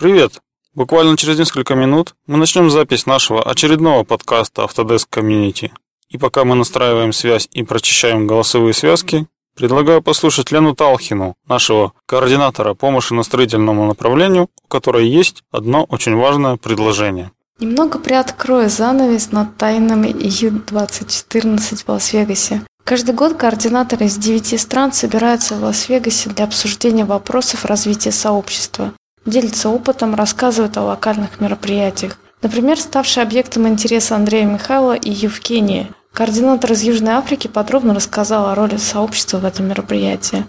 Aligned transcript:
Привет! 0.00 0.40
Буквально 0.74 1.14
через 1.18 1.38
несколько 1.38 1.74
минут 1.74 2.14
мы 2.26 2.38
начнем 2.38 2.70
запись 2.70 3.04
нашего 3.04 3.42
очередного 3.42 4.02
подкаста 4.02 4.62
Autodesk 4.62 5.08
Community. 5.12 5.72
И 6.08 6.16
пока 6.16 6.44
мы 6.44 6.54
настраиваем 6.54 7.12
связь 7.12 7.50
и 7.52 7.62
прочищаем 7.64 8.26
голосовые 8.26 8.72
связки, 8.72 9.26
предлагаю 9.54 10.00
послушать 10.00 10.52
Лену 10.52 10.74
Талхину, 10.74 11.34
нашего 11.46 11.92
координатора 12.06 12.72
по 12.72 12.90
машиностроительному 12.90 13.84
направлению, 13.84 14.48
у 14.64 14.68
которой 14.68 15.06
есть 15.06 15.42
одно 15.52 15.84
очень 15.84 16.16
важное 16.16 16.56
предложение. 16.56 17.32
Немного 17.58 17.98
приоткрою 17.98 18.70
занавес 18.70 19.32
над 19.32 19.58
тайнами 19.58 20.08
EU2014 20.08 21.84
в 21.84 21.88
Лас-Вегасе. 21.90 22.62
Каждый 22.84 23.14
год 23.14 23.34
координаторы 23.34 24.06
из 24.06 24.16
девяти 24.16 24.56
стран 24.56 24.94
собираются 24.94 25.56
в 25.56 25.62
Лас-Вегасе 25.62 26.30
для 26.30 26.46
обсуждения 26.46 27.04
вопросов 27.04 27.66
развития 27.66 28.12
сообщества 28.12 28.94
делится 29.26 29.68
опытом, 29.68 30.14
рассказывает 30.14 30.76
о 30.76 30.82
локальных 30.82 31.40
мероприятиях. 31.40 32.18
Например, 32.42 32.78
ставший 32.78 33.22
объектом 33.22 33.68
интереса 33.68 34.16
Андрея 34.16 34.46
Михайлова 34.46 34.94
и 34.94 35.10
Евгении. 35.10 35.90
Координатор 36.12 36.72
из 36.72 36.82
Южной 36.82 37.12
Африки 37.12 37.46
подробно 37.46 37.94
рассказал 37.94 38.48
о 38.48 38.54
роли 38.54 38.76
сообщества 38.78 39.38
в 39.38 39.44
этом 39.44 39.68
мероприятии. 39.68 40.44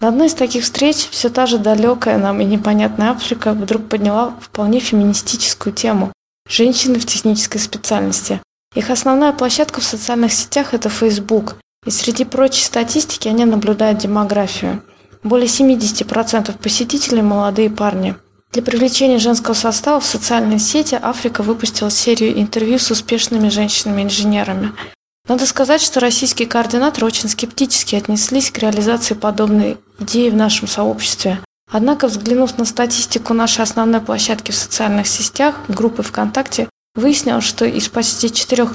На 0.00 0.08
одной 0.08 0.28
из 0.28 0.34
таких 0.34 0.64
встреч 0.64 1.08
все 1.10 1.28
та 1.28 1.46
же 1.46 1.58
далекая 1.58 2.16
нам 2.16 2.40
и 2.40 2.44
непонятная 2.44 3.10
Африка 3.10 3.52
вдруг 3.52 3.88
подняла 3.88 4.34
вполне 4.40 4.80
феминистическую 4.80 5.74
тему– 5.74 6.12
женщины 6.48 6.98
в 6.98 7.06
технической 7.06 7.60
специальности. 7.60 8.40
Их 8.74 8.88
основная 8.88 9.32
площадка 9.32 9.80
в 9.80 9.84
социальных 9.84 10.32
сетях– 10.32 10.68
это 10.74 10.88
Facebook, 10.88 11.56
и 11.84 11.90
среди 11.90 12.24
прочей 12.24 12.64
статистики 12.64 13.28
они 13.28 13.44
наблюдают 13.44 13.98
демографию. 13.98 14.82
Более 15.22 15.48
70% 15.48 16.58
посетителей– 16.58 17.22
молодые 17.22 17.68
парни. 17.68 18.16
Для 18.52 18.62
привлечения 18.62 19.18
женского 19.18 19.54
состава 19.54 20.00
в 20.00 20.06
социальные 20.06 20.58
сети 20.58 20.98
Африка 21.00 21.42
выпустила 21.42 21.90
серию 21.90 22.40
интервью 22.40 22.78
с 22.78 22.90
успешными 22.90 23.48
женщинами-инженерами. 23.48 24.72
Надо 25.28 25.46
сказать, 25.46 25.82
что 25.82 26.00
российские 26.00 26.48
координаторы 26.48 27.06
очень 27.06 27.28
скептически 27.28 27.94
отнеслись 27.94 28.50
к 28.50 28.58
реализации 28.58 29.14
подобной 29.14 29.78
идеи 30.00 30.30
в 30.30 30.34
нашем 30.34 30.66
сообществе. 30.66 31.38
Однако, 31.70 32.08
взглянув 32.08 32.58
на 32.58 32.64
статистику 32.64 33.34
нашей 33.34 33.60
основной 33.60 34.00
площадки 34.00 34.50
в 34.50 34.56
социальных 34.56 35.06
сетях, 35.06 35.54
группы 35.68 36.02
ВКонтакте, 36.02 36.68
выяснилось, 36.96 37.44
что 37.44 37.64
из 37.66 37.88
почти 37.88 38.32
4 38.32 38.68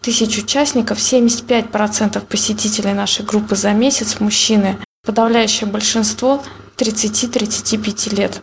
тысяч 0.00 0.38
участников 0.38 0.98
75% 0.98 2.20
посетителей 2.20 2.94
нашей 2.94 3.26
группы 3.26 3.56
за 3.56 3.72
месяц– 3.72 4.18
мужчины, 4.20 4.78
Подавляющее 5.04 5.68
большинство 5.68 6.44
30-35 6.76 8.14
лет. 8.14 8.40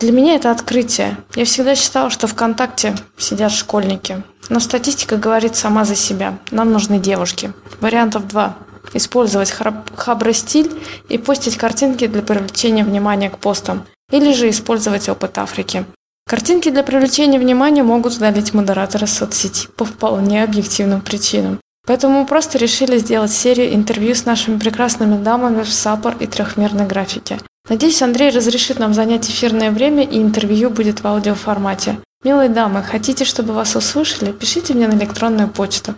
Для 0.00 0.10
меня 0.10 0.36
это 0.36 0.50
открытие. 0.50 1.18
Я 1.34 1.44
всегда 1.44 1.74
считала, 1.74 2.08
что 2.08 2.26
ВКонтакте 2.26 2.96
сидят 3.18 3.52
школьники. 3.52 4.22
Но 4.48 4.58
статистика 4.58 5.18
говорит 5.18 5.54
сама 5.54 5.84
за 5.84 5.96
себя. 5.96 6.38
Нам 6.50 6.72
нужны 6.72 6.98
девушки. 6.98 7.52
Вариантов 7.80 8.26
два. 8.26 8.56
Использовать 8.94 9.50
хабро-стиль 9.50 10.72
и 11.10 11.18
постить 11.18 11.58
картинки 11.58 12.06
для 12.06 12.22
привлечения 12.22 12.84
внимания 12.84 13.28
к 13.28 13.36
постам. 13.36 13.84
Или 14.10 14.32
же 14.32 14.48
использовать 14.48 15.10
опыт 15.10 15.36
Африки. 15.36 15.84
Картинки 16.26 16.70
для 16.70 16.82
привлечения 16.82 17.38
внимания 17.38 17.82
могут 17.82 18.16
удалить 18.16 18.54
модераторы 18.54 19.06
соцсети 19.06 19.68
по 19.76 19.84
вполне 19.84 20.42
объективным 20.42 21.02
причинам. 21.02 21.60
Поэтому 21.88 22.20
мы 22.20 22.26
просто 22.26 22.58
решили 22.58 22.98
сделать 22.98 23.32
серию 23.32 23.74
интервью 23.74 24.14
с 24.14 24.26
нашими 24.26 24.58
прекрасными 24.58 25.16
дамами 25.22 25.62
в 25.62 25.72
саппор 25.72 26.16
и 26.20 26.26
трехмерной 26.26 26.86
графике. 26.86 27.38
Надеюсь, 27.70 28.02
Андрей 28.02 28.28
разрешит 28.28 28.78
нам 28.78 28.92
занять 28.92 29.30
эфирное 29.30 29.70
время 29.70 30.04
и 30.04 30.20
интервью 30.20 30.68
будет 30.68 31.00
в 31.00 31.06
аудиоформате. 31.06 31.98
Милые 32.22 32.50
дамы, 32.50 32.82
хотите, 32.82 33.24
чтобы 33.24 33.54
вас 33.54 33.74
услышали? 33.74 34.32
Пишите 34.32 34.74
мне 34.74 34.86
на 34.86 34.96
электронную 34.96 35.48
почту 35.48 35.94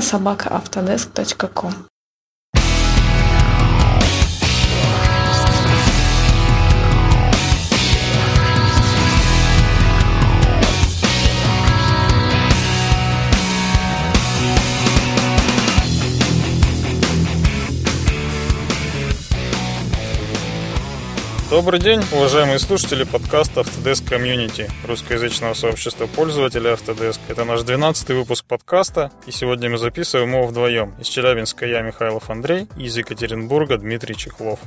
собака 0.00 0.48
Добрый 21.50 21.80
день, 21.80 22.02
уважаемые 22.12 22.58
слушатели 22.58 23.04
подкаста 23.04 23.62
Autodesk 23.62 24.06
Community, 24.06 24.70
русскоязычного 24.86 25.54
сообщества 25.54 26.06
пользователей 26.06 26.72
Autodesk. 26.72 27.20
Это 27.26 27.46
наш 27.46 27.62
12 27.62 28.10
выпуск 28.10 28.44
подкаста, 28.44 29.10
и 29.24 29.30
сегодня 29.30 29.70
мы 29.70 29.78
записываем 29.78 30.34
его 30.34 30.46
вдвоем. 30.46 30.94
Из 31.00 31.06
Челябинска 31.06 31.64
я, 31.64 31.80
Михайлов 31.80 32.28
Андрей, 32.28 32.66
и 32.76 32.84
из 32.84 32.98
Екатеринбурга 32.98 33.78
Дмитрий 33.78 34.14
Чехлов. 34.14 34.60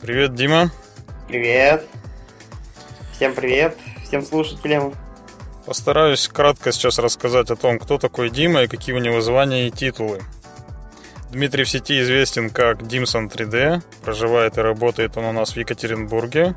Привет, 0.00 0.34
Дима. 0.34 0.72
Привет. 1.28 1.86
Всем 3.14 3.32
привет, 3.36 3.78
всем 4.04 4.22
слушателям. 4.22 4.94
Постараюсь 5.66 6.26
кратко 6.26 6.72
сейчас 6.72 6.98
рассказать 6.98 7.52
о 7.52 7.56
том, 7.56 7.78
кто 7.78 7.98
такой 7.98 8.30
Дима 8.30 8.62
и 8.62 8.66
какие 8.66 8.96
у 8.96 8.98
него 8.98 9.20
звания 9.20 9.68
и 9.68 9.70
титулы. 9.70 10.20
Дмитрий 11.32 11.64
в 11.64 11.70
сети 11.70 11.98
известен 12.02 12.50
как 12.50 12.86
Димсон 12.86 13.28
3D. 13.28 13.82
Проживает 14.04 14.58
и 14.58 14.60
работает 14.60 15.16
он 15.16 15.24
у 15.24 15.32
нас 15.32 15.54
в 15.54 15.56
Екатеринбурге. 15.56 16.54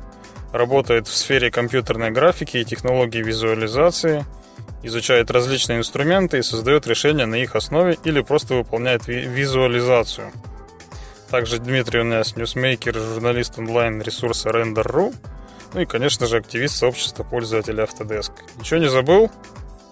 Работает 0.52 1.08
в 1.08 1.16
сфере 1.16 1.50
компьютерной 1.50 2.10
графики 2.10 2.58
и 2.58 2.64
технологий 2.64 3.22
визуализации. 3.22 4.26
Изучает 4.82 5.30
различные 5.30 5.78
инструменты 5.78 6.38
и 6.38 6.42
создает 6.42 6.86
решения 6.86 7.24
на 7.24 7.36
их 7.36 7.56
основе 7.56 7.96
или 8.04 8.20
просто 8.20 8.54
выполняет 8.54 9.06
визуализацию. 9.06 10.30
Также 11.30 11.58
Дмитрий 11.58 12.00
у 12.00 12.04
нас 12.04 12.36
ньюсмейкер, 12.36 12.94
журналист 12.96 13.58
онлайн 13.58 14.02
ресурса 14.02 14.50
Render.ru. 14.50 15.14
Ну 15.72 15.80
и, 15.80 15.86
конечно 15.86 16.26
же, 16.26 16.36
активист 16.36 16.76
сообщества 16.76 17.24
пользователей 17.24 17.82
Autodesk. 17.82 18.32
Ничего 18.58 18.78
не 18.80 18.90
забыл? 18.90 19.30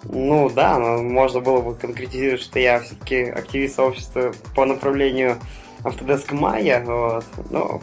Ну 0.05 0.49
да, 0.49 0.77
но 0.77 1.01
можно 1.01 1.39
было 1.39 1.61
бы 1.61 1.75
конкретизировать, 1.75 2.41
что 2.41 2.59
я 2.59 2.79
все-таки 2.79 3.23
активист 3.23 3.75
сообщества 3.75 4.33
по 4.55 4.65
направлению 4.65 5.39
Autodesk 5.83 6.29
Maya, 6.31 6.83
вот. 6.83 7.25
Ну, 7.49 7.81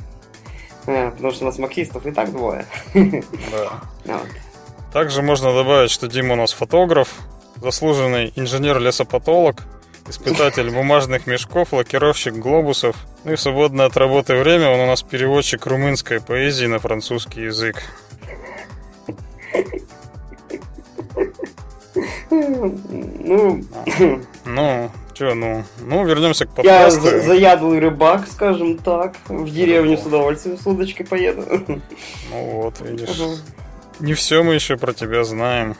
э, 0.87 1.11
потому 1.11 1.33
что 1.33 1.45
у 1.45 1.47
нас 1.47 1.59
максистов 1.59 2.07
и 2.07 2.13
так 2.13 2.31
двое. 2.33 2.67
Да. 2.95 3.81
Вот. 4.05 4.27
Также 4.93 5.23
можно 5.23 5.55
добавить, 5.55 5.93
что 5.93 6.09
Дима 6.09 6.35
у 6.35 6.37
нас 6.37 6.53
фотограф, 6.53 7.21
заслуженный 7.57 8.33
инженер-лесопатолог, 8.35 9.63
испытатель 10.09 10.71
бумажных 10.75 11.27
мешков, 11.27 11.73
лакировщик 11.73 12.35
глобусов. 12.35 12.97
Ну 13.25 13.33
и 13.33 13.37
в 13.37 13.41
свободное 13.41 13.87
от 13.87 13.97
работы 13.97 14.35
время 14.35 14.69
он 14.69 14.81
у 14.81 14.87
нас 14.87 15.03
переводчик 15.03 15.65
румынской 15.67 16.21
поэзии 16.21 16.67
на 16.67 16.81
французский 16.81 17.43
язык. 17.43 17.83
Ну, 22.31 23.63
ну, 24.45 24.91
что, 25.15 25.35
ну, 25.35 25.65
ну, 25.81 26.05
вернемся 26.05 26.47
к 26.47 26.51
подкасту. 26.55 27.07
Я 27.07 27.21
заядлый 27.21 27.79
рыбак, 27.79 28.27
скажем 28.27 28.79
так. 28.79 29.15
В 29.29 29.51
деревню 29.51 29.97
с 29.97 30.07
удовольствием 30.07 30.59
с 30.59 30.67
удочкой 30.67 31.07
поеду. 31.07 31.45
Ну 32.31 32.51
вот, 32.53 32.81
видишь. 32.81 33.21
Не 34.01 34.15
все 34.15 34.43
мы 34.43 34.55
еще 34.55 34.77
про 34.77 34.93
тебя 34.93 35.23
знаем. 35.25 35.77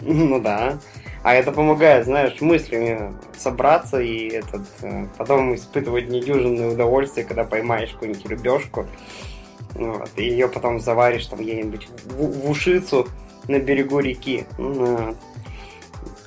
Ну 0.00 0.40
да. 0.40 0.78
А 1.22 1.34
это 1.34 1.50
помогает, 1.50 2.04
знаешь, 2.04 2.40
мыслями 2.40 3.12
собраться 3.36 3.98
и 3.98 4.28
этот, 4.28 4.62
э, 4.82 5.06
потом 5.18 5.56
испытывать 5.56 6.08
недюжинное 6.08 6.70
удовольствие, 6.70 7.26
когда 7.26 7.42
поймаешь 7.42 7.90
какую-нибудь 7.90 8.26
рыбешку. 8.26 8.86
Вот, 9.74 10.08
и 10.14 10.22
ее 10.22 10.46
потом 10.46 10.78
заваришь 10.78 11.26
там 11.26 11.40
где-нибудь 11.40 11.88
в, 12.04 12.46
в 12.46 12.48
ушицу 12.48 13.08
на 13.48 13.58
берегу 13.58 13.98
реки. 13.98 14.46
Ну, 14.56 15.16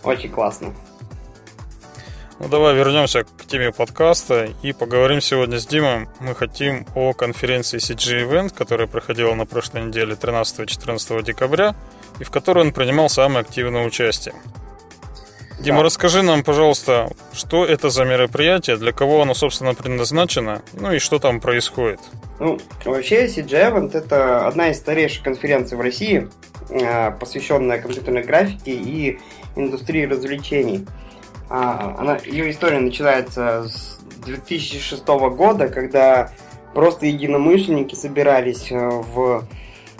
очень 0.04 0.30
классно. 0.30 0.74
Ну 2.40 2.48
давай 2.48 2.74
вернемся 2.74 3.26
к 3.26 3.46
теме 3.46 3.74
подкаста 3.74 4.48
и 4.64 4.72
поговорим 4.72 5.20
сегодня 5.20 5.60
с 5.60 5.68
Димой. 5.68 6.08
Мы 6.22 6.34
хотим 6.36 6.88
о 6.96 7.12
конференции 7.12 7.80
CG 7.80 8.26
Event, 8.26 8.54
которая 8.58 8.88
проходила 8.88 9.34
на 9.34 9.46
прошлой 9.46 9.84
неделе 9.84 10.16
13-14 10.16 11.22
декабря 11.24 11.76
и 12.20 12.24
в 12.24 12.32
которой 12.32 12.60
он 12.60 12.72
принимал 12.72 13.10
самое 13.10 13.42
активное 13.42 13.86
участие. 13.86 14.36
Дима, 15.60 15.80
да. 15.80 15.84
расскажи 15.84 16.22
нам, 16.22 16.44
пожалуйста, 16.44 17.10
что 17.34 17.66
это 17.66 17.90
за 17.90 18.06
мероприятие, 18.06 18.78
для 18.78 18.94
кого 18.94 19.22
оно, 19.22 19.34
собственно, 19.34 19.74
предназначено, 19.74 20.62
ну 20.72 20.94
и 20.94 21.00
что 21.00 21.20
там 21.20 21.42
происходит. 21.42 22.00
Ну, 22.40 22.58
вообще, 22.86 23.26
CG 23.26 23.50
Event– 23.50 23.92
это 23.98 24.48
одна 24.48 24.70
из 24.70 24.78
старейших 24.78 25.24
конференций 25.24 25.78
в 25.78 25.82
России, 25.82 26.30
а, 26.72 27.12
посвященная 27.12 27.82
компьютерной 27.82 28.24
графике 28.24 28.72
и 28.72 29.20
индустрии 29.60 30.06
развлечений. 30.06 30.86
А, 31.50 31.96
она, 31.98 32.18
ее 32.26 32.52
история 32.52 32.80
начинается 32.80 33.68
с 33.68 34.00
2006 34.26 35.06
года, 35.08 35.70
когда 35.70 36.32
просто 36.74 37.08
единомышленники 37.08 37.96
собирались 37.96 38.72
э, 38.72 38.78
в 38.78 39.46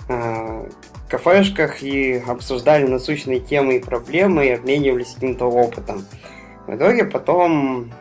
э, 0.08 0.70
кафешках 1.10 1.82
и 1.82 2.22
обсуждали 2.28 2.86
насущные 2.86 3.40
темы 3.40 3.78
и 3.78 3.80
проблемы 3.80 4.48
и 4.48 4.52
обменивались 4.52 5.14
каким-то 5.16 5.46
опытом. 5.46 6.06
В 6.68 6.76
итоге 6.76 7.06
потом 7.06 7.92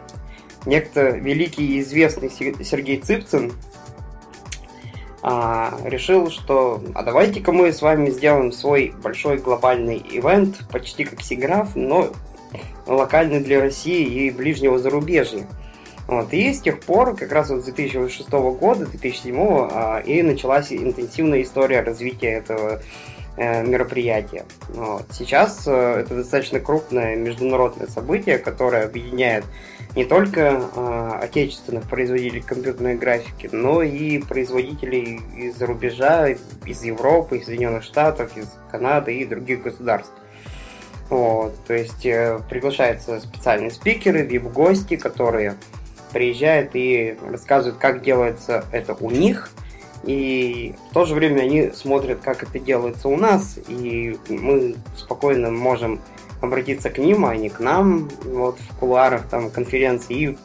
некто 0.66 1.08
великий 1.10 1.78
и 1.78 1.80
известный 1.80 2.30
Сергей 2.30 2.98
Цыпцин 2.98 3.52
а, 5.22 5.78
решил, 5.84 6.30
что 6.30 6.80
а 6.94 7.02
давайте-ка 7.02 7.52
мы 7.52 7.72
с 7.72 7.82
вами 7.82 8.10
сделаем 8.10 8.52
свой 8.52 8.94
большой 9.02 9.38
глобальный 9.38 9.98
ивент, 9.98 10.60
почти 10.70 11.04
как 11.04 11.22
Сиграф, 11.22 11.74
но 11.74 12.08
локальный 12.86 13.40
для 13.40 13.60
России 13.60 14.04
и 14.04 14.30
ближнего 14.30 14.78
зарубежья. 14.78 15.46
Вот. 16.06 16.32
И 16.32 16.54
с 16.54 16.60
тех 16.60 16.80
пор, 16.80 17.14
как 17.14 17.32
раз 17.32 17.50
вот 17.50 17.62
с 17.62 17.64
2006 17.64 18.30
года, 18.30 18.86
2007, 18.86 19.36
а, 19.38 19.98
и 19.98 20.22
началась 20.22 20.72
интенсивная 20.72 21.42
история 21.42 21.82
развития 21.82 22.32
этого 22.32 22.80
э, 23.38 23.64
мероприятия. 23.64 24.44
Вот. 24.68 25.06
Сейчас 25.12 25.66
э, 25.66 26.00
это 26.00 26.16
достаточно 26.16 26.60
крупное 26.60 27.16
международное 27.16 27.86
событие, 27.86 28.38
которое 28.38 28.84
объединяет 28.84 29.44
не 29.96 30.04
только 30.04 30.40
э, 30.40 31.10
отечественных 31.22 31.88
производителей 31.88 32.40
компьютерной 32.40 32.96
графики, 32.96 33.48
но 33.50 33.82
и 33.82 34.18
производителей 34.18 35.20
из-за 35.36 35.66
рубежа, 35.66 36.28
из 36.66 36.82
Европы, 36.82 37.38
из 37.38 37.46
Соединенных 37.46 37.84
Штатов, 37.84 38.36
из 38.36 38.48
Канады 38.70 39.16
и 39.16 39.24
других 39.24 39.62
государств. 39.62 40.12
Вот, 41.08 41.54
то 41.66 41.72
есть 41.72 42.04
э, 42.04 42.38
приглашаются 42.50 43.20
специальные 43.20 43.70
спикеры, 43.70 44.22
вип-гости, 44.22 44.96
которые 44.96 45.54
приезжают 46.12 46.70
и 46.74 47.16
рассказывают, 47.26 47.78
как 47.78 48.02
делается 48.02 48.64
это 48.72 48.94
у 48.94 49.10
них, 49.10 49.50
и 50.04 50.74
в 50.90 50.94
то 50.94 51.04
же 51.04 51.14
время 51.14 51.42
они 51.42 51.70
смотрят, 51.74 52.20
как 52.20 52.42
это 52.42 52.58
делается 52.58 53.08
у 53.08 53.16
нас, 53.16 53.58
и 53.68 54.16
мы 54.28 54.76
спокойно 54.96 55.50
можем 55.50 56.00
обратиться 56.40 56.90
к 56.90 56.98
ним, 56.98 57.26
а 57.26 57.36
не 57.36 57.48
к 57.48 57.60
нам, 57.60 58.08
вот 58.24 58.58
в 58.58 58.76
кулуарах 58.78 59.26
там 59.28 59.50
конференции, 59.50 60.36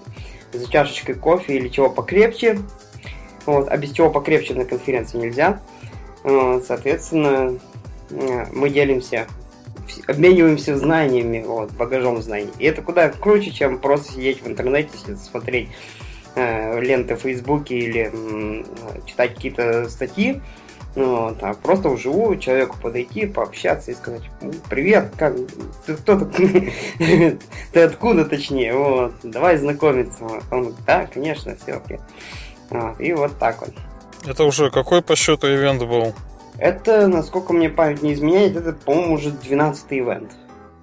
и 0.52 0.58
за 0.58 0.70
чашечкой 0.70 1.16
кофе 1.16 1.56
или 1.56 1.68
чего 1.68 1.90
покрепче, 1.90 2.60
вот, 3.46 3.68
а 3.70 3.78
без 3.78 3.92
чего 3.92 4.10
покрепче 4.10 4.54
на 4.54 4.66
конференции 4.66 5.18
нельзя. 5.18 5.62
Соответственно, 6.24 7.60
э, 8.10 8.46
мы 8.54 8.70
делимся 8.70 9.28
обмениваемся 10.08 10.78
знаниями, 10.78 11.44
вот, 11.46 11.72
багажом 11.72 12.22
знаний. 12.22 12.52
И 12.60 12.66
это 12.66 12.82
куда 12.82 13.10
круче, 13.10 13.52
чем 13.52 13.80
просто 13.80 14.14
сидеть 14.14 14.42
в 14.42 14.48
интернете, 14.48 14.92
смотреть 15.18 15.68
э, 15.68 16.03
ленты 16.36 17.16
в 17.16 17.22
Фейсбуке 17.22 17.78
или 17.78 18.12
э, 18.12 18.64
читать 19.06 19.36
какие-то 19.36 19.90
статьи. 19.90 20.42
Ну, 20.96 21.30
вот, 21.30 21.38
а 21.42 21.54
просто 21.56 21.90
вживую 21.90 22.38
человеку 22.38 22.78
подойти, 22.80 23.26
пообщаться 23.26 23.90
и 23.90 23.96
сказать, 23.96 24.22
привет, 24.70 25.12
как 25.18 25.36
ты 25.88 25.96
кто 25.96 26.20
такой? 26.20 26.72
ты 27.72 27.82
откуда 27.82 28.26
точнее? 28.26 28.76
Вот, 28.76 29.14
давай 29.24 29.58
знакомиться. 29.58 30.24
Он 30.52 30.60
говорит, 30.60 30.78
да, 30.86 31.08
конечно, 31.12 31.56
все 31.56 31.74
окей. 31.74 32.00
Вот, 32.70 33.00
и 33.00 33.12
вот 33.14 33.38
так 33.40 33.62
вот. 33.62 33.74
Это 34.26 34.44
уже 34.44 34.70
какой 34.70 35.02
по 35.02 35.16
счету 35.16 35.48
ивент 35.48 35.82
был? 35.82 36.14
Это, 36.60 37.08
насколько 37.08 37.54
мне 37.54 37.70
память 37.70 38.04
не 38.04 38.14
изменяет, 38.14 38.56
это, 38.56 38.74
по-моему, 38.74 39.16
уже 39.16 39.30
12-й 39.30 40.00
ивент. 40.00 40.32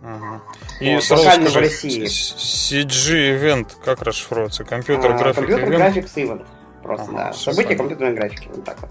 Ага. 0.03 0.41
И 0.81 0.95
вот, 0.95 1.05
сразу 1.05 1.25
скажи, 1.25 1.49
в 1.49 1.57
России. 1.57 2.05
CG 2.05 3.39
Event 3.39 3.69
как 3.85 4.03
расшифровывается? 4.03 4.65
Компьютер 4.65 5.17
график 5.17 5.47
Компьютер 5.47 5.67
графикс 5.67 6.17
Event. 6.17 6.47
Просто, 6.83 7.07
ага, 7.11 7.17
да. 7.17 7.33
Событие 7.33 7.77
компьютерной 7.77 8.15
графики. 8.15 8.49
Вот 8.55 8.65
так 8.65 8.81
вот. 8.81 8.91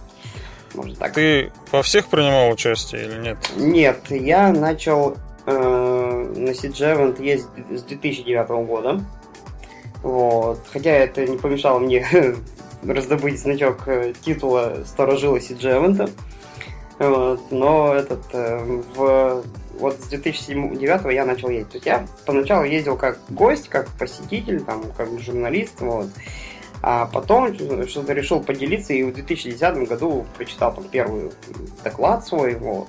Может 0.75 0.99
так. 0.99 1.13
Ты 1.13 1.51
во 1.71 1.81
всех 1.81 2.07
принимал 2.07 2.51
участие 2.51 3.05
или 3.05 3.19
нет? 3.19 3.37
Нет, 3.55 3.99
я 4.11 4.51
начал 4.51 5.17
э, 5.47 5.51
на 5.51 6.49
CG 6.49 6.95
Event 6.95 7.23
ездить 7.23 7.79
с 7.79 7.83
2009 7.83 8.49
года. 8.67 9.03
Вот. 10.03 10.61
Хотя 10.71 10.91
это 10.91 11.25
не 11.25 11.37
помешало 11.37 11.79
мне 11.79 12.05
раздобыть 12.83 13.39
значок 13.39 13.87
э, 13.87 14.13
титула 14.21 14.83
старожила 14.85 15.37
CG 15.37 15.61
Event. 15.61 16.11
Вот, 16.99 17.49
но 17.49 17.93
этот 17.93 18.23
э, 18.33 18.81
в 18.93 19.43
вот 19.79 19.95
с 19.99 20.07
2009 20.07 21.13
я 21.13 21.25
начал 21.25 21.49
ездить. 21.49 21.69
То 21.69 21.75
есть 21.77 21.85
я 21.85 22.07
поначалу 22.25 22.65
ездил 22.65 22.97
как 22.97 23.19
гость, 23.29 23.69
как 23.69 23.87
посетитель, 23.97 24.61
там, 24.61 24.83
как 24.95 25.07
журналист, 25.19 25.79
вот. 25.81 26.09
А 26.81 27.07
потом 27.07 27.53
что-то 27.55 28.13
решил 28.13 28.41
поделиться, 28.41 28.93
и 28.93 29.03
в 29.03 29.13
2010 29.13 29.87
году 29.89 30.25
прочитал 30.37 30.73
там 30.73 30.85
первый 30.85 31.31
доклад 31.83 32.25
свой, 32.25 32.55
вот. 32.55 32.87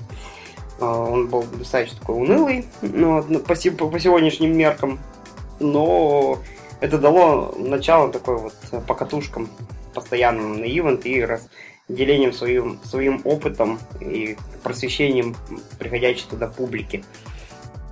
А, 0.81 0.99
он 0.99 1.29
был 1.29 1.45
достаточно 1.55 1.99
такой 1.99 2.17
унылый, 2.17 2.67
ну, 2.83 3.23
по, 3.41 3.55
по 3.55 4.01
сегодняшним 4.01 4.57
меркам, 4.57 4.99
но 5.59 6.39
это 6.81 6.99
дало 6.99 7.55
начало 7.59 8.11
такой 8.11 8.39
вот 8.39 8.55
покатушкам 8.87 9.49
постоянным 9.93 10.61
на 10.61 10.65
ивент 10.65 11.05
и 11.05 11.23
раз, 11.23 11.49
делением 11.95 12.33
своим, 12.33 12.79
своим 12.85 13.21
опытом 13.25 13.79
и 14.01 14.37
просвещением 14.63 15.37
приходящей 15.79 16.27
туда 16.29 16.47
публики. 16.49 17.05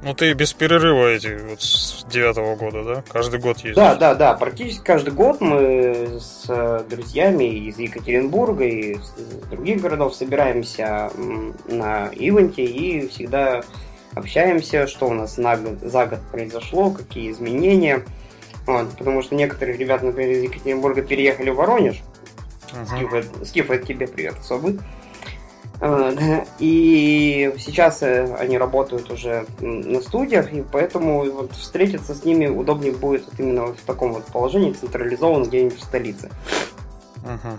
Ну 0.00 0.14
ты 0.14 0.32
без 0.32 0.52
перерыва 0.52 1.08
эти 1.08 1.36
вот 1.48 1.60
с 1.60 2.04
девятого 2.08 2.54
года, 2.54 2.84
да? 2.84 3.04
Каждый 3.10 3.40
год 3.40 3.56
ездишь? 3.58 3.74
Да, 3.74 3.96
да, 3.96 4.14
да. 4.14 4.34
Практически 4.34 4.84
каждый 4.84 5.12
год 5.12 5.40
мы 5.40 6.20
с 6.20 6.84
друзьями 6.88 7.44
из 7.68 7.78
Екатеринбурга 7.78 8.64
и 8.64 8.92
из 8.92 9.12
других 9.50 9.80
городов 9.80 10.14
собираемся 10.14 11.10
на 11.66 12.10
ивенте 12.12 12.64
и 12.64 13.08
всегда 13.08 13.62
общаемся, 14.14 14.86
что 14.86 15.08
у 15.08 15.14
нас 15.14 15.36
на 15.36 15.56
год, 15.56 15.80
за 15.80 16.06
год 16.06 16.20
произошло, 16.30 16.92
какие 16.92 17.32
изменения. 17.32 18.04
Вот, 18.66 18.96
потому 18.96 19.22
что 19.22 19.34
некоторые 19.34 19.78
ребята, 19.78 20.06
например, 20.06 20.30
из 20.30 20.42
Екатеринбурга 20.44 21.02
переехали 21.02 21.50
в 21.50 21.56
Воронеж. 21.56 22.02
Uh-huh. 22.72 23.44
Скиф, 23.44 23.70
это 23.70 23.86
тебе 23.86 24.06
привет 24.06 24.36
особый. 24.38 24.78
И 26.58 27.54
сейчас 27.58 28.02
э, 28.02 28.34
они 28.36 28.58
работают 28.58 29.10
уже 29.12 29.46
на 29.60 30.00
студиях, 30.00 30.52
и 30.52 30.62
поэтому 30.62 31.30
вот 31.30 31.52
встретиться 31.52 32.14
с 32.14 32.24
ними 32.24 32.48
удобнее 32.48 32.92
будет 32.92 33.26
вот 33.26 33.38
именно 33.38 33.66
в 33.66 33.80
таком 33.86 34.12
вот 34.14 34.24
положении, 34.24 34.72
централизованно 34.72 35.44
где-нибудь 35.44 35.78
в 35.78 35.84
столице. 35.84 36.30
Угу. 37.22 37.58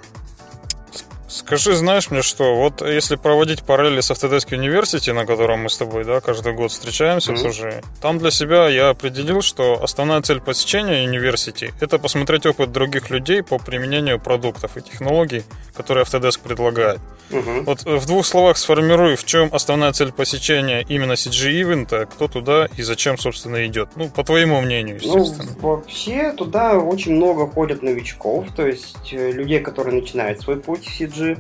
Скажи, 1.30 1.76
знаешь 1.76 2.10
мне 2.10 2.24
что, 2.24 2.56
вот 2.56 2.82
если 2.82 3.16
проводить 3.16 3.62
параллели 3.62 4.02
с 4.02 4.10
Autodesk 4.10 4.50
University, 4.50 5.14
на 5.14 5.28
котором 5.28 5.62
мы 5.62 5.70
с 5.70 5.78
тобой, 5.78 6.04
да, 6.04 6.22
каждый 6.22 6.54
год 6.54 6.72
встречаемся 6.72 7.34
mm-hmm. 7.34 7.44
тоже, 7.44 7.84
там 8.02 8.18
для 8.18 8.32
себя 8.32 8.68
я 8.68 8.90
определил, 8.90 9.42
что 9.42 9.82
основная 9.84 10.22
цель 10.24 10.42
посещения 10.42 11.06
University– 11.06 11.72
это 11.80 12.00
посмотреть 12.00 12.48
опыт 12.48 12.72
других 12.72 13.12
людей 13.12 13.44
по 13.44 13.60
применению 13.60 14.20
продуктов 14.20 14.76
и 14.76 14.82
технологий, 14.82 15.44
которые 15.76 16.04
Autodesk 16.04 16.40
предлагает. 16.42 17.00
Mm-hmm. 17.30 17.64
Вот 17.66 17.84
в 17.86 18.08
двух 18.08 18.26
словах 18.26 18.58
сформируй, 18.58 19.16
в 19.16 19.24
чем 19.24 19.50
основная 19.54 19.94
цель 19.94 20.12
посещения 20.12 20.84
именно 20.90 21.14
CG-ивента, 21.14 22.08
кто 22.08 22.28
туда 22.28 22.68
и 22.76 22.82
зачем, 22.82 23.20
собственно, 23.20 23.68
идет. 23.68 23.90
Ну, 23.96 24.10
по 24.10 24.24
твоему 24.24 24.62
мнению, 24.62 25.00
ну, 25.04 25.20
естественно. 25.20 25.52
Ну, 25.62 25.68
вообще, 25.68 26.34
туда 26.34 26.80
очень 26.80 27.14
много 27.14 27.46
ходят 27.46 27.84
новичков, 27.84 28.48
то 28.56 28.66
есть 28.66 29.14
э, 29.14 29.32
людей, 29.32 29.60
которые 29.60 30.02
начинают 30.02 30.42
свой 30.42 30.58
путь 30.58 30.88
в 30.88 31.00
CG, 31.00 31.19
CG. 31.20 31.38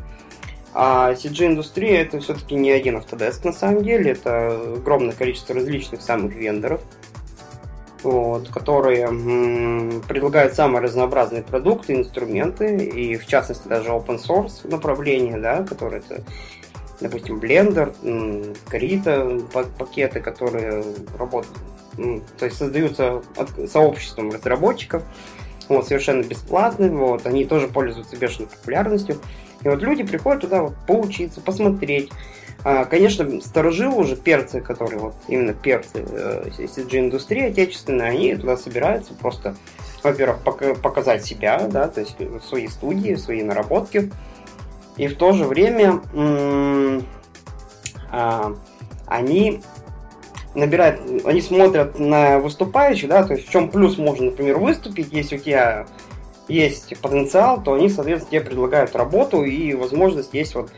А 0.74 1.14
CG-индустрия 1.14 2.02
это 2.02 2.20
все-таки 2.20 2.54
не 2.56 2.72
один 2.72 2.98
Autodesk 2.98 3.42
на 3.44 3.54
самом 3.54 3.84
деле, 3.84 4.12
это 4.12 4.52
огромное 4.76 5.14
количество 5.14 5.56
различных 5.56 6.02
самых 6.02 6.36
вендоров, 6.36 6.82
вот, 8.04 8.50
которые 8.50 9.06
м, 9.06 10.04
предлагают 10.08 10.54
самые 10.54 10.82
разнообразные 10.82 11.42
продукты, 11.42 11.96
инструменты, 11.96 12.78
и 12.78 13.18
в 13.18 13.26
частности 13.26 13.68
даже 13.68 13.90
open 13.90 14.22
source 14.24 14.70
направление, 14.70 15.38
да, 15.40 15.64
которые 15.64 16.04
это, 16.08 16.24
допустим, 17.02 17.40
Blender, 17.40 17.94
Krita, 18.70 19.72
пакеты, 19.78 20.20
которые 20.20 20.84
работают, 21.18 21.58
то 22.38 22.46
есть 22.46 22.58
создаются 22.58 23.24
сообществом 23.68 24.30
разработчиков, 24.30 25.04
вот, 25.68 25.88
совершенно 25.88 26.24
бесплатные, 26.24 26.92
вот, 26.92 27.26
они 27.26 27.46
тоже 27.46 27.68
пользуются 27.68 28.16
бешеной 28.16 28.50
популярностью. 28.50 29.18
И 29.64 29.68
вот 29.68 29.82
люди 29.82 30.04
приходят 30.04 30.42
туда 30.42 30.64
вот, 30.64 30.76
поучиться, 30.88 31.42
посмотреть. 31.42 32.12
А, 32.64 32.86
конечно, 32.86 33.42
старожилы 33.42 33.96
уже 33.96 34.16
перцы, 34.16 34.62
которые 34.62 35.00
вот 35.00 35.16
именно 35.28 35.54
перцы 35.54 36.06
э, 36.08 36.50
CG-индустрии 36.58 37.50
отечественные, 37.50 38.10
они 38.10 38.36
туда 38.36 38.58
собираются 38.58 39.14
просто, 39.14 39.56
во-первых, 40.04 40.42
показать 40.82 41.26
себя, 41.26 41.68
да, 41.70 41.88
то 41.88 42.02
есть 42.02 42.18
свои 42.48 42.68
студии, 42.68 43.16
свои 43.16 43.44
наработки. 43.44 44.12
И 44.98 45.08
в 45.08 45.16
то 45.16 45.32
же 45.32 45.46
время 45.46 46.02
а, 48.12 48.54
они 49.06 49.62
набирают, 50.56 51.26
они 51.26 51.42
смотрят 51.42 51.98
на 52.00 52.40
выступающих, 52.40 53.08
да, 53.08 53.24
то 53.24 53.34
есть 53.34 53.48
в 53.48 53.52
чем 53.52 53.70
плюс 53.70 53.98
можно, 53.98 54.26
например, 54.26 54.58
выступить, 54.58 55.14
если 55.14 55.38
у 55.38 55.40
тебя 55.40 55.88
есть 56.50 57.00
потенциал, 57.00 57.62
то 57.64 57.74
они, 57.74 57.90
соответственно, 57.90 58.32
тебе 58.32 58.50
предлагают 58.50 58.96
работу 58.96 59.44
и 59.44 59.74
возможность 59.74 60.34
есть 60.34 60.56
вот 60.56 60.72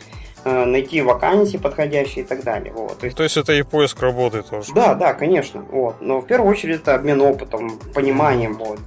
э, 0.44 0.66
найти 0.66 1.02
вакансии 1.02 1.58
подходящие 1.58 2.24
и 2.24 2.28
так 2.28 2.44
далее. 2.44 2.74
Вот. 2.74 3.00
То, 3.00 3.06
есть, 3.06 3.18
То 3.18 3.24
есть 3.24 3.38
это 3.38 3.54
и 3.54 3.64
поиск 3.64 4.02
работы 4.02 4.44
тоже? 4.44 4.74
Да, 4.74 4.94
да, 4.96 5.14
конечно. 5.14 5.62
Вот. 5.72 6.02
Но 6.02 6.20
в 6.20 6.28
первую 6.28 6.52
очередь 6.52 6.82
это 6.82 6.96
обмен 6.96 7.22
опытом, 7.22 7.80
пониманием. 7.94 8.56
Вот. 8.56 8.80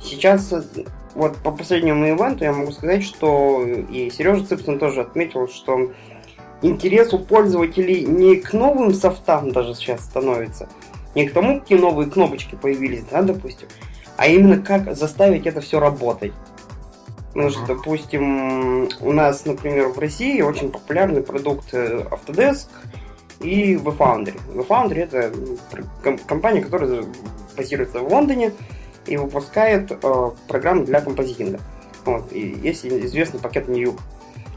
Сейчас 0.00 0.52
вот 1.14 1.36
по 1.38 1.50
последнему 1.50 2.06
ивенту 2.06 2.44
я 2.44 2.52
могу 2.52 2.70
сказать, 2.70 3.02
что 3.02 3.64
и 3.64 4.10
Сережа 4.10 4.44
Цыпсон 4.44 4.78
тоже 4.78 5.00
отметил, 5.00 5.48
что 5.48 5.90
интерес 6.62 7.12
у 7.14 7.18
пользователей 7.18 8.04
не 8.04 8.36
к 8.36 8.52
новым 8.52 8.92
софтам 8.92 9.50
даже 9.50 9.74
сейчас 9.74 10.04
становится, 10.04 10.68
не 11.14 11.26
к 11.26 11.32
тому, 11.32 11.60
какие 11.60 11.78
новые 11.78 12.10
кнопочки 12.10 12.54
появились, 12.54 13.04
да, 13.10 13.22
допустим, 13.22 13.68
а 14.16 14.26
именно 14.26 14.62
как 14.62 14.94
заставить 14.96 15.46
это 15.46 15.60
все 15.60 15.80
работать. 15.80 16.32
Потому 17.32 17.50
что, 17.50 17.66
допустим, 17.66 18.88
у 19.00 19.12
нас, 19.12 19.44
например, 19.44 19.88
в 19.88 19.98
России 19.98 20.40
очень 20.40 20.70
популярный 20.70 21.22
продукт 21.22 21.68
э, 21.72 22.06
Autodesk 22.10 22.68
и 23.40 23.74
VFoundry. 23.74 24.40
VFoundry 24.54 25.00
это 25.02 25.32
компания, 26.26 26.62
которая 26.62 27.04
базируется 27.54 28.00
в 28.00 28.10
Лондоне 28.10 28.52
и 29.06 29.18
выпускает 29.18 29.92
э, 29.92 30.30
программы 30.48 30.86
для 30.86 31.02
композитинга. 31.02 31.60
Вот, 32.06 32.32
и 32.32 32.56
есть 32.62 32.86
известный 32.86 33.38
пакет 33.38 33.68
New. 33.68 33.98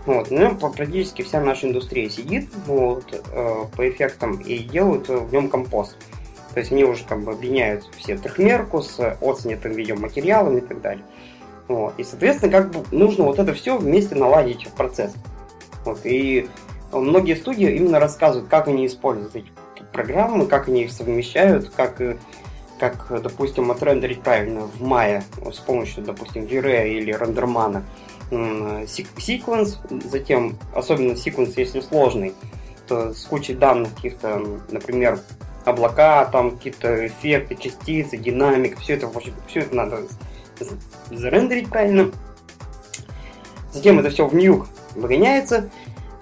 Вот, 0.05 0.31
на 0.31 0.39
нем 0.39 0.57
практически 0.57 1.21
вся 1.21 1.41
наша 1.41 1.67
индустрия 1.67 2.09
сидит 2.09 2.47
вот, 2.65 3.03
э, 3.11 3.65
по 3.75 3.89
эффектам 3.89 4.37
и 4.37 4.59
делают 4.59 5.09
в 5.09 5.33
нем 5.33 5.49
компост. 5.49 5.97
То 6.53 6.59
есть 6.59 6.71
они 6.71 6.83
уже 6.83 7.03
как 7.05 7.23
бы 7.23 7.31
объединяют 7.31 7.87
все 7.97 8.17
трехмерку 8.17 8.81
с 8.81 8.99
оценетым 9.21 9.73
видеоматериалом 9.73 10.57
и 10.57 10.61
так 10.61 10.81
далее. 10.81 11.05
Вот. 11.67 11.93
И, 11.97 12.03
соответственно, 12.03 12.51
как 12.51 12.71
бы 12.71 12.83
нужно 12.91 13.25
вот 13.25 13.37
это 13.37 13.53
все 13.53 13.77
вместе 13.77 14.15
наладить 14.15 14.65
в 14.65 14.73
процесс. 14.73 15.13
Вот. 15.85 15.99
И 16.03 16.49
многие 16.91 17.35
студии 17.35 17.75
именно 17.75 17.99
рассказывают, 17.99 18.49
как 18.49 18.67
они 18.67 18.87
используют 18.87 19.35
эти 19.35 19.51
программы, 19.93 20.47
как 20.47 20.67
они 20.67 20.83
их 20.83 20.91
совмещают, 20.91 21.69
как, 21.69 22.01
как 22.79 23.21
допустим, 23.21 23.69
отрендерить 23.69 24.21
правильно 24.21 24.61
в 24.61 24.81
мае 24.81 25.23
с 25.51 25.59
помощью, 25.59 26.03
допустим, 26.03 26.45
V-Ray 26.45 26.89
или 26.89 27.11
рендермана 27.11 27.83
секвенс, 28.87 29.79
затем, 30.05 30.57
особенно 30.75 31.15
секвенс, 31.15 31.57
если 31.57 31.79
сложный, 31.81 32.33
то 32.87 33.13
с 33.13 33.25
кучей 33.25 33.53
данных 33.53 33.95
каких-то, 33.95 34.41
например, 34.69 35.19
облака, 35.69 36.25
там 36.25 36.51
какие-то 36.51 37.07
эффекты, 37.07 37.55
частицы, 37.55 38.17
динамик, 38.17 38.79
все 38.79 38.93
это, 38.93 39.09
все 39.47 39.61
это 39.61 39.75
надо 39.75 40.03
зарендерить 41.11 41.69
правильно. 41.69 42.11
Затем 43.71 43.99
это 43.99 44.09
все 44.09 44.27
в 44.27 44.33
нюк 44.33 44.67
выгоняется, 44.95 45.69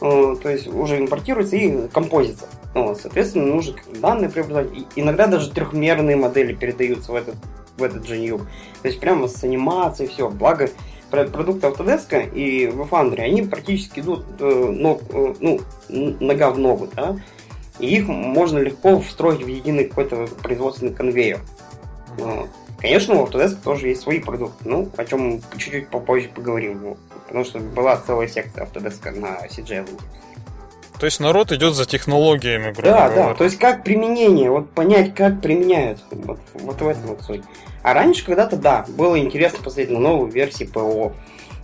э, 0.01 0.35
то 0.41 0.49
есть 0.49 0.67
уже 0.67 0.99
импортируется 0.99 1.55
и 1.55 1.87
композится. 1.87 2.47
Вот, 2.73 2.99
соответственно, 2.99 3.45
нужно 3.45 3.75
данные 4.01 4.29
преобразовать. 4.29 4.69
И 4.73 4.85
иногда 5.01 5.27
даже 5.27 5.49
трехмерные 5.49 6.15
модели 6.15 6.53
передаются 6.53 7.11
в 7.11 7.15
этот, 7.15 7.35
в 7.77 7.83
этот 7.83 8.05
же 8.05 8.17
нюк. 8.17 8.41
То 8.81 8.87
есть 8.87 8.99
прямо 8.99 9.27
с 9.27 9.43
анимацией, 9.43 10.09
все. 10.09 10.29
Благо, 10.29 10.69
продукты 11.09 11.67
Autodesk 11.67 12.33
и 12.33 12.67
в 12.67 12.81
Foundry, 12.81 13.21
они 13.21 13.43
практически 13.43 14.01
идут 14.01 14.25
э, 14.39 14.95
э, 15.09 15.33
ну, 15.39 15.61
нога 15.89 16.51
в 16.51 16.59
ногу, 16.59 16.89
да, 16.93 17.17
и 17.79 17.97
их 17.97 18.07
можно 18.07 18.59
легко 18.59 18.99
встроить 18.99 19.43
в 19.43 19.47
единый 19.47 19.85
какой-то 19.85 20.27
производственный 20.41 20.93
конвейер. 20.93 21.39
Вот. 22.17 22.49
Конечно, 22.79 23.15
у 23.15 23.25
Autodesk 23.25 23.57
тоже 23.63 23.89
есть 23.89 24.01
свои 24.01 24.19
продукты, 24.19 24.69
ну, 24.69 24.89
о 24.95 25.05
чем 25.05 25.41
чуть-чуть 25.57 25.89
попозже 25.89 26.29
поговорим, 26.29 26.97
потому 27.27 27.43
что 27.43 27.59
была 27.59 27.97
целая 27.97 28.27
секция 28.27 28.65
Autodesk 28.65 29.19
на 29.19 29.45
CJ 29.47 29.89
То 30.99 31.05
есть 31.05 31.19
народ 31.19 31.51
идет 31.51 31.73
за 31.73 31.85
технологиями, 31.85 32.71
грубо 32.71 32.83
да, 32.83 33.09
говоря. 33.09 33.29
Да, 33.29 33.33
то 33.33 33.43
есть 33.45 33.57
как 33.57 33.83
применение, 33.83 34.51
вот 34.51 34.69
понять, 34.69 35.15
как 35.15 35.41
применяют, 35.41 36.03
вот, 36.11 36.39
вот 36.53 36.81
в 36.81 36.87
этом 36.87 37.07
вот 37.07 37.21
суть. 37.23 37.41
А 37.81 37.93
раньше 37.93 38.25
когда-то, 38.25 38.57
да, 38.57 38.85
было 38.89 39.17
интересно 39.19 39.59
посмотреть 39.63 39.89
на 39.89 39.99
новые 39.99 40.31
версии 40.31 40.65
ПО, 40.65 41.13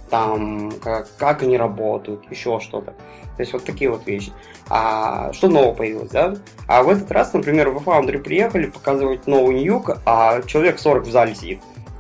там, 0.09 0.71
как, 0.83 1.15
как 1.17 1.43
они 1.43 1.57
работают, 1.57 2.23
еще 2.31 2.59
что-то. 2.59 2.91
То 2.91 3.39
есть 3.39 3.53
вот 3.53 3.65
такие 3.65 3.89
вот 3.89 4.05
вещи. 4.07 4.31
А 4.75 5.31
что 5.33 5.49
нового 5.49 5.75
появилось, 5.75 6.09
да? 6.09 6.33
А 6.65 6.81
в 6.81 6.89
этот 6.89 7.11
раз, 7.11 7.31
например, 7.31 7.69
в 7.69 7.77
Foundry 7.87 8.17
приехали 8.17 8.65
показывать 8.65 9.27
новый 9.27 9.53
ньюк, 9.53 9.99
а 10.03 10.41
человек 10.47 10.79
40 10.79 11.05
в 11.05 11.11
зале 11.11 11.35
сидит. 11.35 11.59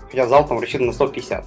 Хотя 0.09 0.25
зал 0.25 0.47
там 0.47 0.59
рассчитан 0.59 0.87
на 0.87 0.93
150. 0.93 1.45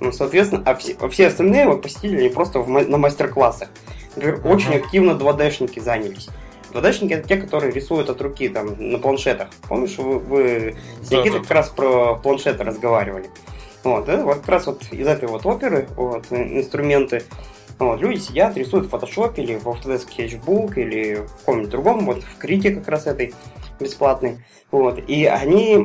Ну, 0.00 0.10
соответственно, 0.10 0.64
а 0.66 0.74
все, 0.74 0.96
все 1.08 1.28
остальные 1.28 1.68
вот 1.68 1.82
посетили 1.82 2.28
просто 2.30 2.58
в, 2.58 2.68
на 2.68 2.98
мастер-классах. 2.98 3.68
Например, 4.16 4.40
uh-huh. 4.40 4.52
очень 4.52 4.74
активно 4.74 5.12
2D-шники 5.12 5.80
занялись. 5.80 6.28
2D-шники 6.72 7.14
это 7.14 7.28
те, 7.28 7.36
которые 7.36 7.70
рисуют 7.70 8.10
от 8.10 8.20
руки 8.20 8.48
там 8.48 8.74
на 8.76 8.98
планшетах. 8.98 9.50
Помнишь, 9.68 9.98
вы, 9.98 10.18
вы 10.18 10.76
с 11.00 11.12
Никитой 11.12 11.42
как 11.42 11.50
раз 11.52 11.68
про 11.68 12.16
планшеты 12.16 12.64
разговаривали. 12.64 13.30
Вот, 13.84 14.04
да, 14.04 14.16
вот 14.24 14.38
как 14.38 14.48
раз 14.48 14.66
вот 14.66 14.82
из 14.90 15.06
этой 15.06 15.28
вот 15.28 15.46
оперы 15.46 15.86
вот, 15.94 16.24
инструменты 16.30 17.22
вот, 17.86 18.00
люди 18.00 18.18
сидят, 18.18 18.56
рисуют 18.56 18.86
в 18.86 18.94
Photoshop 18.94 19.34
или 19.36 19.56
в 19.56 19.66
Autodesk 19.66 20.08
Sketchbook 20.08 20.74
или 20.76 21.14
в 21.16 21.38
каком-нибудь 21.38 21.70
другом, 21.70 22.06
вот 22.06 22.22
в 22.22 22.38
Крите 22.38 22.72
как 22.72 22.88
раз 22.88 23.06
этой 23.06 23.34
бесплатной. 23.80 24.38
Вот, 24.70 25.00
и 25.08 25.24
они, 25.24 25.76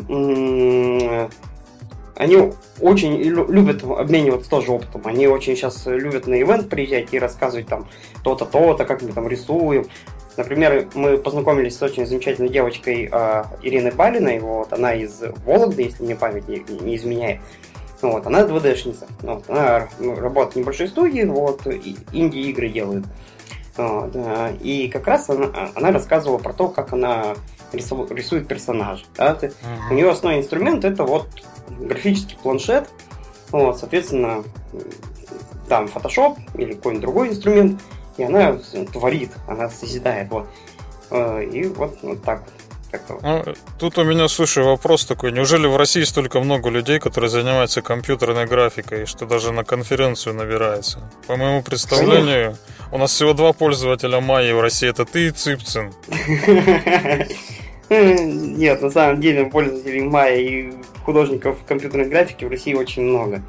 они 2.15 2.53
очень 2.81 3.17
любят 3.17 3.83
обмениваться 3.83 4.49
тоже 4.49 4.71
опытом. 4.71 5.01
Они 5.05 5.27
очень 5.27 5.55
сейчас 5.55 5.85
любят 5.87 6.27
на 6.27 6.39
ивент 6.39 6.69
приезжать 6.69 7.13
и 7.13 7.19
рассказывать 7.19 7.67
там 7.67 7.87
то-то, 8.23 8.45
то-то, 8.45 8.85
как 8.85 9.01
мы 9.01 9.11
там 9.11 9.27
рисуем. 9.27 9.85
Например, 10.37 10.87
мы 10.93 11.17
познакомились 11.17 11.77
с 11.77 11.81
очень 11.81 12.05
замечательной 12.05 12.49
девочкой 12.49 13.09
э, 13.09 13.43
Ириной 13.63 13.91
Балиной, 13.91 14.39
вот, 14.39 14.73
она 14.73 14.93
из 14.93 15.23
Вологды, 15.45 15.83
если 15.83 16.03
мне 16.03 16.15
память 16.15 16.47
не, 16.49 16.59
не 16.81 16.97
изменяет. 16.97 17.39
Вот, 18.11 18.27
она 18.27 18.41
2D-шница. 18.41 19.07
Вот, 19.21 19.49
она 19.49 19.87
ну, 19.99 20.15
работает 20.15 20.55
в 20.55 20.59
небольшой 20.59 20.87
студии, 20.87 21.23
вот, 21.23 21.65
инди-игры 21.67 22.69
делает. 22.69 23.05
Вот, 23.77 24.15
и 24.61 24.87
как 24.87 25.07
раз 25.07 25.29
она, 25.29 25.49
она 25.75 25.91
рассказывала 25.91 26.37
про 26.37 26.53
то, 26.53 26.69
как 26.69 26.93
она 26.93 27.35
рису, 27.73 28.07
рисует 28.09 28.47
персонажа. 28.47 29.05
Да? 29.17 29.33
Uh-huh. 29.33 29.51
У 29.91 29.93
нее 29.93 30.09
основной 30.09 30.39
инструмент 30.41 30.85
это 30.85 31.03
вот 31.03 31.27
графический 31.79 32.37
планшет. 32.41 32.87
Вот, 33.51 33.77
соответственно, 33.77 34.43
там 35.67 35.85
Photoshop 35.85 36.37
или 36.55 36.73
какой-нибудь 36.73 37.01
другой 37.01 37.29
инструмент, 37.29 37.81
и 38.17 38.23
она 38.23 38.57
творит, 38.91 39.31
она 39.47 39.69
созидает. 39.69 40.29
Вот. 40.29 40.47
Э, 41.11 41.43
и 41.43 41.67
вот, 41.67 41.97
вот 42.01 42.23
так 42.23 42.41
вот 42.41 42.53
как-то. 42.97 43.19
Ну, 43.21 43.43
тут 43.79 43.97
у 43.97 44.03
меня, 44.03 44.27
слушай, 44.27 44.63
вопрос 44.63 45.05
такой. 45.05 45.31
Неужели 45.31 45.67
в 45.67 45.77
России 45.77 46.03
столько 46.03 46.39
много 46.39 46.69
людей, 46.69 46.99
которые 46.99 47.29
занимаются 47.29 47.81
компьютерной 47.81 48.45
графикой, 48.45 49.05
что 49.05 49.25
даже 49.25 49.51
на 49.51 49.63
конференцию 49.63 50.35
набирается? 50.35 50.99
По 51.27 51.35
моему 51.35 51.61
представлению, 51.61 52.57
у 52.91 52.97
нас 52.97 53.11
всего 53.11 53.33
два 53.33 53.53
пользователя 53.53 54.19
Майи 54.19 54.51
в 54.51 54.61
России. 54.61 54.89
Это 54.89 55.05
ты 55.05 55.27
и 55.27 55.31
Цыпцин. 55.31 55.93
Нет, 57.89 58.81
на 58.81 58.89
самом 58.89 59.21
деле 59.21 59.45
пользователей 59.45 60.01
Майя 60.01 60.37
и 60.37 60.73
художников 61.03 61.57
компьютерной 61.67 62.09
графики 62.09 62.45
в 62.45 62.49
России 62.49 62.73
очень 62.73 63.03
много. 63.03 63.41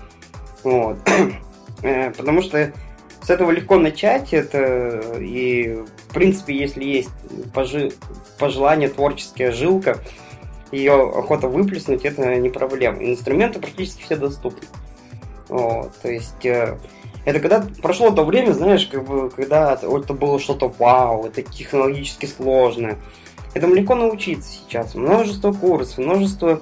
Вот. 0.63 0.99
Э, 1.83 2.11
потому 2.11 2.41
что 2.41 2.73
с 3.23 3.29
этого 3.29 3.51
легко 3.51 3.77
начать. 3.77 4.33
Это 4.33 5.19
и, 5.21 5.85
в 6.09 6.15
принципе, 6.15 6.57
если 6.57 6.85
есть 6.85 7.11
пожи, 7.53 7.93
пожелание, 8.39 8.89
творческая 8.89 9.53
жилка, 9.53 9.99
ее 10.73 10.95
охота 10.95 11.49
выплеснуть, 11.49 12.05
это 12.05 12.37
не 12.37 12.49
проблема. 12.49 13.03
Инструменты 13.05 13.61
практически 13.61 14.03
все 14.03 14.17
доступны. 14.17 14.67
Вот, 15.49 15.93
то 16.03 16.11
есть 16.11 16.45
э, 16.45 16.77
это 17.25 17.41
когда 17.41 17.65
прошло 17.83 18.11
то 18.11 18.25
время, 18.25 18.53
знаешь, 18.53 18.87
как 18.87 19.05
бы, 19.05 19.31
когда 19.31 19.75
это 19.75 20.15
было 20.15 20.39
что-то 20.39 20.73
вау, 20.79 21.27
это 21.27 21.43
технологически 21.43 22.27
сложное. 22.27 22.97
Этому 23.55 23.75
легко 23.75 23.95
научиться 23.95 24.51
сейчас. 24.51 24.95
Множество 24.95 25.53
курсов, 25.53 25.99
множество 25.99 26.61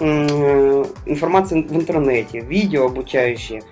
э, 0.00 0.84
информации 1.06 1.62
в 1.62 1.74
интернете, 1.74 2.40
видео 2.40 2.86
обучающие. 2.86 3.62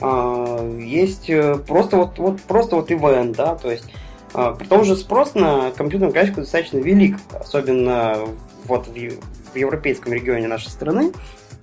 А, 0.00 0.68
есть 0.78 1.30
э, 1.30 1.56
просто 1.66 1.96
вот, 1.96 2.18
вот 2.18 2.40
просто 2.42 2.76
вот 2.76 2.90
ивент, 2.90 3.36
да, 3.36 3.54
то 3.54 3.70
есть 3.70 3.84
при 4.32 4.66
том 4.66 4.84
же 4.84 4.96
спрос 4.96 5.34
на 5.34 5.70
компьютерную 5.72 6.12
графику 6.12 6.40
достаточно 6.40 6.78
велик, 6.78 7.18
особенно 7.38 8.18
вот 8.64 8.86
в, 8.86 8.92
в 8.92 9.56
европейском 9.56 10.12
регионе 10.12 10.48
нашей 10.48 10.68
страны. 10.68 11.12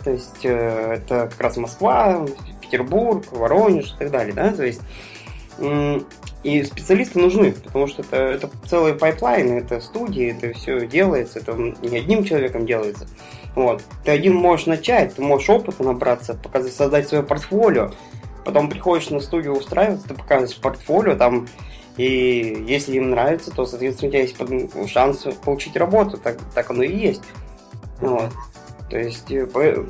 То 0.03 0.11
есть 0.11 0.43
э, 0.43 0.93
это 0.97 1.27
как 1.29 1.41
раз 1.41 1.57
Москва, 1.57 2.25
Петербург, 2.61 3.25
Воронеж 3.31 3.93
и 3.93 3.97
так 3.97 4.11
далее, 4.11 4.33
да, 4.33 4.51
то 4.51 4.65
есть 4.65 4.81
и 6.43 6.63
специалисты 6.63 7.19
нужны, 7.19 7.51
потому 7.51 7.87
что 7.87 8.01
это, 8.01 8.15
это 8.15 8.49
целые 8.65 8.95
пайплайны, 8.95 9.59
это 9.59 9.81
студии, 9.81 10.31
это 10.31 10.57
все 10.57 10.87
делается, 10.87 11.39
это 11.39 11.53
не 11.53 11.97
одним 11.97 12.23
человеком 12.23 12.65
делается. 12.65 13.07
Вот. 13.55 13.83
Ты 14.05 14.11
один 14.11 14.35
можешь 14.35 14.67
начать, 14.67 15.15
ты 15.15 15.21
можешь 15.21 15.49
опыта 15.49 15.83
набраться, 15.83 16.35
показать, 16.35 16.73
создать 16.73 17.09
свое 17.09 17.23
портфолио, 17.23 17.91
потом 18.45 18.69
приходишь 18.69 19.09
на 19.09 19.19
студию 19.19 19.53
устраиваться, 19.53 20.07
ты 20.07 20.13
показываешь 20.13 20.61
портфолио, 20.61 21.15
там 21.15 21.47
И 21.99 22.63
если 22.65 22.95
им 22.95 23.09
нравится, 23.09 23.51
то, 23.51 23.65
соответственно, 23.65 24.07
у 24.07 24.11
тебя 24.11 24.21
есть 24.21 24.89
шанс 24.89 25.27
получить 25.43 25.75
работу. 25.75 26.17
Так, 26.17 26.37
так 26.55 26.69
оно 26.69 26.81
и 26.81 26.95
есть. 26.95 27.21
Вот. 27.99 28.29
То 28.89 28.97
есть, 28.97 29.29
э, 29.29 29.45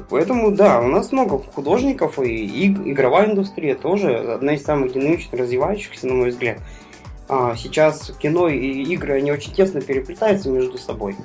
поэтому, 0.10 0.50
да, 0.50 0.82
у 0.82 0.88
нас 0.88 1.12
много 1.12 1.38
художников, 1.38 2.18
и 2.18 2.66
игровая 2.68 3.30
индустрия 3.30 3.76
тоже 3.76 4.18
одна 4.18 4.56
из 4.56 4.64
самых 4.64 4.92
динамично 4.92 5.38
развивающихся, 5.38 6.08
на 6.08 6.16
мой 6.16 6.32
взгляд. 6.32 6.58
А 7.28 7.56
сейчас 7.56 8.12
кино 8.20 8.48
и 8.48 8.58
игры, 8.86 9.14
они 9.14 9.32
очень 9.32 9.54
тесно 9.54 9.80
переплетаются 9.80 10.50
между 10.50 10.80
собой. 10.80 11.16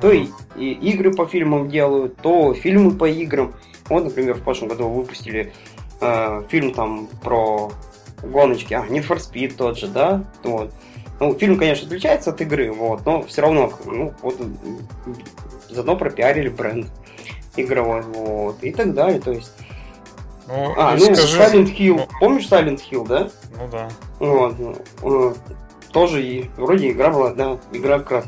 То 0.00 0.10
и, 0.10 0.26
и 0.56 0.72
игры 0.90 1.14
по 1.14 1.26
фильмам 1.26 1.68
делают, 1.68 2.16
то 2.16 2.52
фильмы 2.52 2.90
по 2.90 3.08
играм. 3.08 3.54
Вот, 3.88 4.02
например, 4.02 4.34
в 4.34 4.42
прошлом 4.42 4.70
году 4.70 4.88
выпустили 4.88 5.52
э, 6.00 6.42
фильм 6.48 6.74
там 6.74 7.06
про 7.22 7.70
гоночки, 8.30 8.74
а, 8.74 8.86
Need 8.86 9.06
for 9.06 9.18
Speed 9.18 9.54
тот 9.56 9.78
же, 9.78 9.88
да, 9.88 10.24
вот. 10.42 10.72
Ну, 11.18 11.34
фильм, 11.34 11.58
конечно, 11.58 11.86
отличается 11.86 12.30
от 12.30 12.40
игры, 12.42 12.72
вот, 12.72 13.06
но 13.06 13.22
все 13.22 13.42
равно, 13.42 13.72
ну, 13.86 14.12
вот, 14.22 14.36
заодно 15.70 15.96
пропиарили 15.96 16.48
бренд 16.48 16.88
игровой, 17.56 18.02
вот, 18.02 18.62
и 18.62 18.70
так 18.72 18.94
далее, 18.94 19.20
то 19.20 19.32
есть... 19.32 19.52
Ну, 20.46 20.74
а, 20.76 20.94
ну, 20.96 21.14
скажи... 21.14 21.38
Silent 21.38 21.76
Hill, 21.76 21.96
ну... 21.96 22.08
помнишь 22.20 22.48
Silent 22.48 22.80
Hill, 22.90 23.06
да? 23.06 23.30
Ну, 23.58 23.68
да. 23.70 23.88
Вот, 24.20 24.58
ну, 25.02 25.34
тоже 25.92 26.22
и 26.22 26.50
вроде 26.56 26.90
игра 26.90 27.10
была, 27.10 27.32
да, 27.32 27.58
игра 27.72 27.98
как 27.98 28.10
раз. 28.10 28.24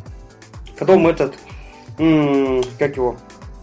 Потом 0.79 1.07
этот, 1.07 1.35
м- 1.99 2.63
как 2.79 2.97
его, 2.97 3.17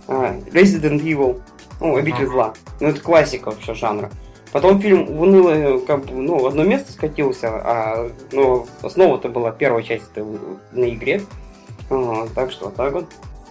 а, 0.07 0.35
Resident 0.51 1.01
Evil, 1.01 1.41
ну, 1.81 1.95
Обитель 1.95 2.25
ага. 2.25 2.31
зла. 2.31 2.53
Ну, 2.79 2.89
это 2.89 3.01
классика 3.01 3.51
вообще 3.51 3.73
жанра. 3.73 4.11
Потом 4.55 4.79
фильм 4.79 5.05
в 5.07 5.21
унылое, 5.21 5.79
как 5.79 6.05
бы, 6.05 6.13
ну, 6.13 6.39
в 6.39 6.45
одно 6.45 6.63
место 6.63 6.93
скатился, 6.93 7.49
а 7.49 8.09
ну, 8.31 8.65
основа-то 8.81 9.27
была 9.27 9.51
первая 9.51 9.83
часть 9.83 10.05
на 10.71 10.89
игре. 10.91 11.23
А, 11.89 12.25
так 12.33 12.51
что, 12.51 12.69
так 12.69 12.93
вот. 12.93 13.05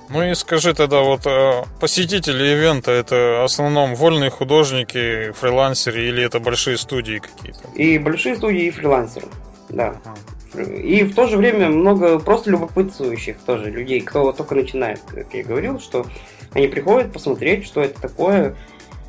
Ну 0.08 0.22
и 0.22 0.32
скажи 0.34 0.72
тогда, 0.72 1.02
вот 1.02 1.26
э, 1.26 1.64
посетители 1.78 2.44
ивента 2.54 2.90
это 2.90 3.40
в 3.42 3.44
основном 3.44 3.94
вольные 3.94 4.30
художники, 4.30 5.32
фрилансеры 5.32 6.08
или 6.08 6.24
это 6.24 6.40
большие 6.40 6.78
студии 6.78 7.18
какие-то? 7.18 7.68
И 7.74 7.98
большие 7.98 8.36
студии, 8.36 8.62
и 8.62 8.70
фрилансеры, 8.70 9.26
да. 9.68 10.00
А. 10.06 10.58
И 10.62 11.04
в 11.04 11.14
то 11.14 11.26
же 11.26 11.36
время 11.36 11.68
много 11.68 12.18
просто 12.18 12.48
любопытствующих 12.48 13.36
тоже 13.44 13.70
людей, 13.70 14.00
кто 14.00 14.32
только 14.32 14.54
начинает, 14.54 15.02
как 15.06 15.34
я 15.34 15.44
говорил, 15.44 15.78
что 15.80 16.06
они 16.54 16.66
приходят 16.66 17.12
посмотреть, 17.12 17.66
что 17.66 17.82
это 17.82 18.00
такое, 18.00 18.56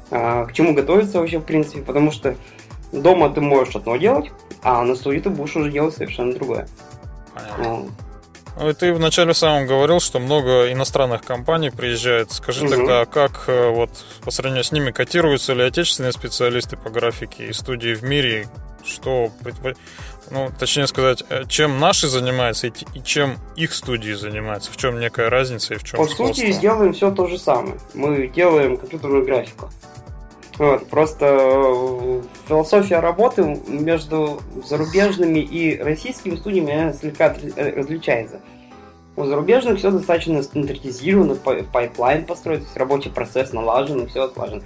к 0.10 0.50
чему 0.54 0.74
готовиться 0.74 1.20
вообще, 1.20 1.40
в 1.40 1.44
принципе, 1.44 1.82
потому 1.82 2.12
что 2.12 2.36
дома 2.92 3.30
ты 3.30 3.42
можешь 3.42 3.76
одно 3.76 3.98
делать, 3.98 4.32
а 4.64 4.84
на 4.84 4.96
студии 4.96 5.20
ты 5.20 5.30
будешь 5.30 5.56
уже 5.56 5.72
делать 5.72 5.96
совершенно 5.96 6.34
другое. 6.34 6.68
Понятно. 7.34 7.90
Ну, 8.58 8.70
и 8.70 8.74
ты 8.74 8.94
вначале 8.94 9.34
сам 9.34 9.68
говорил, 9.68 10.00
что 10.00 10.20
много 10.20 10.72
иностранных 10.72 11.24
компаний 11.24 11.72
приезжает. 11.72 12.32
Скажи 12.32 12.66
угу. 12.66 12.72
тогда, 12.72 13.06
как 13.06 13.44
э, 13.48 13.70
вот 13.70 13.90
по 14.24 14.32
сравнению 14.32 14.64
с 14.64 14.72
ними 14.72 14.92
котируются 14.92 15.54
ли 15.54 15.64
отечественные 15.64 16.14
специалисты 16.14 16.78
по 16.78 16.90
графике 16.90 17.48
и 17.48 17.54
студии 17.54 17.94
в 17.94 18.04
мире? 18.04 18.48
Что, 18.86 19.30
ну, 20.30 20.52
точнее 20.58 20.88
сказать, 20.88 21.24
э, 21.28 21.44
чем 21.50 21.80
наши 21.80 22.08
занимаются 22.08 22.68
и 22.68 22.72
чем 23.04 23.36
их 23.58 23.74
студии 23.74 24.14
занимаются? 24.14 24.72
В 24.72 24.78
чем 24.78 25.00
некая 25.00 25.30
разница 25.30 25.74
и 25.74 25.78
в 25.78 25.84
чем 25.84 25.98
По 25.98 26.06
сходство? 26.06 26.46
сути, 26.46 26.58
делаем 26.62 26.94
все 26.94 27.12
то 27.12 27.28
же 27.28 27.38
самое. 27.38 27.78
Мы 27.94 28.28
делаем 28.28 28.78
компьютерную 28.78 29.26
графику. 29.26 29.70
Вот, 30.58 30.88
просто 30.88 31.26
э, 31.26 32.22
философия 32.48 33.00
работы 33.00 33.62
между 33.68 34.40
зарубежными 34.64 35.40
и 35.40 35.78
российскими 35.78 36.38
студиями 36.38 36.94
слегка 36.94 37.36
э, 37.58 37.76
различается. 37.76 38.40
У 39.18 39.26
зарубежных 39.26 39.80
все 39.80 39.92
достаточно 39.92 40.42
стандартизировано, 40.44 41.36
пайплайн 41.36 42.26
построен, 42.26 42.60
то 42.60 42.66
есть 42.66 42.78
рабочий 42.78 43.10
процесс 43.10 43.52
налажен, 43.52 44.08
все 44.08 44.24
отлажено. 44.24 44.62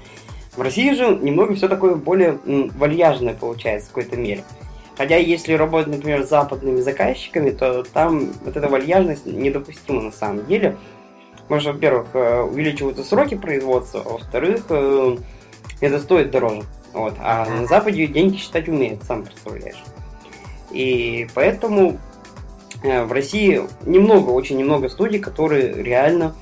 В 0.56 0.62
России 0.62 0.94
же 0.94 1.16
немного 1.16 1.56
все 1.56 1.68
такое 1.68 1.96
более 1.96 2.40
вальяжное 2.46 3.34
получается 3.34 3.90
в 3.90 3.94
какой-то 3.94 4.18
мере. 4.18 4.44
Хотя 4.98 5.16
если 5.18 5.54
работать, 5.54 5.96
например, 5.96 6.24
с 6.24 6.30
западными 6.30 6.82
заказчиками, 6.82 7.52
то 7.52 7.84
там 7.84 8.32
вот 8.44 8.58
эта 8.58 8.68
вальяжность 8.68 9.26
недопустима 9.26 10.02
на 10.02 10.12
самом 10.12 10.46
деле. 10.46 10.78
Потому 11.44 11.62
что, 11.62 11.74
во-первых, 11.74 12.08
э, 12.14 12.42
увеличиваются 12.42 13.04
сроки 13.04 13.36
производства, 13.36 14.04
а 14.06 14.10
во-вторых, 14.10 14.66
это 15.82 16.00
стоит 16.00 16.32
дороже. 16.32 16.64
Вот. 16.94 17.16
А 17.20 17.46
на 17.46 17.68
Западе 17.68 18.08
деньги 18.08 18.38
считать 18.38 18.68
умеют, 18.68 19.04
сам 19.04 19.24
представляешь. 19.24 19.84
И 20.72 21.28
поэтому 21.34 21.98
э, 22.84 23.04
в 23.04 23.12
России 23.12 23.62
немного, 23.86 24.30
очень 24.32 24.58
немного 24.58 24.90
студий, 24.90 25.20
которые 25.20 25.84
реально 25.84 26.36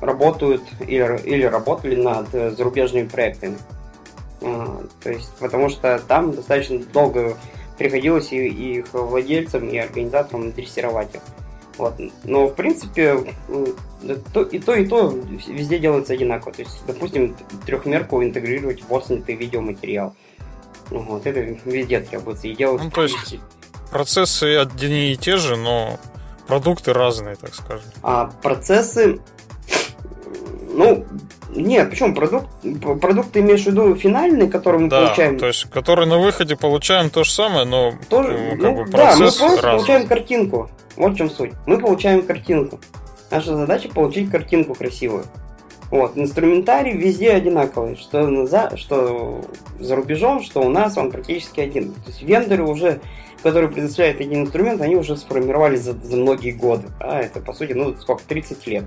работают 0.00 0.62
или, 0.80 1.20
или 1.24 1.44
работали 1.44 1.96
над 1.96 2.34
э, 2.34 2.50
зарубежными 2.50 3.06
проектами. 3.06 3.56
А, 4.42 4.82
то 5.02 5.10
есть, 5.10 5.30
потому 5.38 5.68
что 5.68 5.98
там 5.98 6.32
достаточно 6.32 6.78
долго 6.78 7.36
приходилось 7.76 8.32
и, 8.32 8.46
их 8.48 8.92
владельцам, 8.92 9.68
и 9.68 9.78
организаторам 9.78 10.52
дрессировать 10.52 11.14
их. 11.14 11.20
Вот. 11.80 11.94
Но, 12.24 12.46
в 12.46 12.54
принципе, 12.54 13.34
то, 14.34 14.42
и 14.42 14.58
то, 14.58 14.74
и 14.74 14.84
то 14.84 15.14
везде 15.48 15.78
делается 15.78 16.12
одинаково. 16.12 16.52
То 16.52 16.62
есть, 16.62 16.82
допустим, 16.86 17.34
трехмерку 17.64 18.22
интегрировать 18.22 18.82
в 18.86 18.94
отснятый 18.94 19.34
видеоматериал. 19.34 20.14
Ну, 20.90 21.00
вот, 21.00 21.26
это 21.26 21.40
везде 21.64 22.00
требуется. 22.00 22.48
И 22.48 22.54
делать... 22.54 22.82
Ну, 22.82 22.90
то 22.90 23.02
есть, 23.02 23.38
процессы 23.90 24.56
одни 24.56 25.12
и 25.12 25.16
те 25.16 25.38
же, 25.38 25.56
но 25.56 25.98
продукты 26.46 26.92
разные, 26.92 27.36
так 27.36 27.54
скажем. 27.54 27.86
А 28.02 28.30
процессы... 28.42 29.18
Ну, 30.72 31.06
нет, 31.54 31.88
почему 31.88 32.14
продукт, 32.14 32.48
продукт 33.00 33.32
ты 33.32 33.40
имеешь 33.40 33.62
в 33.62 33.66
виду 33.66 33.94
финальный, 33.94 34.50
который 34.50 34.80
мы 34.80 34.88
да, 34.90 35.06
получаем? 35.06 35.38
то 35.38 35.46
есть, 35.46 35.64
который 35.70 36.06
на 36.06 36.18
выходе 36.18 36.56
получаем 36.56 37.08
то 37.08 37.24
же 37.24 37.32
самое, 37.32 37.64
но 37.64 37.94
Тоже, 38.10 38.38
ну, 38.38 38.50
как 38.50 38.60
ну, 38.60 38.84
бы 38.84 38.90
да, 38.90 39.12
мы 39.12 39.18
просто 39.18 39.46
разный. 39.46 39.62
получаем 39.62 40.06
картинку. 40.06 40.70
Вот 41.00 41.14
в 41.14 41.16
чем 41.16 41.30
суть. 41.30 41.52
Мы 41.66 41.78
получаем 41.78 42.22
картинку. 42.22 42.78
Наша 43.30 43.56
задача 43.56 43.88
получить 43.88 44.30
картинку 44.30 44.74
красивую. 44.74 45.24
Вот, 45.90 46.16
инструментарий 46.16 46.92
везде 46.92 47.32
одинаковый, 47.32 47.96
что 47.96 48.46
за, 48.46 48.76
что 48.76 49.40
за 49.78 49.96
рубежом, 49.96 50.42
что 50.42 50.60
у 50.60 50.68
нас 50.68 50.98
он 50.98 51.10
практически 51.10 51.60
один. 51.60 51.94
То 51.94 52.08
есть 52.08 52.22
вендоры 52.22 52.64
уже, 52.64 53.00
которые 53.42 53.70
предоставляют 53.70 54.20
один 54.20 54.42
инструмент, 54.42 54.82
они 54.82 54.94
уже 54.94 55.16
сформировались 55.16 55.80
за, 55.80 55.94
за 55.94 56.16
многие 56.16 56.52
годы. 56.52 56.88
А 57.00 57.18
это 57.20 57.40
по 57.40 57.54
сути, 57.54 57.72
ну 57.72 57.94
сколько, 57.96 58.22
30 58.28 58.66
лет 58.66 58.84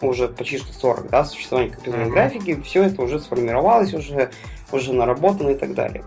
уже 0.00 0.28
почти 0.28 0.58
что 0.58 0.72
40, 0.72 1.08
да, 1.10 1.24
существования 1.24 1.70
компьютерной 1.70 2.08
mm-hmm. 2.08 2.10
графики, 2.10 2.60
все 2.62 2.84
это 2.84 3.02
уже 3.02 3.20
сформировалось, 3.20 3.94
уже, 3.94 4.30
уже 4.72 4.92
наработано 4.92 5.50
и 5.50 5.54
так 5.54 5.74
далее. 5.74 6.04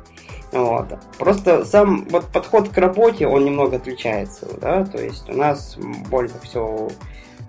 Вот. 0.52 0.88
Просто 1.18 1.64
сам 1.64 2.06
вот 2.10 2.26
подход 2.28 2.70
к 2.70 2.78
работе, 2.78 3.28
он 3.28 3.46
немного 3.46 3.78
отличается, 3.78 4.48
да, 4.60 4.84
то 4.84 5.02
есть 5.02 5.30
у 5.30 5.34
нас 5.34 5.78
больше 6.10 6.36
все, 6.44 6.90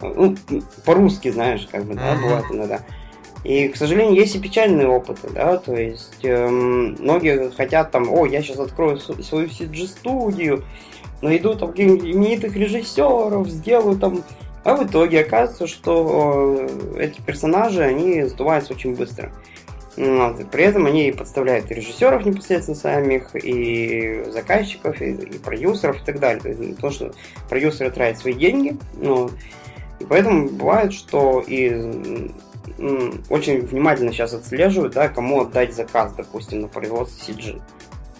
ну, 0.01 0.37
по-русски, 0.85 1.31
знаешь, 1.31 1.69
как 1.71 1.85
бы, 1.85 1.95
да, 1.95 2.15
бывает 2.15 2.45
иногда. 2.51 2.81
И, 3.43 3.67
к 3.69 3.77
сожалению, 3.77 4.15
есть 4.15 4.37
и 4.37 4.41
печальные 4.41 4.87
опыты, 4.87 5.29
да, 5.31 5.57
то 5.57 5.75
есть 5.75 6.25
эм, 6.25 6.97
многие 7.01 7.51
хотят 7.51 7.91
там, 7.91 8.09
о, 8.09 8.25
я 8.25 8.41
сейчас 8.41 8.61
открою 8.61 8.99
свою 8.99 9.49
CG-студию, 9.49 10.62
найду 11.23 11.55
там 11.55 11.73
именитых 11.75 12.55
режиссеров, 12.55 13.49
сделаю 13.49 13.99
там 13.99 14.23
а 14.65 14.77
в 14.77 14.87
итоге 14.87 15.23
оказывается, 15.23 15.67
что 15.67 16.69
э, 16.97 17.07
эти 17.07 17.21
персонажи, 17.21 17.83
они 17.83 18.23
сдуваются 18.25 18.75
очень 18.75 18.95
быстро. 18.95 19.33
Вот. 20.03 20.51
При 20.51 20.65
этом 20.65 20.87
они 20.87 21.12
подставляют 21.12 21.71
и 21.71 21.75
режиссеров 21.75 22.27
непосредственно 22.27 22.77
самих, 22.77 23.37
и 23.37 24.25
заказчиков, 24.31 25.01
и, 25.01 25.12
и 25.12 25.38
продюсеров, 25.38 26.03
и 26.03 26.05
так 26.05 26.19
далее. 26.19 26.43
То 26.43 26.49
есть, 26.49 26.77
потому 26.77 26.93
что 26.93 27.12
продюсеры 27.49 27.91
тратят 27.91 28.19
свои 28.19 28.35
деньги, 28.35 28.77
ну, 28.97 29.31
и 30.01 30.05
поэтому 30.05 30.49
бывает, 30.49 30.93
что 30.93 31.45
и 31.47 32.31
очень 33.31 33.61
внимательно 33.61 34.12
сейчас 34.12 34.35
отслеживают, 34.35 34.95
да, 34.95 35.09
кому 35.09 35.43
отдать 35.43 35.75
заказ, 35.75 36.15
допустим, 36.15 36.62
на 36.62 36.69
производство 36.69 37.31
CG. 37.31 37.61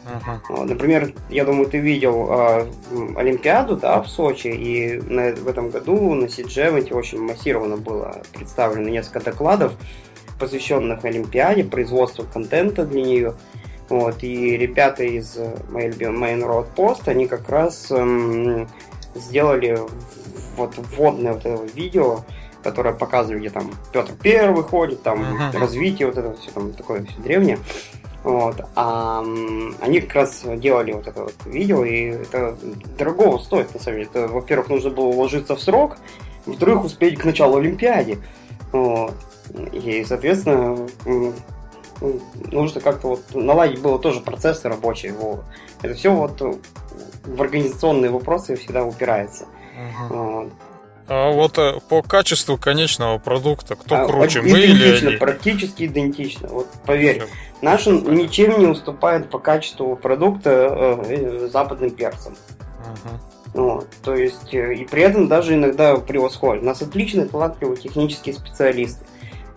Uh-huh. 0.05 0.65
Например, 0.65 1.13
я 1.31 1.45
думаю, 1.45 1.67
ты 1.67 1.79
видел 1.79 2.29
э, 2.29 2.67
Олимпиаду 3.17 3.77
да, 3.77 4.03
в 4.03 4.09
Сочи, 4.09 4.49
и 4.49 5.01
на, 5.01 5.33
в 5.33 5.49
этом 5.49 5.71
году 5.71 6.15
на 6.15 6.25
CG 6.25 6.93
очень 6.93 7.21
массированно 7.21 7.77
было 7.77 8.23
представлено 8.33 8.89
несколько 8.89 9.21
докладов, 9.21 9.75
посвященных 10.43 11.05
Олимпиаде, 11.05 11.63
производству 11.63 12.25
контента 12.25 12.85
для 12.85 13.01
нее. 13.01 13.35
Вот, 13.89 14.25
и 14.25 14.57
ребята 14.57 15.05
из 15.05 15.39
любимой 15.73 16.35
Main 16.35 16.45
Road 16.45 16.67
Post, 16.75 17.03
они 17.07 17.29
как 17.29 17.49
раз 17.49 17.93
эм, 17.93 18.69
сделали 19.15 19.79
вот 20.57 20.75
вводное 20.97 21.35
вот 21.35 21.47
это 21.47 21.63
видео, 21.75 22.25
которое 22.65 22.93
показывали, 22.93 23.39
где 23.39 23.51
там 23.51 23.71
Петр 23.93 24.13
Первый 24.21 24.65
ходит, 24.65 25.05
там 25.05 25.23
uh-huh. 25.23 25.59
развитие 25.59 26.09
вот 26.09 26.19
это 26.19 26.35
все 26.35 26.51
там 26.51 26.73
такое 26.73 27.05
все 27.05 27.21
древнее. 27.21 27.59
Вот. 28.25 28.57
А 28.75 29.25
они 29.81 30.01
как 30.01 30.15
раз 30.15 30.43
делали 30.57 30.91
вот 30.91 31.07
это 31.07 31.23
вот 31.23 31.35
видео, 31.45 31.85
и 31.85 32.07
это 32.07 32.57
дорогого 32.99 33.39
стоит, 33.39 33.73
на 33.75 33.81
самом 33.81 33.99
деле. 33.99 34.11
Это, 34.13 34.27
во-первых, 34.27 34.71
нужно 34.71 34.91
было 34.91 35.07
уложиться 35.07 35.55
в 35.55 35.61
срок, 35.61 35.99
во-вторых, 36.47 36.85
успеть 36.85 37.17
к 37.19 37.25
началу 37.25 37.59
Олимпиады. 37.59 38.19
Вот. 38.73 39.15
И, 39.73 40.05
соответственно, 40.05 40.89
нужно 42.51 42.81
как-то 42.81 43.09
вот 43.09 43.35
наладить 43.35 43.81
было 43.81 43.99
тоже 43.99 44.21
процессы 44.21 44.69
рабочие. 44.69 45.13
Вот. 45.13 45.45
Это 45.83 45.95
все 45.95 46.13
вот 46.13 46.41
в 47.25 47.43
организационные 47.43 48.11
вопросы 48.11 48.57
всегда 48.57 48.85
упирается. 48.85 49.47
Угу. 50.09 50.15
Вот. 50.15 50.53
А 51.09 51.33
вот 51.33 51.59
э, 51.59 51.81
по 51.89 52.03
качеству 52.03 52.57
конечного 52.57 53.19
продукта, 53.19 53.75
кто 53.75 53.97
а, 53.97 54.07
круче, 54.07 54.41
мы 54.41 54.61
или 54.61 55.07
они? 55.07 55.17
Практически 55.17 55.85
идентично. 55.85 56.49
Вот 56.49 56.69
поверь, 56.87 57.19
Все. 57.19 57.29
наш 57.61 57.87
ничем 57.87 58.59
не 58.61 58.67
уступает 58.67 59.29
по 59.29 59.39
качеству 59.39 59.97
продукта 59.97 60.51
э, 60.51 61.05
э 61.09 61.49
западным 61.49 61.91
перцам. 61.91 62.33
Угу. 62.33 63.32
Вот, 63.55 63.87
то 64.03 64.15
есть, 64.15 64.55
э, 64.55 64.75
и 64.75 64.87
при 64.87 65.03
этом 65.03 65.29
даже 65.29 65.55
иногда 65.55 65.97
превосходит. 65.97 66.63
У 66.63 66.67
нас 66.67 66.81
отличные, 66.81 67.27
талантливые 67.27 67.77
технические 67.77 68.35
специалисты. 68.35 69.05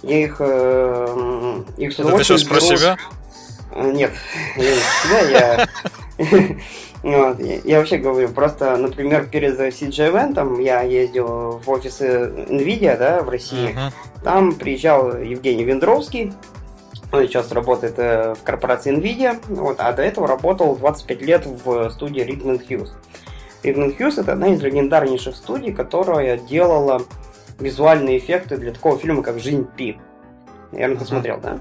Я 0.04 0.24
их, 0.24 0.38
э, 0.40 1.64
их 1.78 1.98
Это 1.98 2.18
ты 2.18 2.24
сейчас 2.24 2.44
про 2.46 2.60
себя? 2.60 2.98
Нет, 3.76 4.12
я 4.58 4.64
не 4.64 4.80
себя, 5.02 5.68
я 6.18 6.58
Вот. 7.04 7.40
Я 7.40 7.78
вообще 7.78 7.98
говорю, 7.98 8.30
просто, 8.30 8.76
например, 8.78 9.28
перед 9.28 9.60
CG 9.60 10.12
Event 10.12 10.62
я 10.64 10.82
ездил 10.82 11.62
в 11.64 11.70
офисы 11.70 12.32
NVIDIA, 12.50 12.98
да, 12.98 13.22
в 13.22 13.30
России. 13.30 13.76
Uh-huh. 13.76 13.94
Там 14.24 14.56
приезжал 14.56 15.16
Евгений 15.16 15.64
Вендровский, 15.64 16.34
он 17.12 17.28
сейчас 17.28 17.52
работает 17.52 17.94
э, 17.98 18.34
в 18.34 18.44
корпорации 18.44 18.92
NVIDIA, 18.92 19.40
вот, 19.50 19.80
а 19.80 19.94
до 19.94 20.02
этого 20.02 20.28
работал 20.28 20.76
25 20.76 21.22
лет 21.22 21.46
в 21.46 21.90
студии 21.92 22.24
Rickman 22.24 22.66
Hughes. 22.68 22.90
Rickman 23.66 23.98
Hughes 23.98 24.20
это 24.20 24.34
одна 24.34 24.50
из 24.50 24.62
легендарнейших 24.62 25.36
студий, 25.36 25.74
которая 25.74 26.38
делала 26.38 27.02
визуальные 27.60 28.18
эффекты 28.18 28.58
для 28.58 28.72
такого 28.72 28.98
фильма, 28.98 29.24
как 29.24 29.40
«Жизнь 29.40 29.68
Пи». 29.76 29.98
Наверное, 30.72 30.98
ты 30.98 31.06
смотрел, 31.06 31.40
да? 31.40 31.58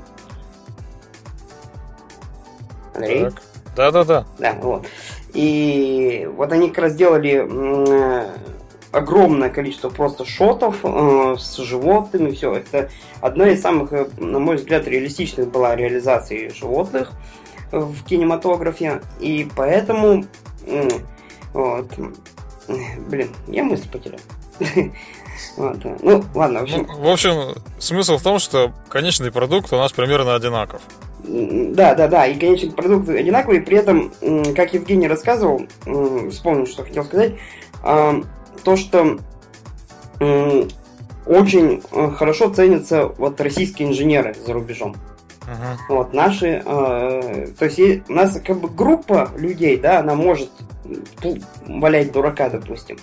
Андрей? 2.94 3.26
Да-да-да. 3.76 4.26
Да, 4.38 4.56
вот. 4.60 4.86
И 5.32 6.28
вот 6.36 6.52
они 6.52 6.68
как 6.68 6.78
раз 6.78 6.94
делали 6.94 7.38
огромное 8.92 9.50
количество 9.50 9.88
просто 9.88 10.24
шотов 10.24 10.78
э, 10.84 11.36
с 11.36 11.56
животными, 11.56 12.30
все. 12.30 12.54
Это 12.54 12.90
одна 13.20 13.48
из 13.48 13.60
самых, 13.60 13.92
э, 13.92 14.06
на 14.18 14.38
мой 14.38 14.56
взгляд, 14.56 14.86
реалистичных 14.86 15.50
была 15.50 15.74
реализации 15.74 16.48
животных 16.48 17.10
в 17.72 18.04
кинематографе. 18.04 19.02
И 19.18 19.48
поэтому, 19.56 20.24
э, 20.66 20.88
вот, 21.54 21.86
блин, 23.08 23.30
я 23.48 23.64
мысль 23.64 23.88
потерял. 23.90 24.20
Ну, 25.56 26.24
ладно, 26.34 26.60
в 26.60 26.62
общем. 26.62 26.86
В 26.86 27.08
общем, 27.08 27.54
смысл 27.78 28.18
в 28.18 28.22
том, 28.22 28.38
что 28.38 28.72
конечный 28.88 29.32
продукт 29.32 29.72
у 29.72 29.76
нас 29.76 29.92
примерно 29.92 30.34
одинаков. 30.36 30.80
Да, 31.24 31.94
да, 31.94 32.06
да, 32.06 32.26
и 32.26 32.38
конечный 32.38 32.70
продукт 32.70 33.08
одинаковый, 33.08 33.60
при 33.60 33.78
этом, 33.78 34.12
как 34.54 34.74
Евгений 34.74 35.08
рассказывал, 35.08 35.66
вспомнил, 36.30 36.66
что 36.66 36.84
хотел 36.84 37.04
сказать, 37.04 37.34
а, 37.82 38.22
то, 38.62 38.76
что 38.76 39.18
очень 41.26 41.82
э, 41.90 42.10
хорошо 42.10 42.50
ценятся 42.50 43.06
вот 43.06 43.40
российские 43.40 43.88
инженеры 43.88 44.34
за 44.46 44.52
рубежом. 44.52 44.94
Uh-huh. 45.46 45.76
Вот 45.88 46.14
наши, 46.14 46.62
э, 46.64 47.48
то 47.58 47.64
есть 47.66 48.08
у 48.08 48.12
нас 48.12 48.40
как 48.44 48.58
бы 48.58 48.68
группа 48.68 49.30
людей, 49.36 49.78
да, 49.78 49.98
она 49.98 50.14
может 50.14 50.50
валять 51.66 52.12
дурака, 52.12 52.48
допустим. 52.48 52.96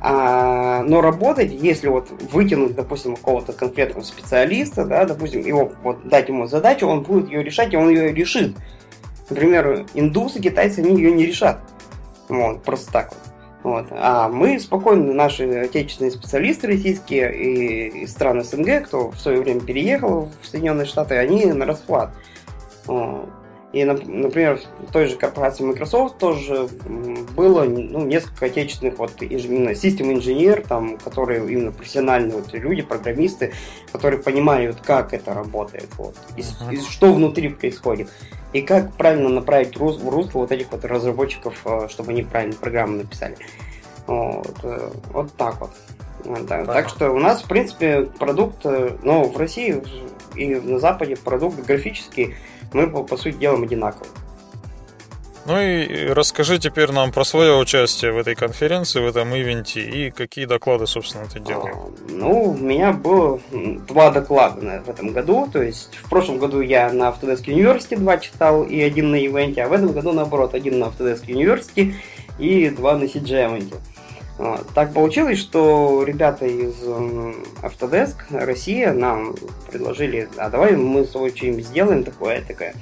А, 0.00 0.82
но 0.84 1.00
работать, 1.00 1.52
если 1.52 1.88
вот 1.88 2.10
вытянуть, 2.32 2.74
допустим, 2.76 3.16
какого-то 3.16 3.52
конкретного 3.52 4.04
специалиста, 4.04 4.84
да, 4.84 5.04
допустим, 5.04 5.40
его 5.40 5.72
вот 5.82 6.06
дать 6.08 6.28
ему 6.28 6.46
задачу, 6.46 6.86
он 6.86 7.02
будет 7.02 7.28
ее 7.28 7.42
решать, 7.42 7.72
и 7.72 7.76
он 7.76 7.88
ее 7.88 8.12
решит. 8.12 8.56
Например, 9.28 9.86
индусы, 9.94 10.40
китайцы, 10.40 10.78
они 10.78 10.96
ее 10.96 11.12
не 11.12 11.26
решат. 11.26 11.60
Вот, 12.28 12.62
просто 12.62 12.92
так 12.92 13.10
вот. 13.10 13.27
Вот. 13.62 13.86
А 13.90 14.28
мы 14.28 14.60
спокойно, 14.60 15.12
наши 15.12 15.44
отечественные 15.44 16.12
специалисты 16.12 16.68
российские 16.68 17.36
и 17.36 18.02
из 18.04 18.12
стран 18.12 18.42
СНГ, 18.42 18.86
кто 18.86 19.10
в 19.10 19.18
свое 19.18 19.40
время 19.40 19.60
переехал 19.60 20.28
в 20.40 20.46
Соединенные 20.46 20.86
Штаты, 20.86 21.16
они 21.16 21.46
на 21.46 21.66
расхват. 21.66 22.10
И, 23.70 23.84
например, 23.84 24.60
в 24.88 24.92
той 24.92 25.06
же 25.06 25.16
корпорации 25.16 25.62
Microsoft 25.62 26.16
тоже 26.16 26.68
было 27.36 27.64
ну, 27.64 28.06
несколько 28.06 28.46
отечественных 28.46 28.98
вот 28.98 29.20
именно 29.20 29.74
систем 29.74 30.10
инженер, 30.10 30.64
там, 30.66 30.96
которые 30.96 31.46
именно 31.52 31.70
профессиональные 31.70 32.32
вот, 32.32 32.54
люди, 32.54 32.80
программисты, 32.80 33.52
которые 33.92 34.22
понимают, 34.22 34.80
как 34.80 35.12
это 35.12 35.34
работает, 35.34 35.88
вот, 35.98 36.16
и, 36.38 36.40
uh-huh. 36.40 36.72
и 36.72 36.80
что 36.80 37.12
внутри 37.12 37.50
происходит, 37.50 38.08
и 38.52 38.62
как 38.62 38.92
правильно 38.94 39.28
направить 39.28 39.76
рус, 39.76 39.98
в 39.98 40.08
русло 40.08 40.40
вот 40.40 40.52
этих 40.52 40.70
вот 40.72 40.84
разработчиков, 40.84 41.60
э, 41.64 41.88
чтобы 41.88 42.12
они 42.12 42.22
правильно 42.22 42.54
программы 42.54 42.98
написали. 42.98 43.36
Вот, 44.06 44.58
э, 44.62 44.90
вот 45.12 45.32
так 45.34 45.60
вот. 45.60 45.70
Да. 46.24 46.64
Так 46.64 46.88
что 46.88 47.10
у 47.12 47.18
нас, 47.18 47.42
в 47.42 47.48
принципе, 47.48 48.02
продукт, 48.18 48.64
э, 48.64 48.96
ну, 49.02 49.28
в 49.28 49.36
России 49.36 49.82
и 50.34 50.54
на 50.54 50.78
Западе 50.78 51.16
продукт 51.16 51.64
графический 51.64 52.34
мы, 52.72 52.88
по 52.88 53.16
сути, 53.16 53.36
делаем 53.36 53.62
одинаково. 53.62 54.06
Ну 55.48 55.58
и 55.58 56.08
расскажи 56.08 56.58
теперь 56.58 56.92
нам 56.92 57.10
про 57.10 57.24
свое 57.24 57.56
участие 57.56 58.12
в 58.12 58.18
этой 58.18 58.34
конференции, 58.34 59.00
в 59.00 59.06
этом 59.06 59.34
ивенте, 59.34 59.80
и 59.80 60.10
какие 60.10 60.44
доклады, 60.44 60.86
собственно, 60.86 61.24
ты 61.24 61.40
делал. 61.40 61.66
А, 61.66 61.90
ну, 62.10 62.50
у 62.50 62.54
меня 62.54 62.92
было 62.92 63.40
два 63.88 64.10
доклада 64.10 64.82
в 64.84 64.90
этом 64.90 65.08
году, 65.12 65.48
то 65.50 65.62
есть 65.62 65.96
в 65.96 66.10
прошлом 66.10 66.36
году 66.36 66.60
я 66.60 66.92
на 66.92 67.04
Autodesk 67.04 67.46
University 67.46 67.96
два 67.96 68.18
читал 68.18 68.62
и 68.62 68.78
один 68.78 69.10
на 69.10 69.16
ивенте, 69.16 69.62
а 69.62 69.68
в 69.68 69.72
этом 69.72 69.92
году, 69.92 70.12
наоборот, 70.12 70.52
один 70.52 70.80
на 70.80 70.84
Autodesk 70.84 71.24
University 71.24 71.94
и 72.38 72.68
два 72.68 72.98
на 72.98 73.04
CG 73.04 73.46
ивенте. 73.46 73.76
Так 74.74 74.92
получилось, 74.92 75.38
что 75.38 76.04
ребята 76.04 76.44
из 76.44 76.74
Autodesk 77.62 78.16
Россия 78.30 78.92
нам 78.92 79.34
предложили, 79.72 80.28
а 80.36 80.50
давай 80.50 80.76
мы 80.76 81.04
с 81.04 81.10
тобой 81.12 81.34
что-нибудь 81.34 81.64
сделаем 81.64 82.04
такое, 82.04 82.42
такое. 82.42 82.74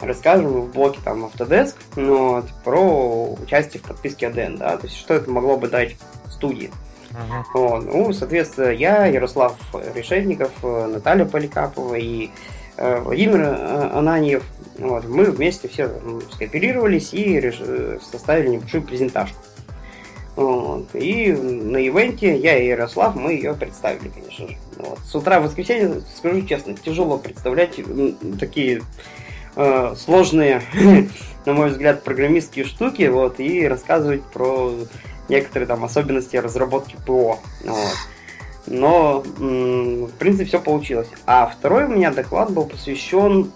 Расскажем 0.00 0.48
в 0.48 0.72
блоке 0.72 1.00
там 1.04 1.24
Autodesk 1.24 1.74
ну, 1.96 2.34
вот, 2.34 2.46
про 2.64 3.32
участие 3.32 3.82
в 3.82 3.86
подписке 3.86 4.26
ADN, 4.26 4.58
да, 4.58 4.76
то 4.76 4.86
есть 4.86 4.98
что 4.98 5.14
это 5.14 5.30
могло 5.30 5.56
бы 5.56 5.68
дать 5.68 5.96
студии. 6.28 6.70
Uh-huh. 7.10 7.42
Вот. 7.54 7.84
Ну, 7.84 8.12
соответственно, 8.12 8.70
я, 8.70 9.06
Ярослав 9.06 9.56
Решетников, 9.94 10.52
Наталья 10.62 11.24
Поликапова 11.24 11.94
и 11.94 12.30
э, 12.76 13.00
Владимир 13.00 13.40
э, 13.40 13.90
Ананьев, 13.94 14.44
вот, 14.78 15.06
мы 15.06 15.24
вместе 15.24 15.68
все 15.68 15.90
скооперировались 16.32 17.14
и 17.14 17.40
реш... 17.40 17.60
составили 18.02 18.48
небольшую 18.48 18.82
презентажку. 18.82 19.38
Вот. 20.36 20.94
И 20.94 21.32
на 21.32 21.78
ивенте 21.78 22.36
я 22.36 22.58
и 22.58 22.66
Ярослав, 22.66 23.16
мы 23.16 23.32
ее 23.32 23.54
представили, 23.54 24.10
конечно 24.10 24.48
же. 24.48 24.56
Вот. 24.76 24.98
С 24.98 25.14
утра 25.14 25.40
в 25.40 25.44
воскресенье, 25.44 26.02
скажу 26.14 26.42
честно, 26.42 26.74
тяжело 26.74 27.16
представлять 27.16 27.80
такие 28.38 28.82
э, 29.56 29.94
сложные, 29.96 30.62
на 31.46 31.52
мой 31.52 31.70
взгляд, 31.70 32.04
программистские 32.04 32.64
штуки, 32.64 33.04
вот, 33.04 33.40
и 33.40 33.66
рассказывать 33.66 34.22
про 34.22 34.72
некоторые 35.28 35.66
там 35.66 35.84
особенности 35.84 36.36
разработки 36.36 36.96
ПО. 37.06 37.40
Вот. 37.64 37.96
Но, 38.68 39.22
в 39.38 40.12
принципе, 40.18 40.44
все 40.44 40.60
получилось. 40.60 41.08
А 41.24 41.46
второй 41.46 41.84
у 41.84 41.88
меня 41.88 42.10
доклад 42.10 42.50
был 42.50 42.64
посвящен 42.64 43.52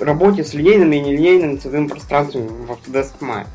работе 0.00 0.44
с 0.44 0.54
линейными 0.54 0.96
и 0.96 1.00
нелинейными 1.00 1.56
цветовыми 1.56 1.88
пространствами 1.88 2.48
в 2.48 2.70
Autodesk 2.70 3.14
Maya. 3.20 3.46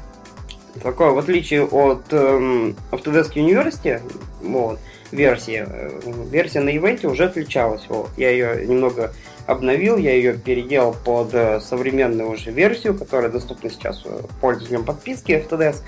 Такое, 0.82 1.12
в 1.12 1.18
отличие 1.18 1.65
от 1.65 2.12
эм, 2.12 2.76
Autodesk 2.91 3.34
University, 3.36 4.02
вот, 4.41 4.80
версия, 4.82 4.82
э, 5.23 5.89
версия 6.30 6.62
на 6.62 6.75
ивенте 6.75 7.08
уже 7.08 7.25
отличалась. 7.25 7.88
Я 8.17 8.30
ее 8.30 8.65
немного 8.65 9.13
обновил, 9.47 9.97
я 9.97 10.13
ее 10.13 10.34
переделал 10.34 10.95
под 11.06 11.34
э, 11.34 11.60
современную 11.60 12.32
уже 12.32 12.51
версию, 12.51 12.97
которая 12.97 13.32
доступна 13.32 13.69
сейчас 13.69 14.01
э, 14.06 14.21
пользователям 14.41 14.86
подписки 14.86 15.32
Autodesk. 15.32 15.82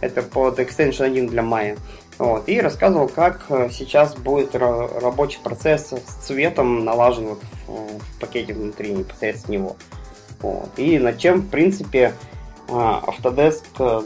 Это 0.00 0.22
под 0.22 0.58
Extension 0.60 1.06
1 1.06 1.28
для 1.28 1.42
Maya. 1.42 1.78
Вот, 2.18 2.48
и 2.48 2.60
рассказывал, 2.60 3.08
как 3.08 3.46
сейчас 3.70 4.16
будет 4.16 4.54
рабочий 4.56 5.38
процесс 5.40 5.92
с 5.92 6.26
цветом 6.26 6.84
налажен 6.84 7.26
вот 7.26 7.40
в, 7.66 7.98
в 7.98 8.20
пакете 8.20 8.54
внутри 8.54 8.90
непосредственно 8.90 9.54
него. 9.54 9.76
Вот, 10.40 10.70
и 10.76 10.98
над 10.98 11.18
чем, 11.18 11.42
в 11.42 11.48
принципе, 11.48 12.12
Autodesk 12.68 13.64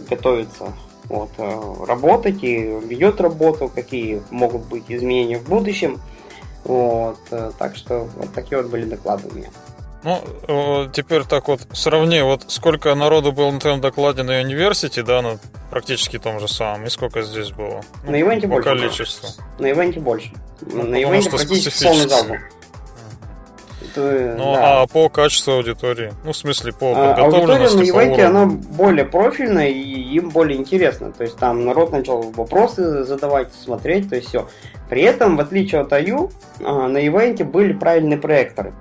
готовится 0.09 0.73
вот, 1.09 1.31
работать 1.87 2.43
и 2.43 2.57
ведет 2.59 3.21
работу, 3.21 3.69
какие 3.69 4.23
могут 4.31 4.63
быть 4.63 4.85
изменения 4.89 5.39
в 5.39 5.49
будущем. 5.49 6.01
Вот, 6.65 7.19
э, 7.31 7.51
так 7.59 7.77
что 7.77 8.09
вот 8.17 8.33
такие 8.33 8.63
вот 8.63 8.71
были 8.71 8.85
доклады 8.85 9.29
у 9.29 9.35
меня. 9.35 9.49
Ну, 10.05 10.91
теперь 10.93 11.25
так 11.25 11.47
вот, 11.49 11.61
сравни, 11.73 12.21
вот 12.23 12.45
сколько 12.49 12.95
народу 12.95 13.31
было 13.31 13.51
на 13.51 13.61
твоем 13.61 13.81
докладе 13.81 14.25
на 14.25 14.41
университете, 14.41 15.03
да, 15.03 15.23
на 15.23 15.39
практически 15.71 16.19
том 16.19 16.41
же 16.41 16.49
самом, 16.49 16.87
и 16.87 16.91
сколько 16.91 17.23
здесь 17.23 17.51
было? 17.51 17.83
Ну, 18.05 18.11
на 18.11 18.21
ивенте 18.21 18.49
по 18.49 18.55
больше. 18.55 18.69
количеству. 18.69 19.29
На 19.59 19.71
ивенте 19.71 20.01
больше. 20.01 20.33
Ну, 20.61 20.83
на 20.83 21.01
ивенте 21.01 21.31
практически 21.31 21.85
полный 21.85 22.09
зал 22.09 22.25
был. 22.25 22.37
То, 23.95 24.35
ну, 24.39 24.55
да. 24.55 24.83
а 24.83 24.87
по 24.87 25.09
качеству 25.09 25.55
аудитории? 25.55 26.13
Ну, 26.25 26.33
в 26.33 26.37
смысле, 26.37 26.73
по 26.73 26.93
а, 26.93 27.15
подготовленности, 27.15 27.77
Аудитория 27.77 27.97
на 27.97 28.05
ивенте, 28.05 28.25
она 28.25 28.47
более 28.47 29.05
профильная, 29.05 29.69
и 29.69 29.81
им 30.15 30.31
более 30.31 30.59
интересно. 30.59 31.13
То 31.13 31.25
есть, 31.25 31.37
там 31.37 31.65
народ 31.65 31.93
начал 31.93 32.23
вопросы 32.23 33.05
задавать, 33.05 33.53
смотреть, 33.55 34.09
то 34.09 34.17
есть 34.17 34.29
все. 34.29 34.49
При 34.89 35.03
этом, 35.03 35.37
в 35.37 35.41
отличие 35.41 35.83
от 35.83 35.93
АЮ, 35.93 36.31
а, 36.65 36.89
на 36.89 36.99
ивенте 37.07 37.45
были 37.45 37.73
правильные 37.73 38.19
проекторы. 38.19 38.73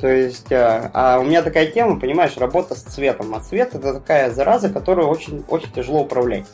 То 0.00 0.08
есть, 0.08 0.52
а, 0.52 0.90
а 0.92 1.18
у 1.18 1.24
меня 1.24 1.42
такая 1.42 1.66
тема, 1.66 1.98
понимаешь, 1.98 2.36
работа 2.36 2.74
с 2.74 2.82
цветом. 2.82 3.34
А 3.34 3.40
цвет 3.40 3.74
это 3.74 3.94
такая 3.94 4.30
зараза, 4.30 4.68
которую 4.68 5.08
очень, 5.08 5.44
очень 5.48 5.72
тяжело 5.72 6.00
управлять. 6.00 6.44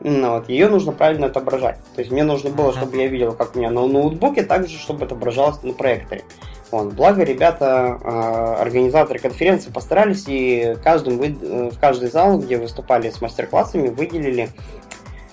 Ну, 0.00 0.30
вот, 0.30 0.48
ее 0.48 0.68
нужно 0.68 0.92
правильно 0.92 1.26
отображать. 1.26 1.78
То 1.94 2.00
есть 2.00 2.12
мне 2.12 2.22
нужно 2.22 2.50
было, 2.50 2.72
чтобы 2.72 2.96
я 2.96 3.08
видел, 3.08 3.32
как 3.32 3.56
у 3.56 3.58
меня 3.58 3.70
на 3.70 3.86
ноутбуке, 3.86 4.42
также, 4.44 4.78
чтобы 4.78 5.04
отображалось 5.04 5.62
на 5.62 5.72
проекторе. 5.72 6.22
Вот. 6.70 6.92
Благо, 6.92 7.22
ребята, 7.22 7.98
э, 8.02 8.62
организаторы 8.62 9.18
конференции 9.18 9.70
постарались 9.70 10.24
и 10.26 10.76
каждым 10.84 11.18
вы, 11.18 11.36
э, 11.40 11.70
в 11.70 11.78
каждый 11.78 12.10
зал, 12.10 12.38
где 12.38 12.58
выступали 12.58 13.10
с 13.10 13.20
мастер-классами, 13.20 13.88
выделили 13.88 14.50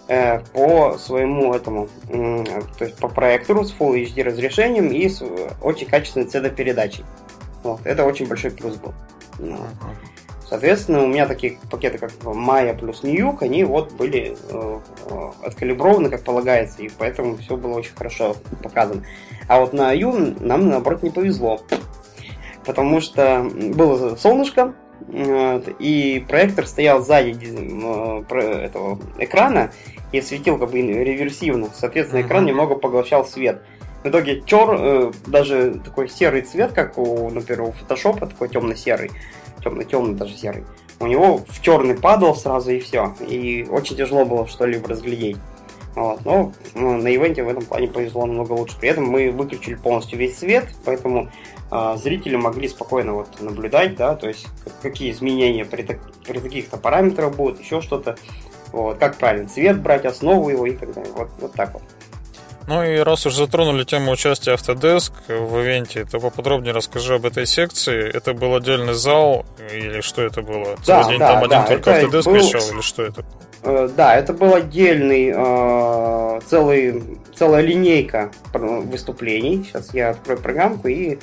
э, 0.08 0.39
по 0.54 0.98
своему 0.98 1.54
этому, 1.54 1.89
э, 2.10 2.43
то 2.78 2.86
есть 2.86 2.98
по 2.98 3.10
проектору 3.10 3.65
с 3.65 3.74
Full 3.74 4.06
HD 4.06 4.24
разрешением 4.24 4.89
и 4.89 5.10
с 5.10 5.21
очень 5.62 5.88
качественной 5.88 6.28
цветопередачей. 6.28 7.04
Вот. 7.63 7.82
Это 7.84 8.06
очень 8.06 8.28
большой 8.28 8.52
плюс 8.52 8.76
был. 8.76 8.93
Ну. 9.39 9.58
Соответственно, 10.47 11.03
у 11.03 11.08
меня 11.08 11.25
такие 11.25 11.58
пакеты, 11.71 11.97
как 11.97 12.12
Maya 12.23 12.77
плюс 12.77 13.01
Ньюк, 13.01 13.41
они 13.41 13.63
вот 13.63 13.93
были 13.93 14.38
э, 14.49 14.79
откалиброваны, 15.43 16.10
как 16.10 16.23
полагается, 16.23 16.84
и 16.84 16.89
поэтому 16.95 17.38
все 17.38 17.58
было 17.58 17.77
очень 17.77 17.95
хорошо 17.95 18.36
показано. 18.62 19.03
А 19.47 19.60
вот 19.60 19.73
на 19.73 19.91
Ю 19.91 20.13
нам, 20.39 20.69
наоборот, 20.69 21.01
не 21.01 21.10
повезло. 21.10 21.62
Потому 22.63 23.01
что 23.01 23.47
было 23.75 24.15
солнышко, 24.15 24.73
и 25.79 26.25
проектор 26.27 26.65
стоял 26.65 27.01
сзади 27.01 27.31
этого 28.65 28.99
экрана 29.19 29.71
и 30.12 30.21
светил 30.21 30.58
как 30.58 30.71
бы 30.71 30.81
реверсивно. 30.81 31.69
Соответственно, 31.73 32.21
экран 32.21 32.45
немного 32.45 32.75
поглощал 32.75 33.25
свет. 33.25 33.62
В 34.03 34.08
итоге 34.08 34.41
чер, 34.45 34.69
э, 34.69 35.12
даже 35.25 35.81
такой 35.84 36.08
серый 36.10 36.43
цвет, 36.43 36.73
как 36.73 36.99
у, 36.99 37.27
например, 37.31 37.63
у 37.63 37.71
фотошопа, 37.71 38.27
такой 38.27 38.49
темно-серый, 38.49 39.10
темно-темный 39.65 40.15
даже 40.15 40.36
серый, 40.36 40.63
у 40.99 41.08
него 41.08 41.41
в 41.47 41.62
черный 41.62 41.95
падал 41.95 42.36
сразу 42.36 42.71
и 42.71 42.80
все. 42.80 43.13
И 43.28 43.67
очень 43.69 43.97
тяжело 43.97 44.23
было 44.23 44.47
что-либо 44.47 44.88
разглядеть. 44.88 45.38
Вот. 45.95 46.23
Но 46.25 46.51
ну, 46.73 46.97
на 46.97 47.08
ивенте 47.08 47.43
в 47.43 47.49
этом 47.49 47.63
плане 47.63 47.88
повезло 47.88 48.25
намного 48.25 48.54
лучше. 48.54 48.78
При 48.80 48.89
этом 48.89 49.06
мы 49.06 49.32
выключили 49.32 49.75
полностью 49.75 50.19
весь 50.19 50.38
свет, 50.38 50.67
поэтому 50.84 51.30
э, 51.71 51.95
зрители 51.97 52.36
могли 52.36 52.67
спокойно 52.67 53.13
вот 53.13 53.41
наблюдать, 53.41 53.95
да, 53.95 54.15
то 54.15 54.28
есть 54.28 54.45
какие 54.82 55.12
изменения 55.12 55.63
при, 55.63 55.84
так, 55.84 55.99
при 56.28 56.39
таких-то 56.39 56.78
параметрах 56.78 57.36
будут, 57.36 57.62
еще 57.62 57.82
что-то. 57.82 58.17
Вот, 58.73 58.97
как 58.97 59.15
правильно 59.17 59.47
цвет 59.47 59.82
брать, 59.82 60.06
основу 60.06 60.49
его 60.49 60.65
и 60.65 60.75
так 60.75 60.93
далее. 60.93 61.13
Вот, 61.15 61.30
вот 61.39 61.54
так 61.54 61.73
вот. 61.73 61.84
Ну 62.67 62.84
и 62.84 62.97
раз 62.97 63.25
уж 63.25 63.36
затронули 63.36 63.84
тему 63.84 64.12
участия 64.12 64.54
Autodesk 64.54 65.12
в 65.28 65.60
ивенте, 65.62 66.06
то 66.06 66.19
поподробнее 66.19 66.73
расскажи 66.73 67.15
об 67.15 67.25
этой 67.25 67.45
секции. 67.45 68.10
Это 68.12 68.34
был 68.34 68.56
отдельный 68.56 68.93
зал 68.93 69.45
или 69.71 70.01
что 70.01 70.23
это 70.23 70.41
было? 70.41 70.75
Да, 70.86 71.04
Целый 71.04 71.12
день 71.12 71.19
да, 71.19 71.34
там 71.34 71.49
да, 71.49 71.63
один 71.63 71.78
только 71.78 72.01
Autodesk 72.01 72.25
был... 72.25 72.36
вещал 72.36 72.62
или 72.73 72.82
что 72.82 73.04
это? 73.04 73.25
Э, 73.62 73.89
да, 73.95 74.15
это 74.15 74.34
был 74.34 74.56
отдельный, 74.56 75.34
э, 75.36 76.39
целый, 76.47 77.04
целая 77.36 77.62
линейка 77.62 78.32
выступлений. 78.54 79.63
Сейчас 79.63 79.93
я 79.93 80.10
открою 80.12 80.39
программку 80.39 80.88
и 80.88 81.19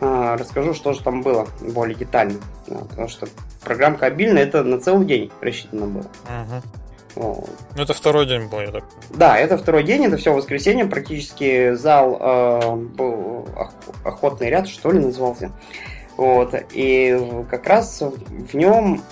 э, 0.00 0.36
расскажу, 0.38 0.74
что 0.74 0.92
же 0.92 1.02
там 1.02 1.22
было 1.22 1.48
более 1.60 1.96
детально. 1.96 2.38
потому 2.66 3.08
что 3.08 3.26
программка 3.62 4.06
обильная, 4.06 4.44
это 4.44 4.62
на 4.62 4.80
целый 4.80 5.06
день 5.06 5.32
рассчитано 5.40 5.86
было. 5.86 6.02
Угу. 6.02 6.85
Вот. 7.16 7.48
Ну, 7.74 7.82
это 7.82 7.94
второй 7.94 8.26
день 8.26 8.46
был, 8.46 8.60
я 8.60 8.70
так 8.70 8.84
Да, 9.14 9.38
это 9.38 9.56
второй 9.56 9.82
день, 9.84 10.04
это 10.04 10.18
все 10.18 10.34
воскресенье. 10.34 10.84
Практически 10.84 11.72
зал 11.72 12.18
э, 12.20 12.76
был 12.76 13.48
охотный 14.04 14.50
ряд, 14.50 14.68
что 14.68 14.92
ли, 14.92 15.00
назывался. 15.00 15.50
Вот. 16.18 16.54
И 16.72 17.44
как 17.50 17.66
раз 17.66 18.02
в 18.02 18.54
нем 18.54 19.02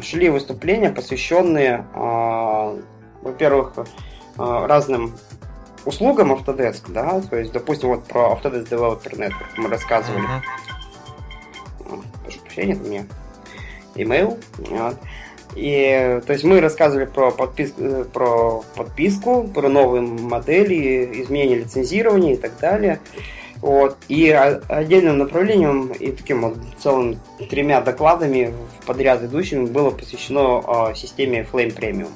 шли 0.00 0.30
выступления, 0.30 0.90
посвященные, 0.90 1.84
э, 1.94 2.80
во-первых, 3.22 3.74
э, 3.76 3.84
разным 4.38 5.14
услугам 5.84 6.32
Autodesk, 6.32 6.84
да, 6.88 7.20
то 7.20 7.36
есть, 7.36 7.52
допустим, 7.52 7.90
вот 7.90 8.04
про 8.04 8.32
Autodesk 8.32 8.68
Developer 8.68 9.16
Network 9.16 9.56
мы 9.56 9.68
рассказывали. 9.68 10.24
Uh-huh. 11.88 12.04
Прошу 12.22 12.40
прощения, 12.40 12.72
это 12.72 12.82
мне 12.82 13.06
email. 13.94 14.42
Вот. 14.58 14.96
И, 15.56 16.20
то 16.26 16.32
есть 16.32 16.44
мы 16.44 16.60
рассказывали 16.60 17.06
про 17.06 17.30
подписку, 17.30 17.82
э, 17.82 18.04
про 18.04 18.62
подписку, 18.76 19.48
про 19.52 19.68
новые 19.68 20.02
модели, 20.02 21.22
изменения 21.22 21.56
лицензирования 21.56 22.34
и 22.34 22.36
так 22.36 22.52
далее. 22.60 23.00
Вот. 23.60 23.96
И 24.08 24.30
отдельным 24.30 25.18
направлением 25.18 25.88
и 25.88 26.12
таким 26.12 26.42
вот 26.42 26.56
целым 26.78 27.18
тремя 27.50 27.80
докладами 27.80 28.54
подряд 28.86 29.22
идущими 29.22 29.66
было 29.66 29.90
посвящено 29.90 30.90
э, 30.90 30.94
системе 30.94 31.46
Flame 31.50 31.76
Premium. 31.76 32.10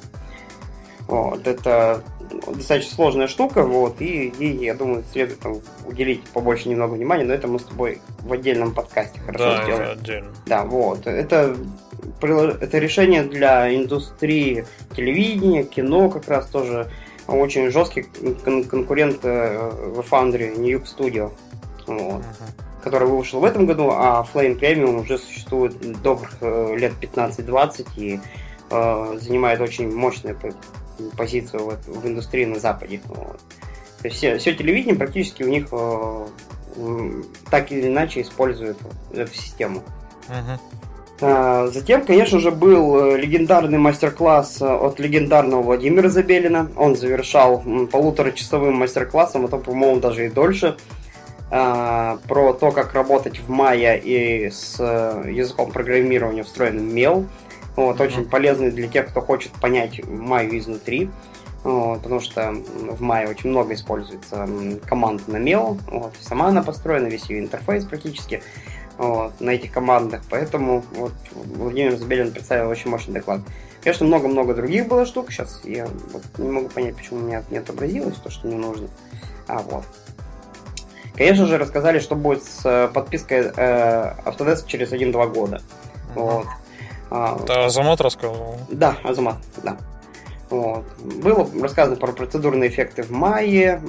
Вот. 1.06 1.46
Это 1.46 2.02
достаточно 2.46 2.94
сложная 2.94 3.26
штука, 3.26 3.62
вот, 3.62 4.00
и 4.00 4.32
ей, 4.38 4.56
я 4.64 4.74
думаю, 4.74 5.04
следует 5.12 5.40
там, 5.40 5.60
уделить 5.86 6.22
побольше 6.24 6.68
немного 6.68 6.94
внимания, 6.94 7.24
но 7.24 7.34
это 7.34 7.46
мы 7.46 7.58
с 7.58 7.64
тобой 7.64 8.00
в 8.20 8.32
отдельном 8.32 8.72
подкасте 8.72 9.20
хорошо 9.20 9.44
да, 9.44 9.64
сделаем. 9.64 9.90
отдельно. 9.98 10.30
Да, 10.46 10.64
вот. 10.64 11.06
Это 11.06 11.56
это 12.20 12.78
решение 12.78 13.22
для 13.24 13.74
индустрии 13.74 14.66
телевидения, 14.94 15.64
кино 15.64 16.08
как 16.10 16.28
раз 16.28 16.46
тоже 16.46 16.90
очень 17.26 17.70
жесткий 17.70 18.02
кон- 18.44 18.64
конкурент 18.64 19.20
э, 19.22 19.70
в 19.94 20.00
Foundry 20.00 20.56
New 20.56 20.82
Studio, 20.82 21.32
вот, 21.86 22.22
uh-huh. 22.22 22.82
который 22.82 23.08
вышел 23.08 23.40
в 23.40 23.44
этом 23.44 23.66
году, 23.66 23.90
а 23.90 24.26
Flame 24.32 24.58
Premium 24.58 25.00
уже 25.00 25.18
существует 25.18 25.74
добрых 26.02 26.36
э, 26.40 26.76
лет 26.76 26.92
15-20 27.00 27.86
и 27.96 28.20
э, 28.70 29.18
занимает 29.20 29.60
очень 29.60 29.94
мощную 29.94 30.38
позицию 31.16 31.70
в, 31.70 32.00
в 32.00 32.06
индустрии 32.06 32.44
на 32.44 32.58
Западе. 32.58 33.00
Вот. 33.06 33.40
То 34.02 34.08
есть 34.08 34.16
все, 34.16 34.38
все 34.38 34.54
телевидение 34.54 34.96
практически 34.96 35.42
у 35.42 35.48
них 35.48 35.68
э, 35.72 36.26
так 37.50 37.72
или 37.72 37.88
иначе 37.88 38.20
использует 38.20 38.76
эту 39.12 39.32
систему. 39.34 39.82
Uh-huh. 40.28 40.58
А, 41.20 41.68
затем, 41.68 42.04
конечно 42.04 42.40
же, 42.40 42.50
был 42.50 43.14
э, 43.14 43.18
легендарный 43.18 43.78
мастер-класс 43.78 44.60
э, 44.60 44.66
от 44.66 44.98
легендарного 44.98 45.62
Владимира 45.62 46.08
Забелина. 46.08 46.70
Он 46.76 46.96
завершал 46.96 47.62
полуторачасовым 47.90 48.74
мастер-классом, 48.74 49.44
а 49.44 49.48
то, 49.48 49.58
по-моему, 49.58 50.00
даже 50.00 50.26
и 50.26 50.28
дольше, 50.28 50.76
а, 51.50 52.18
про 52.26 52.52
то, 52.52 52.72
как 52.72 52.94
работать 52.94 53.38
в 53.38 53.50
Maya 53.50 53.98
и 53.98 54.50
с 54.50 54.76
э, 54.80 55.30
языком 55.30 55.70
программирования, 55.70 56.42
встроенным 56.42 56.88
Mel. 56.88 57.26
Вот, 57.76 58.00
mm-hmm. 58.00 58.06
очень 58.06 58.24
полезный 58.28 58.70
для 58.72 58.88
тех, 58.88 59.08
кто 59.08 59.20
хочет 59.20 59.52
понять 59.52 60.00
Maya 60.00 60.58
изнутри. 60.58 61.10
Вот, 61.62 62.02
потому 62.02 62.20
что 62.20 62.52
в 62.52 63.02
Maya 63.02 63.30
очень 63.30 63.50
много 63.50 63.74
используется 63.74 64.48
команд 64.84 65.28
на 65.28 65.36
Mel. 65.36 65.78
Вот, 65.90 66.12
сама 66.20 66.48
она 66.48 66.62
построена, 66.62 67.06
весь 67.06 67.30
ее 67.30 67.38
интерфейс 67.38 67.84
практически 67.84 68.42
вот, 68.98 69.40
на 69.40 69.50
этих 69.50 69.72
командах. 69.72 70.22
Поэтому 70.30 70.84
вот, 70.94 71.12
Владимир 71.32 71.96
Забелин 71.96 72.32
представил 72.32 72.68
очень 72.68 72.90
мощный 72.90 73.14
доклад. 73.14 73.40
Конечно, 73.82 74.06
много-много 74.06 74.54
других 74.54 74.88
было 74.88 75.04
штук. 75.04 75.30
Сейчас 75.30 75.60
я 75.64 75.86
вот, 76.12 76.22
не 76.38 76.50
могу 76.50 76.68
понять, 76.68 76.96
почему 76.96 77.20
у 77.20 77.22
меня 77.22 77.42
не 77.50 77.58
отобразилось 77.58 78.16
то, 78.16 78.30
что 78.30 78.46
мне 78.46 78.56
нужно. 78.56 78.88
А, 79.46 79.58
вот. 79.58 79.84
Конечно 81.14 81.46
же, 81.46 81.58
рассказали, 81.58 81.98
что 81.98 82.16
будет 82.16 82.42
с 82.42 82.64
э, 82.64 82.88
подпиской 82.88 83.52
э, 83.54 84.14
Autodesk 84.24 84.66
через 84.66 84.92
1-2 84.92 85.32
года. 85.32 85.62
Uh-huh. 86.14 86.22
Вот. 86.22 86.46
А, 87.10 87.38
Это 87.40 87.66
Азамат 87.66 88.00
рассказывал? 88.00 88.58
Да, 88.70 88.96
Азамат, 89.04 89.36
да. 89.62 89.76
Вот. 90.54 90.84
Было 91.20 91.48
рассказано 91.60 91.96
про 91.96 92.12
процедурные 92.12 92.70
эффекты 92.70 93.02
в 93.02 93.10
мае, 93.10 93.82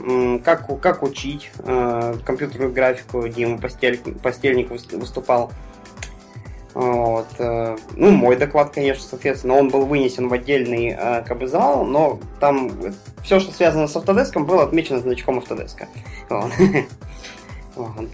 как, 0.44 0.68
как 0.82 1.04
учить 1.04 1.52
э, 1.60 2.16
компьютерную 2.26 2.74
графику. 2.74 3.28
Дима 3.28 3.60
Постель, 3.60 4.00
Постельник 4.00 4.72
выступал. 4.72 5.52
Вот. 6.74 7.28
Э, 7.38 7.78
ну, 7.96 8.10
мой 8.10 8.36
доклад, 8.36 8.72
конечно, 8.74 9.04
соответственно, 9.08 9.54
он 9.54 9.70
был 9.70 9.86
вынесен 9.86 10.28
в 10.28 10.34
отдельный 10.34 10.96
э, 10.98 11.22
как 11.22 11.38
бы, 11.38 11.48
зал, 11.48 11.86
но 11.86 12.20
там 12.40 12.72
все, 13.24 13.40
что 13.40 13.52
связано 13.54 13.88
с 13.88 13.96
Autodesk, 13.96 14.40
было 14.44 14.64
отмечено 14.64 14.98
значком 15.00 15.38
Autodesk. 15.38 15.86
Вот. 16.30 16.52
Вот. 17.76 18.10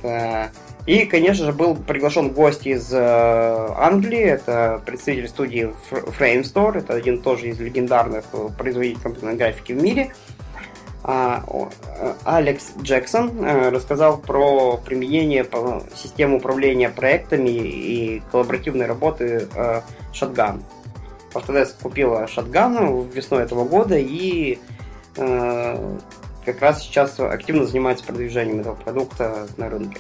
Э, 0.86 0.92
и, 0.92 1.06
конечно 1.06 1.46
же, 1.46 1.54
был 1.54 1.76
приглашен 1.76 2.30
гость 2.30 2.66
из 2.66 2.94
Англии, 2.94 4.22
это 4.22 4.82
представитель 4.86 5.30
студии 5.30 5.74
Framestore, 5.90 6.80
это 6.80 6.94
один 6.94 7.22
тоже 7.22 7.50
из 7.50 7.60
легендарных 7.60 8.26
производителей 8.58 9.02
компьютерной 9.02 9.36
графики 9.36 9.74
в 9.74 9.82
мире. 9.82 10.12
А, 11.04 11.44
Алекс 12.26 12.74
Джексон 12.80 13.44
э, 13.44 13.70
рассказал 13.70 14.20
про 14.20 14.78
применение 14.78 15.46
системы 15.96 16.38
управления 16.38 16.90
проектами 16.90 17.50
и 17.50 18.22
коллаборативной 18.32 18.86
работы 18.86 19.48
э, 19.56 19.82
Shotgun. 20.14 20.62
Autodesk 21.34 21.82
купила 21.82 22.26
Shotgun 22.26 23.12
весной 23.12 23.44
этого 23.44 23.66
года 23.66 23.98
и 23.98 24.60
э, 25.18 25.98
как 26.46 26.62
раз 26.62 26.84
сейчас 26.84 27.20
активно 27.20 27.66
занимается 27.66 28.06
продвижением 28.06 28.60
этого 28.60 28.76
продукта 28.76 29.48
на 29.58 29.70
рынке. 29.70 29.98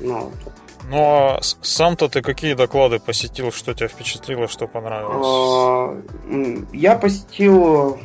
Ну, 0.00 0.32
ну 0.88 0.98
а 0.98 1.38
сам-то 1.40 2.08
ты 2.08 2.22
какие 2.22 2.54
доклады 2.54 2.98
посетил, 2.98 3.52
что 3.52 3.74
тебя 3.74 3.88
впечатлило, 3.88 4.48
что 4.48 4.66
понравилось? 4.66 5.98
Я 6.72 6.96
посетил 6.96 7.98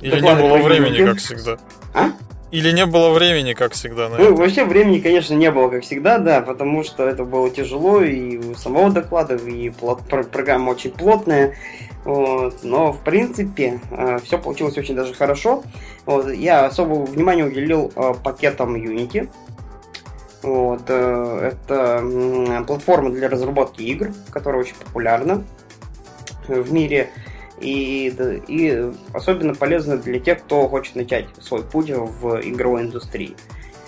или 0.00 0.20
не 0.20 0.34
было 0.34 0.58
времени, 0.58 1.04
как 1.04 1.18
всегда? 1.18 1.58
А? 1.94 2.10
Или 2.50 2.70
не 2.70 2.86
было 2.86 3.10
времени, 3.10 3.52
как 3.54 3.72
всегда? 3.72 4.08
На 4.08 4.18
ну, 4.18 4.24
это? 4.26 4.34
вообще 4.34 4.64
времени, 4.64 5.00
конечно, 5.00 5.34
не 5.34 5.50
было, 5.50 5.68
как 5.70 5.82
всегда, 5.82 6.18
да, 6.18 6.40
потому 6.40 6.84
что 6.84 7.08
это 7.08 7.24
было 7.24 7.50
тяжело, 7.50 8.00
и 8.00 8.36
у 8.36 8.54
самого 8.54 8.90
доклада, 8.90 9.34
и 9.34 9.70
плот, 9.70 10.02
программа 10.08 10.70
очень 10.70 10.92
плотная. 10.92 11.56
Вот. 12.04 12.62
Но, 12.62 12.92
в 12.92 13.00
принципе, 13.00 13.80
э, 13.90 14.18
все 14.22 14.38
получилось 14.38 14.76
очень 14.76 14.94
даже 14.94 15.14
хорошо. 15.14 15.64
Вот. 16.04 16.30
Я 16.32 16.66
особое 16.66 17.06
внимание 17.06 17.46
уделил 17.46 17.90
э, 17.96 18.12
пакетам 18.22 18.76
Unity. 18.76 19.30
Вот. 20.44 20.82
Э, 20.88 21.52
это 21.52 22.64
платформа 22.66 23.10
для 23.10 23.28
разработки 23.30 23.80
игр, 23.82 24.12
которая 24.30 24.60
очень 24.60 24.76
популярна 24.76 25.42
в 26.46 26.70
мире 26.70 27.08
и, 27.60 28.14
и 28.46 28.92
особенно 29.14 29.54
полезно 29.54 29.96
для 29.96 30.20
тех, 30.20 30.40
кто 30.44 30.68
хочет 30.68 30.96
начать 30.96 31.26
свой 31.40 31.62
путь 31.62 31.90
в 31.90 32.40
игровой 32.42 32.82
индустрии. 32.82 33.36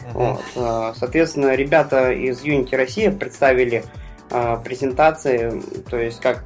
Uh-huh. 0.07 0.12
Вот. 0.14 0.45
А, 0.57 0.95
соответственно, 0.97 1.55
ребята 1.55 2.12
из 2.12 2.42
Unity 2.42 2.75
Россия 2.75 3.11
представили 3.11 3.85
а, 4.31 4.57
презентации, 4.57 5.62
то 5.90 5.99
есть 5.99 6.21
как, 6.21 6.45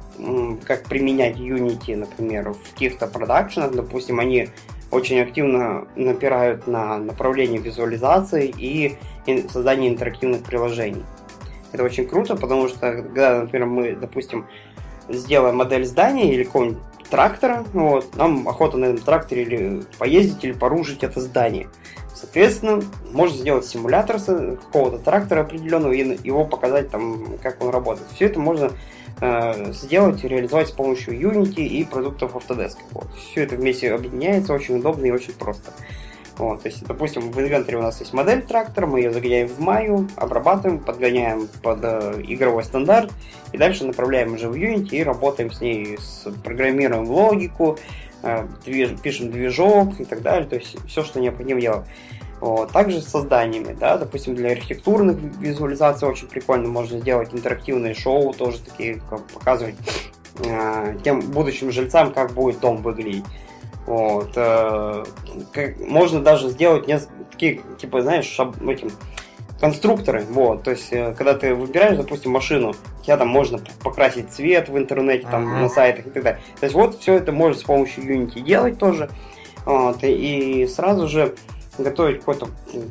как 0.65 0.83
применять 0.83 1.37
Unity, 1.37 1.95
например, 1.95 2.51
в 2.51 2.73
каких-то 2.73 3.07
продакшенах. 3.07 3.71
Допустим, 3.73 4.19
они 4.19 4.49
очень 4.89 5.21
активно 5.21 5.87
напирают 5.95 6.67
на 6.67 6.97
направление 6.97 7.61
визуализации 7.61 8.53
и 8.57 8.97
создание 9.49 9.89
интерактивных 9.91 10.43
приложений. 10.43 11.03
Это 11.71 11.83
очень 11.83 12.07
круто, 12.07 12.35
потому 12.35 12.67
что 12.67 12.79
когда, 12.79 13.41
например, 13.41 13.67
мы, 13.67 13.95
допустим, 13.95 14.47
сделаем 15.07 15.57
модель 15.57 15.85
здания 15.85 16.33
или 16.33 16.43
какого-нибудь 16.43 16.79
трактора, 17.09 17.65
вот, 17.73 18.15
нам 18.15 18.47
охота 18.47 18.77
на 18.77 18.85
этом 18.85 18.99
тракторе 18.99 19.43
или 19.43 19.83
поездить, 19.97 20.43
или 20.43 20.53
порушить 20.53 21.03
это 21.03 21.19
здание. 21.19 21.67
Соответственно, 22.13 22.81
можно 23.11 23.37
сделать 23.37 23.65
симулятор 23.65 24.19
какого-то 24.19 24.99
трактора 24.99 25.41
определенного 25.41 25.91
и 25.91 26.17
его 26.23 26.45
показать 26.45 26.89
там, 26.89 27.37
как 27.41 27.63
он 27.63 27.69
работает. 27.69 28.07
Все 28.13 28.25
это 28.25 28.39
можно 28.39 28.71
э, 29.19 29.73
сделать 29.73 30.23
реализовать 30.23 30.69
с 30.69 30.71
помощью 30.71 31.19
Unity 31.19 31.65
и 31.65 31.83
продуктов 31.83 32.35
Autodesk. 32.35 32.77
Вот. 32.91 33.07
Все 33.15 33.43
это 33.43 33.55
вместе 33.55 33.93
объединяется 33.93 34.53
очень 34.53 34.77
удобно 34.77 35.05
и 35.05 35.11
очень 35.11 35.33
просто. 35.33 35.71
Вот, 36.37 36.63
то 36.63 36.69
есть, 36.69 36.83
допустим, 36.85 37.31
в 37.31 37.39
инвентаре 37.39 37.77
у 37.77 37.81
нас 37.81 37.99
есть 37.99 38.13
модель 38.13 38.41
трактора, 38.41 38.87
мы 38.87 38.99
ее 38.99 39.11
загоняем 39.11 39.47
в 39.47 39.59
Maya, 39.59 40.09
обрабатываем, 40.15 40.79
подгоняем 40.79 41.47
под 41.61 41.79
э, 41.83 42.21
игровой 42.27 42.63
стандарт, 42.63 43.11
и 43.51 43.57
дальше 43.57 43.85
направляем 43.85 44.33
уже 44.33 44.47
в 44.47 44.53
Unity 44.53 44.95
и 44.95 45.03
работаем 45.03 45.51
с 45.51 45.61
ней, 45.61 45.97
с, 45.99 46.27
программируем 46.43 47.09
логику, 47.09 47.77
э, 48.23 48.47
движ, 48.65 48.91
пишем 49.01 49.29
движок 49.29 49.99
и 49.99 50.05
так 50.05 50.21
далее, 50.21 50.47
то 50.47 50.55
есть 50.55 50.77
все, 50.87 51.03
что 51.03 51.19
необходимо 51.19 51.59
делать. 51.59 51.85
Вот. 52.39 52.71
Также 52.71 53.01
с 53.01 53.07
созданиями, 53.07 53.77
да, 53.79 53.97
допустим, 53.97 54.33
для 54.33 54.51
архитектурных 54.51 55.17
визуализаций 55.39 56.07
очень 56.07 56.27
прикольно 56.27 56.67
можно 56.67 56.99
сделать 56.99 57.29
интерактивные 57.33 57.93
шоу, 57.93 58.33
тоже 58.33 58.59
такие, 58.59 58.99
как 59.09 59.21
показывать 59.27 59.75
э, 60.43 60.97
тем 61.03 61.19
будущим 61.19 61.71
жильцам, 61.71 62.11
как 62.11 62.31
будет 62.31 62.59
дом 62.59 62.77
выглядеть. 62.77 63.25
Вот. 63.85 64.31
Э, 64.35 65.03
как, 65.51 65.79
можно 65.79 66.21
даже 66.21 66.49
сделать 66.49 66.87
несколько, 66.87 67.13
такие, 67.31 67.61
типа, 67.79 68.01
знаешь, 68.01 68.25
шаб, 68.25 68.61
этим, 68.67 68.91
конструкторы, 69.59 70.25
вот, 70.29 70.63
то 70.63 70.71
есть, 70.71 70.91
э, 70.91 71.13
когда 71.15 71.35
ты 71.35 71.53
выбираешь, 71.53 71.95
допустим, 71.95 72.31
машину, 72.31 72.73
тебя 73.03 73.17
там 73.17 73.27
можно 73.27 73.59
покрасить 73.83 74.31
цвет 74.31 74.69
в 74.69 74.77
интернете, 74.77 75.27
там, 75.29 75.43
uh-huh. 75.43 75.61
на 75.61 75.69
сайтах 75.69 76.07
и 76.07 76.09
так 76.09 76.23
далее. 76.23 76.41
То 76.59 76.65
есть, 76.65 76.75
вот, 76.75 76.99
все 76.99 77.13
это 77.15 77.31
можно 77.31 77.59
с 77.59 77.63
помощью 77.63 78.03
Unity 78.03 78.41
делать 78.41 78.79
тоже, 78.79 79.09
вот, 79.65 79.99
и 80.01 80.67
сразу 80.67 81.07
же 81.07 81.35
готовить 81.77 82.19
какой-то 82.19 82.49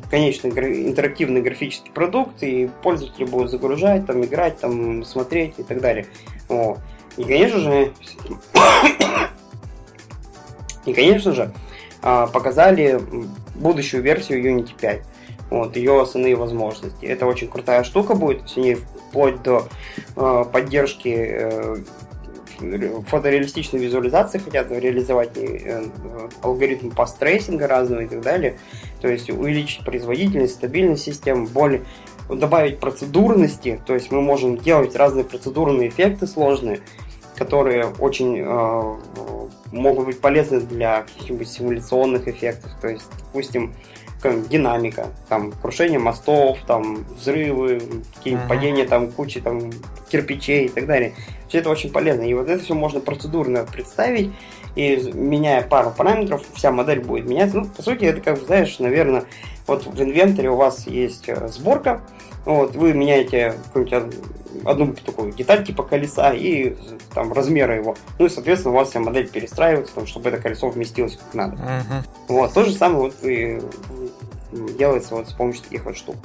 конечный 0.09 0.49
интерактивный 0.49 1.41
графический 1.41 1.91
продукт, 1.91 2.41
и 2.41 2.69
пользователи 2.81 3.25
будут 3.25 3.51
загружать, 3.51 4.05
там, 4.05 4.23
играть, 4.23 4.57
там, 4.59 5.03
смотреть 5.03 5.55
и 5.57 5.63
так 5.63 5.81
далее. 5.81 6.05
Вот. 6.47 6.79
И, 7.17 7.23
конечно 7.23 7.59
же, 7.59 7.91
и, 10.85 10.93
конечно 10.93 11.33
же, 11.33 11.51
а, 12.01 12.27
показали 12.27 12.99
будущую 13.55 14.03
версию 14.03 14.43
Unity 14.43 14.71
5. 14.79 15.01
Вот, 15.49 15.75
ее 15.75 16.01
основные 16.01 16.35
возможности. 16.35 17.05
Это 17.05 17.25
очень 17.25 17.49
крутая 17.49 17.83
штука 17.83 18.15
будет, 18.15 18.49
с 18.49 18.55
ней 18.55 18.77
вплоть 19.09 19.43
до 19.43 19.67
э, 20.15 20.45
поддержки 20.51 21.09
э, 21.13 21.75
фотореалистичной 23.07 23.79
визуализации 23.81 24.37
хотят 24.37 24.71
реализовать 24.71 25.37
э, 25.37 25.83
алгоритм 26.41 26.91
пастрейсинга 26.91 27.67
разного 27.67 28.01
и 28.01 28.07
так 28.07 28.21
далее. 28.21 28.57
То 29.01 29.09
есть 29.09 29.29
увеличить 29.29 29.83
производительность, 29.83 30.53
стабильность 30.53 31.03
системы, 31.03 31.47
более 31.47 31.81
добавить 32.29 32.79
процедурности, 32.79 33.81
то 33.85 33.93
есть 33.93 34.09
мы 34.11 34.21
можем 34.21 34.57
делать 34.57 34.95
разные 34.95 35.25
процедурные 35.25 35.89
эффекты 35.89 36.27
сложные, 36.27 36.79
которые 37.35 37.87
очень 37.99 38.39
э, 38.39 38.97
могут 39.71 40.05
быть 40.05 40.19
полезны 40.19 40.59
для 40.61 41.03
каких-нибудь 41.03 41.49
симуляционных 41.49 42.27
эффектов. 42.27 42.71
То 42.81 42.89
есть, 42.89 43.05
допустим, 43.19 43.73
динамика, 44.49 45.07
там 45.29 45.51
крушение 45.51 45.99
мостов, 45.99 46.59
там 46.67 47.03
взрывы, 47.17 47.81
какие-нибудь 48.15 48.45
uh-huh. 48.45 48.49
падения, 48.49 48.85
там 48.85 49.11
кучи 49.11 49.39
там 49.39 49.71
кирпичей 50.09 50.65
и 50.65 50.69
так 50.69 50.85
далее. 50.85 51.13
Все 51.47 51.59
это 51.59 51.69
очень 51.69 51.91
полезно. 51.91 52.21
И 52.21 52.33
вот 52.33 52.47
это 52.47 52.63
все 52.63 52.75
можно 52.75 52.99
процедурно 52.99 53.65
представить, 53.65 54.31
и 54.75 55.11
меняя 55.13 55.63
пару 55.63 55.91
параметров, 55.91 56.43
вся 56.53 56.71
модель 56.71 57.01
будет 57.01 57.27
меняться. 57.27 57.57
Ну, 57.57 57.65
по 57.65 57.81
сути, 57.81 58.05
это 58.05 58.21
как, 58.21 58.39
знаешь, 58.39 58.79
наверное, 58.79 59.25
вот 59.67 59.85
в 59.85 60.01
инвентаре 60.01 60.49
у 60.49 60.55
вас 60.55 60.87
есть 60.87 61.27
э, 61.27 61.47
сборка, 61.47 62.01
вот, 62.45 62.75
вы 62.75 62.93
меняете 62.93 63.55
какую-нибудь 63.65 64.15
одну 64.65 64.93
такую 64.93 65.31
деталь 65.33 65.65
типа 65.65 65.83
колеса 65.83 66.33
и 66.33 66.75
там 67.13 67.33
размеры 67.33 67.75
его. 67.75 67.95
Ну 68.19 68.25
и, 68.25 68.29
соответственно, 68.29 68.73
у 68.73 68.77
вас 68.77 68.89
вся 68.89 68.99
модель 68.99 69.29
перестраивается, 69.29 69.95
там, 69.95 70.05
чтобы 70.05 70.29
это 70.29 70.41
колесо 70.41 70.69
вместилось 70.69 71.17
как 71.17 71.33
надо. 71.33 71.55
Uh-huh. 71.55 72.05
Вот, 72.27 72.53
то 72.53 72.63
же 72.63 72.73
самое 72.73 73.03
вот 73.03 73.15
и 73.23 73.59
делается 74.77 75.15
вот 75.15 75.29
с 75.29 75.33
помощью 75.33 75.63
таких 75.63 75.85
вот 75.85 75.97
штук 75.97 76.15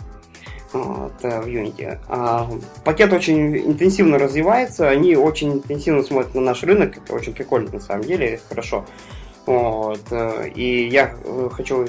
вот, 0.72 1.12
э, 1.22 1.40
в 1.40 1.46
Unity. 1.46 1.98
А, 2.08 2.48
пакет 2.84 3.12
очень 3.12 3.56
интенсивно 3.56 4.18
развивается, 4.18 4.88
они 4.88 5.16
очень 5.16 5.54
интенсивно 5.54 6.02
смотрят 6.02 6.34
на 6.34 6.40
наш 6.40 6.62
рынок, 6.62 6.96
это 6.98 7.14
очень 7.14 7.34
прикольно 7.34 7.70
на 7.72 7.80
самом 7.80 8.04
деле, 8.04 8.40
хорошо. 8.48 8.84
Вот, 9.46 10.00
э, 10.10 10.48
и 10.56 10.88
я 10.88 11.14
э, 11.22 11.48
хочу 11.52 11.86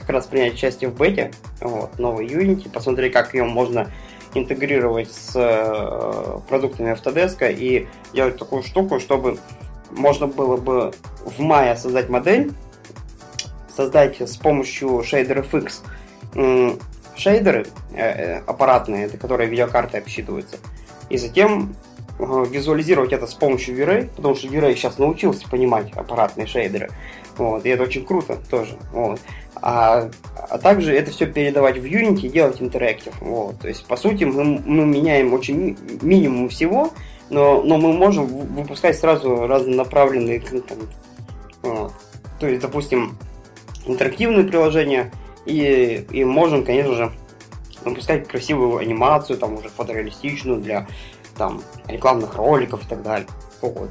как 0.00 0.10
раз 0.10 0.26
принять 0.26 0.52
участие 0.52 0.90
в 0.90 0.96
бете, 0.96 1.32
вот, 1.62 1.98
новой 1.98 2.26
Unity, 2.26 2.70
посмотреть, 2.70 3.14
как 3.14 3.32
ее 3.32 3.44
можно 3.44 3.90
интегрировать 4.34 5.10
с 5.10 5.32
э, 5.34 6.38
продуктами 6.46 6.92
Autodesk 6.92 7.50
и 7.50 7.88
делать 8.12 8.36
такую 8.36 8.62
штуку, 8.62 9.00
чтобы 9.00 9.38
можно 9.90 10.26
было 10.26 10.58
бы 10.58 10.92
в 11.24 11.40
мае 11.40 11.74
создать 11.74 12.10
модель, 12.10 12.52
создать 13.74 14.20
с 14.20 14.36
помощью 14.36 15.00
Shader 15.00 15.48
FX 15.50 16.78
шейдеры 17.16 17.66
аппаратные, 18.46 19.08
которые 19.08 19.48
видеокарты 19.48 19.98
обсчитываются, 19.98 20.58
и 21.08 21.16
затем 21.16 21.74
визуализировать 22.20 23.12
это 23.12 23.26
с 23.26 23.34
помощью 23.34 23.76
V-Ray, 23.76 24.10
потому 24.14 24.34
что 24.34 24.48
V-Ray 24.48 24.74
сейчас 24.74 24.98
научился 24.98 25.48
понимать 25.48 25.90
аппаратные 25.92 26.46
шейдеры. 26.46 26.90
Вот, 27.36 27.64
и 27.64 27.70
это 27.70 27.84
очень 27.84 28.04
круто 28.04 28.38
тоже. 28.50 28.76
Вот. 28.92 29.20
А, 29.56 30.10
а 30.36 30.58
также 30.58 30.94
это 30.94 31.10
все 31.10 31.26
передавать 31.26 31.78
в 31.78 31.84
Unity 31.84 32.26
и 32.26 32.28
делать 32.28 32.60
интерактив. 32.60 33.14
Вот. 33.20 33.60
То 33.60 33.68
есть, 33.68 33.86
по 33.86 33.96
сути, 33.96 34.24
мы, 34.24 34.44
мы 34.44 34.84
меняем 34.84 35.32
очень 35.32 35.56
ми- 35.56 35.76
минимум 36.02 36.48
всего, 36.48 36.92
но, 37.30 37.62
но 37.62 37.78
мы 37.78 37.92
можем 37.92 38.26
выпускать 38.26 38.98
сразу 38.98 39.46
разнонаправленный 39.46 40.40
контент. 40.40 40.90
Вот. 41.62 41.92
То 42.38 42.46
есть, 42.46 42.62
допустим, 42.62 43.16
интерактивные 43.86 44.44
приложения, 44.44 45.10
и, 45.46 46.04
и 46.10 46.24
можем, 46.24 46.64
конечно 46.64 46.94
же, 46.94 47.12
выпускать 47.84 48.28
красивую 48.28 48.78
анимацию, 48.78 49.38
там 49.38 49.54
уже 49.54 49.68
фотореалистичную 49.68 50.60
для 50.60 50.86
там, 51.40 51.62
рекламных 51.88 52.34
роликов 52.34 52.84
и 52.84 52.86
так 52.86 53.02
далее. 53.02 53.26
Вот. 53.62 53.88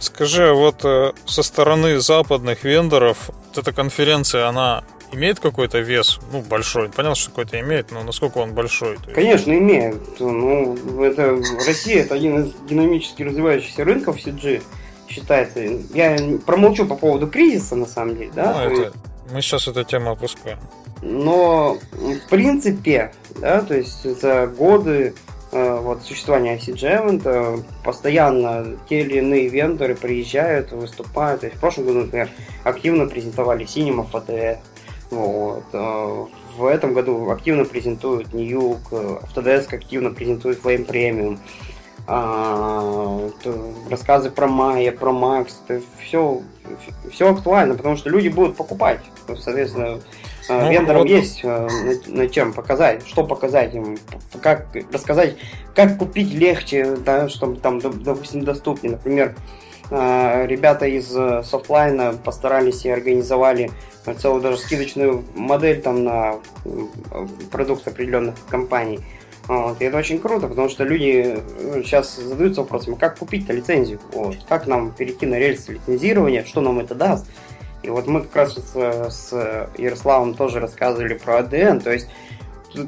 Скажи, 0.00 0.50
а 0.50 0.52
вот 0.52 0.84
э, 0.84 1.12
со 1.24 1.42
стороны 1.42 1.98
западных 1.98 2.62
вендоров, 2.64 3.30
вот 3.30 3.56
эта 3.56 3.72
конференция, 3.72 4.48
она 4.48 4.84
имеет 5.12 5.40
какой-то 5.40 5.78
вес, 5.78 6.20
ну, 6.30 6.42
большой? 6.42 6.90
Понятно, 6.90 7.14
что 7.14 7.30
какой-то 7.30 7.58
имеет, 7.60 7.90
но 7.90 8.02
насколько 8.02 8.36
он 8.36 8.52
большой? 8.52 8.98
есть... 8.98 9.14
Конечно, 9.14 9.50
имеет. 9.50 10.20
Ну, 10.20 10.76
это, 11.02 11.40
Россия 11.66 12.02
это 12.02 12.16
один 12.16 12.44
из 12.44 12.52
динамически 12.68 13.22
развивающихся 13.22 13.84
рынков 13.84 14.18
CG, 14.18 14.62
считается. 15.08 15.60
Я 15.94 16.18
промолчу 16.44 16.84
по 16.84 16.96
поводу 16.96 17.28
кризиса, 17.28 17.76
на 17.76 17.86
самом 17.86 18.18
деле, 18.18 18.32
да? 18.34 18.68
Ну, 18.68 18.78
это, 18.78 18.92
мы 19.32 19.40
сейчас 19.40 19.68
эту 19.68 19.84
тему 19.84 20.10
опускаем. 20.10 20.58
Но, 21.00 21.78
в 21.92 22.28
принципе, 22.28 23.14
да, 23.40 23.62
то 23.62 23.74
есть 23.74 24.02
за 24.20 24.46
годы 24.46 25.14
Э, 25.52 25.80
вот, 25.80 26.02
существования 26.02 26.56
ICG 26.56 27.62
постоянно 27.84 28.78
те 28.88 29.02
или 29.02 29.18
иные 29.18 29.48
вендоры 29.48 29.94
приезжают, 29.94 30.72
выступают. 30.72 31.42
То 31.42 31.50
в 31.50 31.60
прошлом 31.60 31.84
году, 31.84 31.98
например, 32.00 32.30
активно 32.64 33.06
презентовали 33.06 33.66
Cinema 33.66 34.10
FD. 34.10 34.58
Вот. 35.10 35.64
Э, 35.74 36.26
в 36.56 36.66
этом 36.66 36.94
году 36.94 37.30
активно 37.30 37.66
презентуют 37.66 38.28
Nuke, 38.28 39.22
Autodesk 39.22 39.74
активно 39.74 40.10
презентует 40.10 40.62
Flame 40.62 40.86
Premium. 40.86 41.38
А, 42.06 43.30
рассказы 43.88 44.30
про 44.30 44.48
Maya, 44.48 44.90
про 44.90 45.12
Max, 45.12 45.52
это 45.68 45.82
все, 46.00 46.42
все 47.10 47.30
актуально, 47.30 47.74
потому 47.74 47.96
что 47.96 48.10
люди 48.10 48.28
будут 48.28 48.56
покупать. 48.56 49.00
Соответственно, 49.38 49.86
Э, 49.86 50.00
ну, 50.60 50.70
Вендорам 50.70 51.02
вот... 51.02 51.10
есть 51.10 51.40
э, 51.42 51.68
на 52.06 52.28
чем 52.28 52.52
показать, 52.52 53.06
что 53.06 53.24
показать 53.24 53.74
им, 53.74 53.98
как 54.42 54.66
рассказать, 54.92 55.36
как 55.74 55.98
купить 55.98 56.32
легче, 56.34 56.96
да, 57.04 57.28
чтобы 57.28 57.56
там, 57.56 57.80
допустим, 57.80 58.44
доступнее. 58.44 58.92
Например, 58.92 59.34
э, 59.90 60.46
ребята 60.46 60.86
из 60.86 61.08
софтлайна 61.46 62.14
постарались 62.14 62.84
и 62.84 62.90
организовали 62.90 63.70
целую 64.18 64.42
даже 64.42 64.58
скидочную 64.58 65.24
модель 65.34 65.80
там 65.80 66.04
на 66.04 66.34
продукт 67.50 67.86
определенных 67.86 68.34
компаний. 68.48 69.00
Вот. 69.48 69.80
И 69.80 69.84
это 69.84 69.96
очень 69.96 70.20
круто, 70.20 70.46
потому 70.46 70.68
что 70.68 70.84
люди 70.84 71.38
сейчас 71.82 72.16
задаются 72.16 72.62
вопросом, 72.62 72.96
как 72.96 73.18
купить-то 73.18 73.52
лицензию, 73.52 74.00
вот. 74.12 74.36
как 74.48 74.66
нам 74.66 74.92
перейти 74.92 75.26
на 75.26 75.38
рельсы 75.38 75.72
лицензирования, 75.72 76.44
что 76.44 76.60
нам 76.60 76.78
это 76.78 76.94
даст. 76.94 77.26
И 77.82 77.90
вот 77.90 78.06
мы 78.06 78.22
как 78.22 78.36
раз 78.36 78.54
с, 78.54 79.10
с 79.10 79.68
Ярославом 79.76 80.34
тоже 80.34 80.60
рассказывали 80.60 81.14
про 81.14 81.40
ADN, 81.40 81.80
то 81.80 81.92
есть 81.92 82.08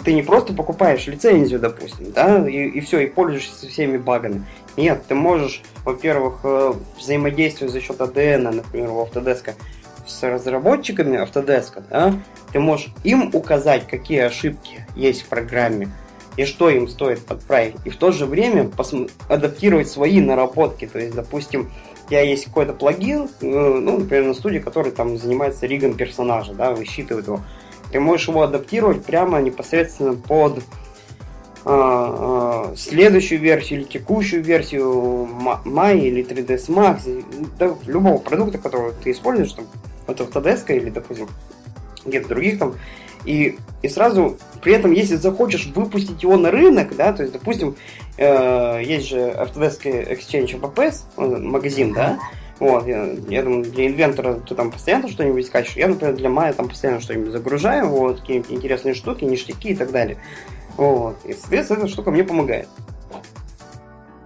ты 0.04 0.14
не 0.14 0.22
просто 0.22 0.54
покупаешь 0.54 1.06
лицензию, 1.06 1.60
допустим, 1.60 2.12
да, 2.12 2.48
и, 2.48 2.68
и 2.68 2.80
все, 2.80 3.00
и 3.00 3.06
пользуешься 3.06 3.66
всеми 3.68 3.98
багами. 3.98 4.44
Нет, 4.76 5.02
ты 5.06 5.14
можешь, 5.14 5.62
во-первых, 5.84 6.40
э, 6.44 6.74
взаимодействовать 6.98 7.72
за 7.72 7.80
счет 7.80 7.98
ADN, 7.98 8.50
например, 8.50 8.90
в 8.90 9.00
Autodesk 9.00 9.54
с 10.06 10.22
разработчиками 10.22 11.16
Autodesk, 11.16 11.82
да, 11.90 12.14
ты 12.52 12.60
можешь 12.60 12.88
им 13.04 13.30
указать, 13.32 13.86
какие 13.86 14.20
ошибки 14.20 14.86
есть 14.94 15.22
в 15.22 15.28
программе, 15.28 15.88
и 16.36 16.44
что 16.44 16.68
им 16.68 16.88
стоит 16.88 17.24
подправить, 17.24 17.76
и 17.84 17.90
в 17.90 17.96
то 17.96 18.12
же 18.12 18.26
время 18.26 18.70
адаптировать 19.28 19.88
свои 19.88 20.20
наработки. 20.20 20.86
То 20.86 20.98
есть, 20.98 21.14
допустим, 21.14 21.70
у 22.04 22.08
тебя 22.08 22.22
есть 22.22 22.46
какой-то 22.46 22.72
плагин, 22.72 23.28
э, 23.40 23.46
ну, 23.46 23.98
например, 23.98 24.24
на 24.24 24.34
студии, 24.34 24.58
который 24.58 24.92
там 24.92 25.16
занимается 25.16 25.66
ригом 25.66 25.94
персонажа, 25.94 26.52
да, 26.52 26.72
высчитывает 26.72 27.26
его. 27.26 27.40
Ты 27.92 28.00
можешь 28.00 28.28
его 28.28 28.42
адаптировать 28.42 29.04
прямо 29.04 29.40
непосредственно 29.40 30.14
под 30.14 30.60
а, 31.66 32.72
а, 32.72 32.76
следующую 32.76 33.40
версию 33.40 33.80
или 33.80 33.86
текущую 33.86 34.42
версию 34.42 35.28
Maya 35.64 35.98
или 35.98 36.22
3ds 36.22 36.68
Max, 36.68 37.24
да, 37.58 37.74
любого 37.86 38.18
продукта, 38.18 38.58
который 38.58 38.92
ты 39.02 39.12
используешь, 39.12 39.52
там, 39.52 39.66
от 40.06 40.20
Autodesk 40.20 40.74
или, 40.76 40.90
допустим, 40.90 41.28
где-то 42.04 42.28
других 42.28 42.58
там, 42.58 42.74
и, 43.24 43.58
и 43.82 43.88
сразу, 43.88 44.36
при 44.62 44.74
этом, 44.74 44.92
если 44.92 45.16
захочешь 45.16 45.66
выпустить 45.74 46.22
его 46.22 46.36
на 46.36 46.50
рынок, 46.50 46.96
да, 46.96 47.12
то 47.12 47.22
есть, 47.22 47.32
допустим, 47.32 47.76
э, 48.16 48.82
есть 48.84 49.08
же 49.08 49.18
Autodesk 49.18 49.82
Exchange 49.84 50.60
APPS, 50.60 51.40
магазин, 51.40 51.92
да, 51.92 52.18
вот, 52.60 52.86
я, 52.86 53.08
я 53.28 53.42
думаю, 53.42 53.64
для 53.64 53.86
инвентора 53.88 54.34
ты 54.34 54.54
там 54.54 54.70
постоянно 54.70 55.08
что-нибудь 55.08 55.46
скачешь. 55.46 55.76
Я, 55.76 55.88
например, 55.88 56.14
для 56.14 56.28
Maya 56.28 56.52
там 56.52 56.68
постоянно 56.68 57.00
что-нибудь 57.00 57.32
загружаю, 57.32 57.88
вот, 57.88 58.20
какие-нибудь 58.20 58.52
интересные 58.52 58.94
штуки, 58.94 59.24
ништяки 59.24 59.70
и 59.70 59.76
так 59.76 59.90
далее. 59.90 60.18
Вот, 60.76 61.16
и, 61.24 61.32
соответственно, 61.32 61.78
эта 61.78 61.88
штука 61.88 62.10
мне 62.10 62.24
помогает. 62.24 62.68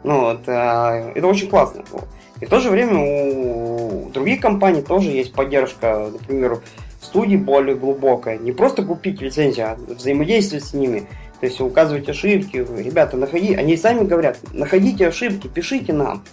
Ну, 0.05 0.21
вот, 0.21 0.43
а, 0.47 1.13
это 1.15 1.27
очень 1.27 1.49
классно. 1.49 1.85
Вот. 1.91 2.05
И 2.41 2.47
в 2.47 2.49
то 2.49 2.61
же 2.61 2.71
время 2.71 2.99
у 2.99 4.11
других 4.11 4.41
компаний 4.41 4.83
тоже 4.83 5.11
есть 5.11 5.33
поддержка, 5.33 6.11
например, 6.13 6.61
студии 7.05 7.37
более 7.37 7.77
глубокая. 7.77 8.39
Не 8.39 8.53
просто 8.53 8.83
купить 8.83 9.21
лицензию, 9.21 9.67
а 9.71 9.77
взаимодействовать 9.93 10.65
с 10.65 10.75
ними. 10.75 11.09
То 11.41 11.47
есть 11.47 11.61
указывать 11.61 12.09
ошибки. 12.09 12.67
Ребята, 12.77 13.17
находи, 13.17 13.55
они 13.55 13.77
сами 13.77 14.05
говорят, 14.05 14.39
находите 14.53 15.07
ошибки, 15.07 15.47
пишите 15.49 15.93
нам. 15.93 16.25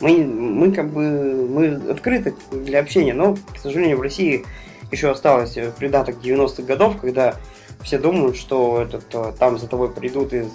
Мы, 0.00 0.24
мы 0.24 0.72
как 0.72 0.90
бы 0.90 1.46
мы 1.48 1.90
открыты 1.90 2.34
для 2.50 2.80
общения, 2.80 3.14
но, 3.14 3.36
к 3.36 3.58
сожалению, 3.58 3.98
в 3.98 4.02
России 4.02 4.44
еще 4.90 5.10
осталось 5.10 5.56
придаток 5.78 6.16
90-х 6.22 6.62
годов, 6.62 7.00
когда 7.00 7.36
все 7.82 7.98
думают, 7.98 8.36
что 8.36 8.82
этот, 8.82 9.04
э, 9.14 9.32
там 9.38 9.58
за 9.58 9.66
тобой 9.66 9.92
придут 9.92 10.32
из 10.32 10.48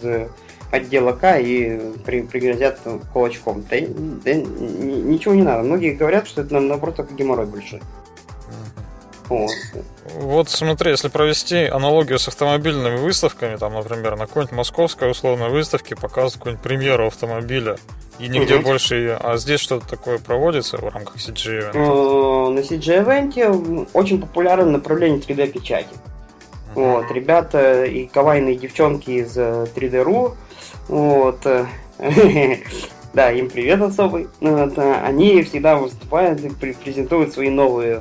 отдела 0.71 1.13
К 1.13 1.39
и 1.39 1.79
при, 2.05 2.21
пригрозят 2.21 2.79
кулачком. 3.11 3.63
Да, 3.69 3.77
да 4.23 4.33
ничего 4.33 5.33
не 5.33 5.43
надо. 5.43 5.63
Многие 5.63 5.93
говорят, 5.93 6.27
что 6.27 6.41
это 6.41 6.59
наоборот 6.59 6.95
только 6.95 7.13
геморрой 7.13 7.45
большой. 7.45 7.81
Вот. 9.29 9.51
вот 10.15 10.49
смотри, 10.49 10.91
если 10.91 11.07
провести 11.07 11.65
аналогию 11.65 12.17
с 12.17 12.27
автомобильными 12.27 12.97
выставками, 12.97 13.57
там, 13.57 13.73
например, 13.73 14.15
на 14.17 14.25
какой-нибудь 14.25 14.55
московской 14.55 15.11
условной 15.11 15.49
выставке 15.49 15.95
показывают 15.95 16.33
какую-нибудь 16.33 16.63
премьеру 16.63 17.07
автомобиля, 17.07 17.77
и 18.19 18.27
нигде 18.27 18.55
угу. 18.55 18.65
больше 18.65 18.95
ее. 18.95 19.17
А 19.17 19.37
здесь 19.37 19.61
что-то 19.61 19.87
такое 19.87 20.19
проводится 20.19 20.77
в 20.77 20.83
рамках 20.83 21.17
CG 21.17 21.71
Event? 21.71 22.49
На 22.49 22.59
CG 22.59 23.05
Event 23.05 23.89
очень 23.93 24.19
популярное 24.19 24.71
направление 24.71 25.21
3D-печати. 25.21 25.93
Угу. 26.75 26.83
Вот, 26.83 27.11
ребята 27.11 27.85
и 27.85 28.07
кавайные 28.07 28.55
девчонки 28.55 29.11
из 29.11 29.37
3D.ru, 29.37 30.31
э, 30.31 30.35
вот, 30.87 31.45
э, 31.45 31.65
Да, 33.13 33.31
им 33.31 33.49
привет 33.49 33.81
особый. 33.81 34.27
Ну, 34.39 34.55
вот, 34.55 34.77
они 34.77 35.41
всегда 35.41 35.77
выступают, 35.77 36.41
презентуют 36.59 37.33
свои 37.33 37.49
новые 37.49 37.99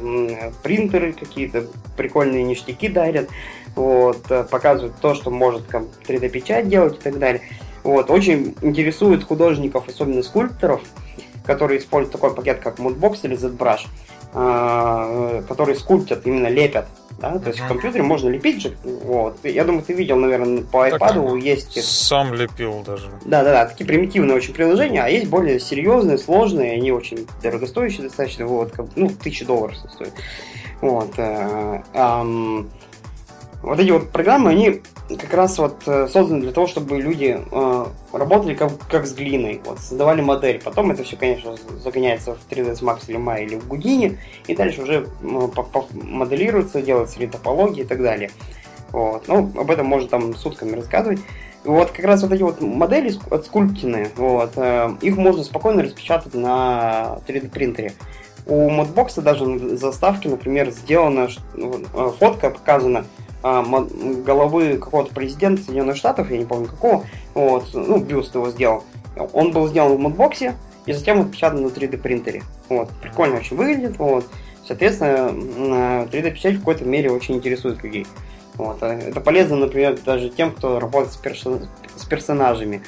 принтеры, 0.62 1.14
какие-то 1.14 1.66
прикольные 1.96 2.42
ништяки 2.42 2.88
дарят, 2.88 3.28
вот, 3.74 4.30
э, 4.30 4.44
показывают 4.44 4.96
то, 5.00 5.14
что 5.14 5.30
может 5.30 5.62
3D-печать 6.06 6.68
делать 6.68 6.96
и 6.96 7.00
так 7.00 7.18
далее. 7.18 7.40
Вот, 7.84 8.10
очень 8.10 8.54
интересует 8.60 9.24
художников, 9.24 9.88
особенно 9.88 10.22
скульпторов, 10.22 10.82
которые 11.46 11.78
используют 11.78 12.12
такой 12.12 12.34
пакет, 12.34 12.58
как 12.58 12.78
Moodbox 12.78 13.20
или 13.22 13.36
ZBrush, 13.36 13.86
а, 14.34 15.38
э, 15.38 15.42
которые 15.48 15.76
скульптят, 15.76 16.26
именно 16.26 16.48
лепят 16.48 16.86
да? 17.20 17.38
То 17.38 17.48
есть 17.48 17.60
в 17.60 17.66
компьютере 17.66 18.02
можно 18.02 18.28
лепить 18.28 18.62
же. 18.62 18.76
Вот. 18.84 19.38
Я 19.44 19.64
думаю, 19.64 19.82
ты 19.82 19.92
видел, 19.92 20.16
наверное, 20.16 20.62
по 20.62 20.88
iPad 20.88 21.40
есть. 21.40 21.82
Сам 21.84 22.34
лепил 22.34 22.82
даже. 22.84 23.10
Да, 23.24 23.42
да, 23.42 23.52
да. 23.52 23.66
Такие 23.66 23.86
примитивные 23.86 24.36
очень 24.36 24.54
приложения, 24.54 25.02
а 25.02 25.08
есть 25.08 25.28
более 25.28 25.60
серьезные, 25.60 26.18
сложные, 26.18 26.72
они 26.72 26.92
очень 26.92 27.26
дорогостоящие 27.42 28.04
достаточно. 28.04 28.46
Вот, 28.46 28.72
как, 28.72 28.86
ну, 28.96 29.08
тысячи 29.10 29.44
долларов 29.44 29.76
стоят. 29.76 30.12
Вот. 30.80 31.12
Э, 31.16 31.82
эм, 31.92 32.70
вот 33.62 33.80
эти 33.80 33.90
вот 33.90 34.10
программы, 34.10 34.50
они 34.50 34.82
как 35.08 35.34
раз 35.34 35.58
вот 35.58 35.82
э, 35.86 36.06
созданы 36.08 36.42
для 36.42 36.52
того, 36.52 36.66
чтобы 36.66 37.00
люди 37.00 37.38
э, 37.50 37.86
работали 38.12 38.54
как, 38.54 38.72
как 38.88 39.06
с 39.06 39.14
глиной, 39.14 39.60
вот, 39.64 39.80
создавали 39.80 40.20
модель. 40.20 40.60
Потом 40.62 40.90
это 40.90 41.02
все, 41.02 41.16
конечно, 41.16 41.56
загоняется 41.82 42.34
в 42.34 42.38
3ds 42.48 42.82
Max 42.82 43.04
или 43.08 43.18
Maya 43.18 43.44
или 43.44 43.56
в 43.56 43.66
Гудине, 43.66 44.18
и 44.46 44.54
дальше 44.54 44.82
уже 44.82 45.08
э, 45.22 45.48
моделируется, 45.92 46.82
делается 46.82 47.18
ли 47.18 47.26
топология 47.26 47.84
и 47.84 47.86
так 47.86 48.00
далее. 48.00 48.30
Вот. 48.92 49.26
Ну, 49.28 49.50
об 49.56 49.70
этом 49.70 49.86
можно 49.86 50.08
там 50.08 50.34
сутками 50.34 50.76
рассказывать. 50.76 51.18
вот 51.64 51.90
как 51.90 52.04
раз 52.04 52.22
вот 52.22 52.32
эти 52.32 52.42
вот 52.42 52.60
модели 52.60 53.12
отскульптенные, 53.30 54.10
вот, 54.16 54.52
э, 54.56 54.90
их 55.02 55.16
можно 55.16 55.42
спокойно 55.42 55.82
распечатать 55.82 56.34
на 56.34 57.18
3D 57.26 57.50
принтере. 57.50 57.92
У 58.46 58.70
модбокса 58.70 59.20
даже 59.20 59.46
на 59.46 59.76
заставке, 59.76 60.28
например, 60.28 60.70
сделана 60.70 61.28
э, 61.54 62.10
фотка 62.18 62.50
показана 62.50 63.04
головы 63.42 64.78
какого-то 64.78 65.14
президента 65.14 65.62
Соединенных 65.62 65.96
Штатов, 65.96 66.30
я 66.30 66.38
не 66.38 66.44
помню 66.44 66.66
какого, 66.66 67.04
вот, 67.34 67.68
ну, 67.72 67.98
бюст 67.98 68.34
его 68.34 68.50
сделал. 68.50 68.84
Он 69.32 69.52
был 69.52 69.68
сделан 69.68 69.96
в 69.96 70.00
модбоксе 70.00 70.56
и 70.86 70.92
затем 70.92 71.20
отпечатан 71.20 71.62
на 71.62 71.68
3D 71.68 71.98
принтере. 71.98 72.42
Вот, 72.68 72.90
прикольно 73.00 73.36
очень 73.36 73.56
выглядит, 73.56 73.98
вот. 73.98 74.26
Соответственно, 74.66 76.06
3D-печать 76.10 76.56
в 76.56 76.58
какой-то 76.58 76.84
мере 76.84 77.10
очень 77.10 77.36
интересует 77.36 77.82
людей. 77.82 78.06
Вот. 78.58 78.82
А 78.82 78.92
это 78.92 79.20
полезно, 79.20 79.56
например, 79.56 79.98
даже 80.04 80.28
тем, 80.28 80.50
кто 80.50 80.78
работает 80.78 81.14
с, 81.14 81.16
персо... 81.16 81.60
с 81.96 82.04
персонажами 82.04 82.82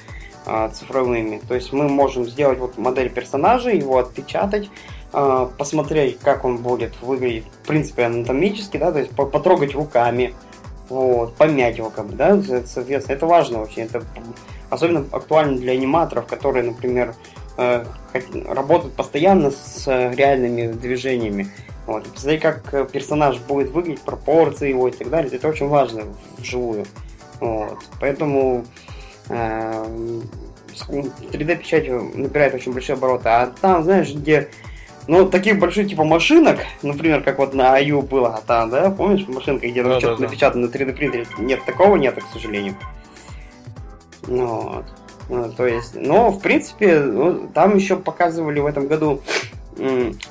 а, 0.45 0.69
цифровыми. 0.69 1.41
То 1.49 1.55
есть 1.55 1.73
мы 1.73 1.89
можем 1.89 2.29
сделать 2.29 2.59
вот 2.59 2.77
модель 2.77 3.09
персонажа, 3.09 3.71
его 3.71 3.99
отпечатать, 3.99 4.69
а, 4.69 4.71
посмотреть, 5.11 6.19
как 6.21 6.45
он 6.45 6.59
будет 6.59 7.01
выглядеть, 7.03 7.45
в 7.63 7.67
принципе, 7.67 8.05
анатомически, 8.05 8.77
да, 8.77 8.93
то 8.93 9.01
есть 9.01 9.11
потрогать 9.11 9.75
руками, 9.75 10.35
вот, 10.89 11.35
помять 11.35 11.79
его, 11.79 11.91
как 11.91 12.07
бы, 12.07 12.15
да, 12.15 12.41
соответственно, 12.67 13.17
это 13.17 13.27
важно 13.27 13.63
очень, 13.63 13.83
это 13.83 14.03
особенно 14.71 15.05
актуально 15.13 15.59
для 15.59 15.73
аниматоров, 15.73 16.27
которые, 16.27 16.65
например, 16.65 17.15
э, 17.59 17.85
работают 18.49 18.95
постоянно 18.95 19.51
с 19.51 19.87
реальными 19.87 20.73
движениями. 20.73 21.49
Вот. 21.87 22.05
Посмотреть, 22.05 22.43
как 22.43 22.91
персонаж 22.93 23.39
будет 23.39 23.71
выглядеть, 23.71 24.03
пропорции 24.03 24.69
его 24.69 24.89
и 24.89 24.93
так 24.93 25.11
далее, 25.11 25.31
это 25.35 25.49
очень 25.49 25.67
важно 25.67 26.05
вживую. 26.39 26.87
Вот. 27.41 27.79
Поэтому 28.01 28.65
э, 29.29 30.21
3D-печать 30.89 31.89
набирает 32.15 32.55
очень 32.55 32.73
большие 32.73 32.95
обороты. 32.95 33.29
А 33.29 33.53
там, 33.61 33.83
знаешь, 33.83 34.13
где 34.15 34.51
ну, 35.11 35.29
таких 35.29 35.59
больших 35.59 35.89
типа 35.89 36.05
машинок, 36.05 36.61
например, 36.83 37.25
как 37.25 37.39
вот 37.41 37.53
на 37.53 37.77
IU 37.81 38.01
было, 38.01 38.37
а 38.37 38.41
там, 38.43 38.71
да, 38.71 38.93
помнишь, 38.93 39.27
машинка, 39.27 39.69
где 39.69 39.83
да, 39.83 39.99
что-то 39.99 40.19
да, 40.19 40.29
напечатано 40.29 40.69
на 40.69 40.71
3D 40.71 40.93
принтере, 40.93 41.27
нет, 41.37 41.65
такого 41.65 41.97
нет, 41.97 42.15
к 42.15 42.33
сожалению. 42.33 42.77
Ну, 44.29 44.47
вот. 44.47 44.85
Ну, 45.29 45.51
то 45.51 45.67
есть, 45.67 45.97
но, 45.97 46.31
в 46.31 46.41
принципе, 46.41 47.01
ну, 47.01 47.49
там 47.53 47.75
еще 47.75 47.97
показывали 47.97 48.61
в 48.61 48.67
этом 48.67 48.87
году 48.87 49.21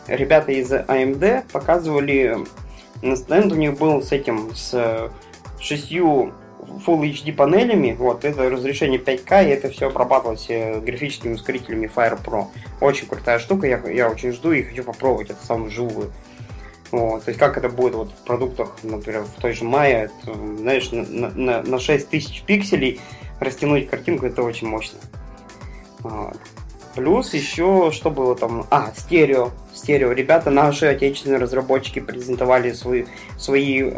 ребята 0.08 0.54
из 0.54 0.72
AMD 0.72 1.52
показывали, 1.52 2.38
стенд 3.16 3.52
у 3.52 3.56
них 3.56 3.78
был 3.78 4.02
с 4.02 4.14
этим, 4.14 4.56
с 4.56 5.12
шестью 5.60 6.32
Full 6.86 7.02
HD 7.02 7.34
панелями, 7.34 7.96
вот, 7.98 8.26
это 8.26 8.50
разрешение 8.50 9.00
5К, 9.00 9.46
и 9.46 9.50
это 9.50 9.70
все 9.70 9.88
обрабатывалось 9.88 10.46
э, 10.50 10.80
графическими 10.80 11.34
ускорителями 11.34 11.92
Fire 11.94 12.20
Pro. 12.24 12.48
Очень 12.82 13.08
крутая 13.08 13.40
штука, 13.40 13.68
я, 13.68 13.82
я 13.90 14.10
очень 14.10 14.32
жду 14.32 14.52
и 14.52 14.64
хочу 14.64 14.84
попробовать 14.84 15.30
это 15.30 15.46
самую 15.46 15.72
живую. 15.72 16.12
Вот, 16.92 17.24
то 17.24 17.30
есть 17.30 17.40
как 17.40 17.58
это 17.58 17.70
будет 17.70 17.94
вот 17.94 18.12
в 18.12 18.26
продуктах, 18.26 18.78
например, 18.84 19.24
в 19.24 19.42
той 19.42 19.54
же 19.54 19.64
Maya, 19.66 20.10
это, 20.24 20.34
знаешь, 20.58 20.92
на, 20.92 21.30
на, 21.30 21.62
на 21.62 21.80
6000 21.80 22.44
пикселей 22.44 23.00
растянуть 23.40 23.90
картинку, 23.90 24.26
это 24.26 24.42
очень 24.42 24.68
мощно. 24.68 25.00
Вот. 26.00 26.38
Плюс 26.96 27.34
еще, 27.34 27.92
что 27.94 28.10
было 28.10 28.36
там? 28.36 28.66
А, 28.72 28.92
стерео. 28.96 29.52
Стерео. 29.80 30.12
Ребята, 30.12 30.50
наши 30.50 30.88
отечественные 30.88 31.40
разработчики 31.40 32.00
презентовали 32.00 32.74
свои, 32.74 33.06
свои 33.38 33.82
э, 33.82 33.90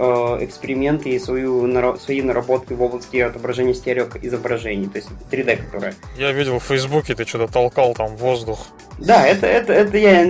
эксперименты 0.41 1.09
и 1.09 1.19
свою, 1.19 1.67
свои 1.97 2.21
наработки 2.21 2.73
в 2.73 2.81
области 2.83 3.17
отображения 3.17 3.73
стерео 3.73 4.07
изображений, 4.21 4.87
то 4.87 4.97
есть 4.99 5.09
3D, 5.31 5.65
которое. 5.65 5.95
Я 6.17 6.31
видел 6.33 6.59
в 6.59 6.63
Фейсбуке, 6.63 7.15
ты 7.15 7.25
что-то 7.25 7.51
толкал 7.51 7.95
там 7.95 8.15
воздух. 8.15 8.67
Да, 8.99 9.25
это, 9.25 9.47
это, 9.47 9.73
это 9.73 9.97
я 9.97 10.27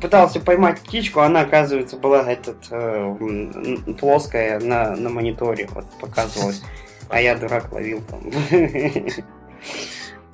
пытался 0.00 0.40
поймать 0.40 0.80
птичку, 0.80 1.20
она, 1.20 1.42
оказывается, 1.42 1.96
была 1.96 2.30
этот, 2.30 2.56
э, 2.70 3.94
плоская 3.98 4.58
на, 4.58 4.96
на 4.96 5.08
мониторе, 5.08 5.68
вот 5.72 5.84
показывалась. 6.00 6.62
А 7.08 7.20
я 7.20 7.36
дурак 7.36 7.72
ловил 7.72 8.02
там. 8.10 8.30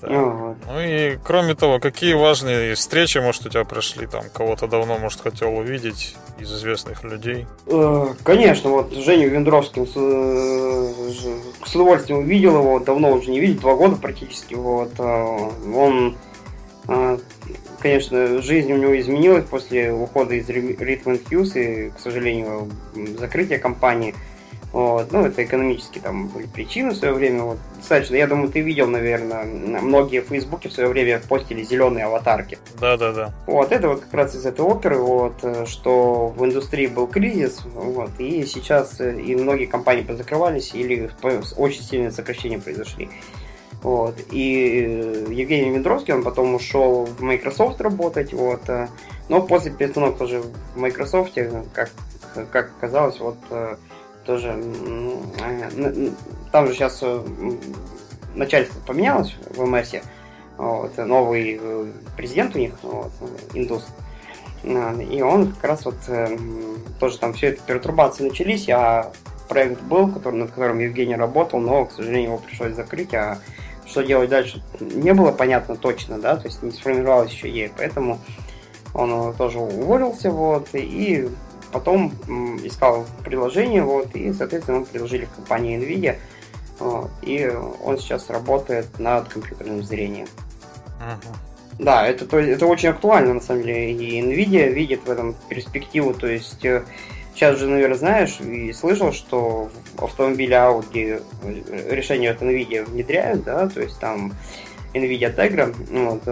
Ну, 0.02 0.56
ну 0.66 0.80
и 0.80 1.16
кроме 1.24 1.54
того, 1.54 1.78
какие 1.78 2.14
важные 2.14 2.74
встречи, 2.74 3.18
может, 3.18 3.46
у 3.46 3.48
тебя 3.48 3.64
прошли 3.64 4.06
там, 4.06 4.24
кого-то 4.32 4.66
давно, 4.66 4.98
может, 4.98 5.20
хотел 5.20 5.56
увидеть 5.56 6.16
из 6.38 6.52
известных 6.52 7.02
людей? 7.02 7.46
Э, 7.66 8.08
конечно, 8.22 8.70
вот 8.70 8.92
Женю 8.92 9.30
Вендровским 9.30 9.86
с, 9.86 9.94
э, 9.96 11.12
с 11.64 11.74
удовольствием 11.74 12.20
увидел 12.20 12.58
его, 12.58 12.78
давно 12.78 13.12
уже 13.12 13.30
не 13.30 13.40
видел, 13.40 13.60
два 13.60 13.74
года 13.74 13.96
практически. 13.96 14.54
Вот. 14.54 14.92
Э, 14.98 15.50
он, 15.74 16.16
конечно, 17.80 18.40
жизнь 18.42 18.72
у 18.72 18.76
него 18.76 18.98
изменилась 19.00 19.44
после 19.44 19.92
ухода 19.92 20.34
из 20.34 20.48
Rhythm 20.48 21.20
Hughes 21.28 21.58
и, 21.58 21.90
к 21.90 21.98
сожалению, 21.98 22.70
закрытия 23.18 23.58
компании. 23.58 24.14
Вот. 24.76 25.10
Ну, 25.10 25.24
это 25.24 25.42
экономические 25.42 26.02
там 26.02 26.28
были 26.28 26.44
причины 26.44 26.90
в 26.90 26.96
свое 26.96 27.14
время. 27.14 27.44
Вот. 27.44 27.58
Достаточно, 27.78 28.16
я 28.16 28.26
думаю, 28.26 28.50
ты 28.50 28.60
видел, 28.60 28.86
наверное, 28.86 29.46
многие 29.46 30.20
в 30.20 30.26
Фейсбуке 30.26 30.68
в 30.68 30.72
свое 30.74 30.90
время 30.90 31.18
постили 31.18 31.62
зеленые 31.62 32.04
аватарки. 32.04 32.58
Да, 32.78 32.98
да, 32.98 33.12
да. 33.12 33.34
Вот, 33.46 33.72
это 33.72 33.88
вот 33.88 34.00
как 34.02 34.12
раз 34.12 34.34
из 34.34 34.44
этой 34.44 34.60
оперы, 34.60 34.98
вот, 34.98 35.42
что 35.66 36.28
в 36.28 36.44
индустрии 36.44 36.88
был 36.88 37.06
кризис, 37.06 37.62
вот, 37.64 38.10
и 38.18 38.44
сейчас 38.44 39.00
э, 39.00 39.18
и 39.18 39.34
многие 39.34 39.64
компании 39.64 40.02
позакрывались 40.02 40.74
или 40.74 41.10
очень 41.56 41.82
сильные 41.82 42.10
сокращения 42.10 42.58
произошли. 42.58 43.08
Вот. 43.82 44.16
И 44.30 44.84
э, 44.86 45.26
Евгений 45.30 45.70
Вендровский, 45.70 46.12
он 46.12 46.22
потом 46.22 46.54
ушел 46.54 47.06
в 47.06 47.22
Microsoft 47.22 47.80
работать, 47.80 48.34
вот, 48.34 48.68
э, 48.68 48.88
но 49.30 49.40
после 49.40 49.70
перестановки 49.70 50.18
тоже 50.18 50.42
в 50.42 50.78
Microsoft, 50.78 51.32
как, 51.72 51.90
как 52.52 52.72
оказалось, 52.76 53.18
вот 53.20 53.38
тоже 54.26 54.60
э, 55.40 56.10
там 56.52 56.66
же 56.66 56.74
сейчас 56.74 56.98
э, 57.02 57.22
начальство 58.34 58.80
поменялось 58.80 59.34
в 59.54 59.64
МС, 59.64 59.94
вот, 60.58 60.96
новый 60.98 61.58
э, 61.60 61.86
президент 62.16 62.56
у 62.56 62.58
них, 62.58 62.72
вот, 62.82 63.12
индус, 63.54 63.86
и 64.64 65.22
он 65.22 65.52
как 65.52 65.64
раз 65.64 65.84
вот 65.84 65.96
тоже 66.98 67.18
там 67.18 67.34
все 67.34 67.48
это 67.48 67.62
пертурбации 67.62 68.28
начались, 68.28 68.68
а 68.68 69.12
проект 69.48 69.80
был, 69.82 70.10
который, 70.10 70.34
над 70.34 70.50
которым 70.50 70.80
Евгений 70.80 71.14
работал, 71.14 71.60
но, 71.60 71.84
к 71.84 71.92
сожалению, 71.92 72.30
его 72.30 72.38
пришлось 72.38 72.74
закрыть, 72.74 73.14
а 73.14 73.38
что 73.86 74.02
делать 74.02 74.28
дальше 74.28 74.60
не 74.80 75.14
было 75.14 75.30
понятно 75.30 75.76
точно, 75.76 76.18
да, 76.18 76.36
то 76.36 76.48
есть 76.48 76.64
не 76.64 76.72
сформировалась 76.72 77.30
еще 77.30 77.48
ей, 77.48 77.70
поэтому 77.76 78.18
он 78.92 79.34
тоже 79.34 79.58
уволился, 79.60 80.30
вот, 80.30 80.70
и 80.72 81.28
потом 81.72 82.12
искал 82.62 83.06
приложение, 83.24 83.82
вот, 83.82 84.14
и, 84.14 84.32
соответственно, 84.32 84.80
мы 84.80 84.86
предложили 84.86 85.24
в 85.26 85.30
компании 85.30 85.78
NVIDIA, 85.78 86.16
вот, 86.78 87.10
и 87.22 87.50
он 87.84 87.98
сейчас 87.98 88.30
работает 88.30 88.98
над 88.98 89.28
компьютерным 89.28 89.82
зрением. 89.82 90.26
Uh-huh. 90.98 91.36
Да, 91.78 92.06
это, 92.06 92.26
то, 92.26 92.38
это 92.38 92.66
очень 92.66 92.88
актуально, 92.88 93.34
на 93.34 93.40
самом 93.40 93.62
деле, 93.62 93.92
и 93.92 94.22
NVIDIA 94.22 94.68
видит 94.72 95.00
в 95.04 95.10
этом 95.10 95.34
перспективу, 95.48 96.14
то 96.14 96.26
есть 96.26 96.64
э, 96.64 96.84
сейчас 97.34 97.58
же, 97.58 97.68
наверное, 97.68 97.98
знаешь 97.98 98.40
и 98.40 98.72
слышал, 98.72 99.12
что 99.12 99.68
в 99.96 100.04
автомобиле 100.04 100.56
Audi 100.56 101.22
э, 101.42 101.94
решение 101.94 102.30
от 102.30 102.40
NVIDIA 102.40 102.84
внедряют, 102.84 103.44
да, 103.44 103.68
то 103.68 103.82
есть 103.82 104.00
там 104.00 104.32
NVIDIA 104.94 105.34
Tegra, 105.36 105.74
вот, 105.90 106.22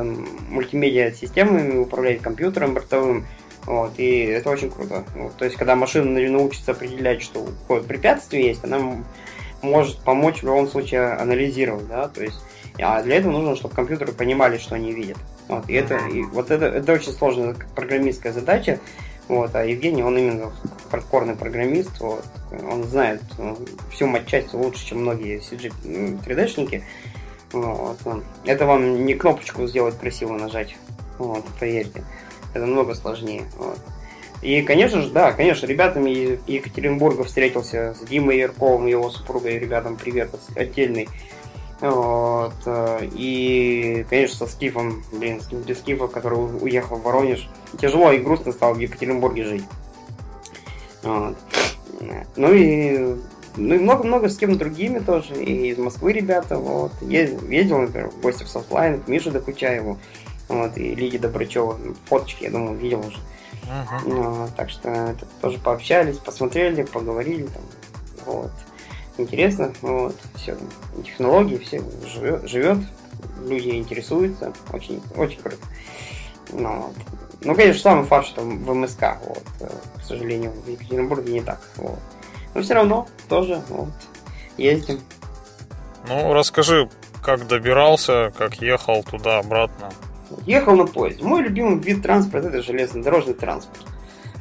мультимедиа 0.49 1.13
системами 1.13 1.77
управляет 1.77 2.23
компьютером 2.23 2.73
бортовым, 2.73 3.27
вот, 3.67 3.93
и 3.99 4.21
это 4.25 4.51
очень 4.51 4.71
круто. 4.71 5.05
Вот, 5.15 5.35
то 5.37 5.45
есть, 5.45 5.57
когда 5.57 5.75
машина 5.75 6.21
научится 6.29 6.73
определять, 6.73 7.23
что 7.23 7.47
какое 7.63 7.83
препятствие 7.83 8.49
есть, 8.49 8.65
она 8.65 9.03
может 9.63 9.99
помочь 10.01 10.41
в 10.41 10.45
любом 10.45 10.69
случае 10.69 11.13
анализировать, 11.15 11.89
да, 11.89 12.09
то 12.09 12.23
есть, 12.23 12.39
а 12.79 13.03
для 13.03 13.17
этого 13.17 13.33
нужно, 13.33 13.57
чтобы 13.57 13.75
компьютеры 13.75 14.13
понимали, 14.13 14.59
что 14.59 14.75
они 14.75 14.93
видят. 14.93 15.17
Вот, 15.49 15.69
и 15.69 15.75
это, 15.75 15.97
и 15.97 16.23
вот 16.23 16.51
это, 16.51 16.67
это 16.67 16.93
очень 16.93 17.13
сложная 17.13 17.57
программистская 17.75 18.33
задача, 18.33 18.81
вот, 19.29 19.55
а 19.55 19.65
Евгений, 19.65 20.03
он 20.03 20.19
именно 20.19 20.53
хардкорный 20.91 21.35
программист, 21.35 21.99
вот, 22.01 22.25
он 22.71 22.85
знает 22.85 23.23
ну, 23.39 23.57
всю 23.91 24.07
матчасть 24.07 24.53
лучше, 24.53 24.87
чем 24.87 25.01
многие 25.01 25.39
CG 25.39 25.73
3D-шники. 26.27 26.83
Вот. 27.53 27.99
Это 28.45 28.67
вам 28.67 29.07
не 29.07 29.15
кнопочку 29.15 29.67
сделать 29.67 29.97
красиво 29.99 30.37
нажать, 30.37 30.77
вот, 31.19 31.45
поверьте 31.59 32.05
это 32.55 32.65
намного 32.65 32.95
сложнее. 32.95 33.43
Вот. 33.59 33.79
И, 34.41 34.63
конечно 34.63 35.03
же, 35.03 35.11
да, 35.11 35.33
конечно, 35.33 35.67
ребятами 35.67 36.39
Екатеринбурга 36.47 37.25
встретился 37.25 37.95
с 37.95 38.07
Димой 38.07 38.39
Ярковым, 38.39 38.87
его 38.87 39.11
супругой, 39.11 39.59
ребятам 39.59 39.97
привет 39.97 40.31
отдельный. 40.57 41.09
Вот. 41.81 42.55
И, 43.03 44.07
конечно, 44.09 44.47
со 44.47 44.53
Скифом, 44.53 45.03
блин, 45.13 45.41
без 45.67 45.79
Скифа, 45.81 46.09
который 46.09 46.39
уехал 46.39 46.97
в 46.97 47.03
Воронеж. 47.03 47.49
Тяжело 47.81 48.13
и 48.13 48.19
грустно 48.19 48.53
стало 48.53 48.75
в 48.75 48.79
Екатеринбурге 48.79 49.45
жить. 49.45 49.65
Вот. 51.03 51.37
Ну 52.37 52.55
и 52.55 53.15
Ну 53.57 53.75
и 53.75 53.79
много-много 53.79 54.29
с 54.29 54.37
кем 54.37 54.59
другими 54.59 54.99
тоже. 54.99 55.35
И 55.43 55.71
из 55.71 55.79
Москвы 55.79 56.13
ребята, 56.13 56.59
вот. 56.59 56.93
Ездил, 57.01 57.79
например, 57.79 58.11
в 58.11 58.21
гости 58.21 58.43
в 58.43 58.49
Softline 58.49 59.01
к 59.01 59.09
Мише 59.09 59.31
Докучаеву. 59.31 59.99
Вот, 60.49 60.77
и 60.77 60.95
Лиге 60.95 61.19
Добрачева. 61.19 61.79
Фоточки, 62.07 62.45
я 62.45 62.51
думаю, 62.51 62.77
видел 62.77 63.01
уже. 63.01 63.19
Uh-huh. 63.65 64.01
Ну, 64.07 64.49
так 64.57 64.69
что 64.71 64.91
это, 64.91 65.27
тоже 65.41 65.59
пообщались, 65.59 66.19
посмотрели, 66.19 66.83
поговорили. 66.83 67.47
Там, 67.47 67.63
вот. 68.27 68.53
Интересно, 69.17 69.73
вот. 69.81 70.17
Все, 70.35 70.57
технологии, 71.05 71.57
все 71.57 71.83
живет, 72.07 72.49
живет 72.49 72.79
люди 73.47 73.71
интересуются. 73.71 74.53
Очень, 74.73 75.03
очень 75.17 75.41
круто. 75.41 75.57
Ну, 76.53 76.83
вот. 76.83 76.95
ну, 77.43 77.55
конечно, 77.55 77.81
самый 77.81 78.05
фарш 78.05 78.31
там 78.31 78.65
в 78.65 78.75
МСК, 78.75 79.19
вот. 79.27 79.43
К 79.99 80.07
сожалению, 80.07 80.53
в 80.53 80.69
Екатеринбурге 80.69 81.33
не 81.33 81.43
так. 81.43 81.61
Вот. 81.77 81.99
Но 82.55 82.63
все 82.63 82.75
равно 82.75 83.09
тоже 83.29 83.63
вот, 83.69 83.89
ездим. 84.57 85.01
Ну, 86.07 86.33
расскажи, 86.33 86.89
как 87.23 87.47
добирался, 87.47 88.33
как 88.37 88.61
ехал 88.61 89.03
туда-обратно. 89.03 89.91
Ехал 90.47 90.77
на 90.77 90.87
поезде. 90.87 91.25
Мой 91.25 91.43
любимый 91.43 91.79
вид 91.79 92.03
транспорта 92.03 92.49
это 92.49 92.63
железнодорожный 92.63 93.35
транспорт. 93.35 93.85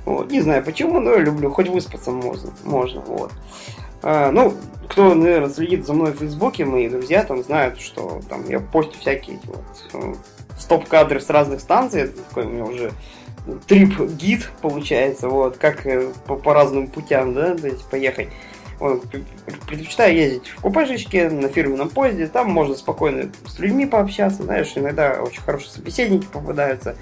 Вот. 0.06 0.32
Не 0.32 0.42
знаю 0.42 0.64
почему, 0.64 1.00
но 1.00 1.12
я 1.12 1.20
люблю, 1.20 1.50
хоть 1.50 1.70
выспаться 1.70 2.12
можно. 2.12 2.52
можно 2.64 3.02
вот. 3.02 3.32
А, 4.02 4.32
ну, 4.32 4.54
кто, 4.90 5.14
наверное, 5.14 5.50
следит 5.50 5.86
за 5.86 5.94
мной 5.94 6.12
в 6.12 6.18
Фейсбуке, 6.18 6.66
мои 6.66 6.90
друзья 6.90 7.24
там 7.24 7.42
знают, 7.42 7.80
что 7.80 8.22
там 8.30 8.48
я 8.50 8.60
постю 8.60 9.00
всякие 9.00 9.40
вот, 9.46 9.64
э, 9.94 10.14
стоп-кадры 10.60 11.22
с 11.22 11.30
разных 11.30 11.62
станций. 11.62 12.02
Это 12.02 12.18
такой 12.22 12.46
у 12.46 12.50
меня 12.50 12.66
уже 12.66 12.92
трип-гид 13.68 14.50
получается, 14.62 15.30
вот, 15.30 15.58
как 15.58 15.86
э, 15.86 16.10
по, 16.28 16.36
по 16.36 16.54
разным 16.54 16.88
путям, 16.88 17.34
да, 17.34 17.56
то 17.56 17.68
есть 17.68 17.86
поехать. 17.90 18.30
Вот, 18.84 19.06
предпочитаю 19.66 20.14
ездить 20.14 20.50
в 20.50 20.60
купешечке, 20.60 21.30
на 21.30 21.48
фирменном 21.48 21.88
поезде, 21.88 22.28
там 22.28 22.52
можно 22.52 22.76
спокойно 22.76 23.32
с 23.48 23.58
людьми 23.58 23.86
пообщаться, 23.86 24.44
знаешь, 24.44 24.74
иногда 24.76 25.22
очень 25.22 25.42
хорошие 25.42 25.72
собеседники 25.72 26.26
попадаются. 26.26 26.98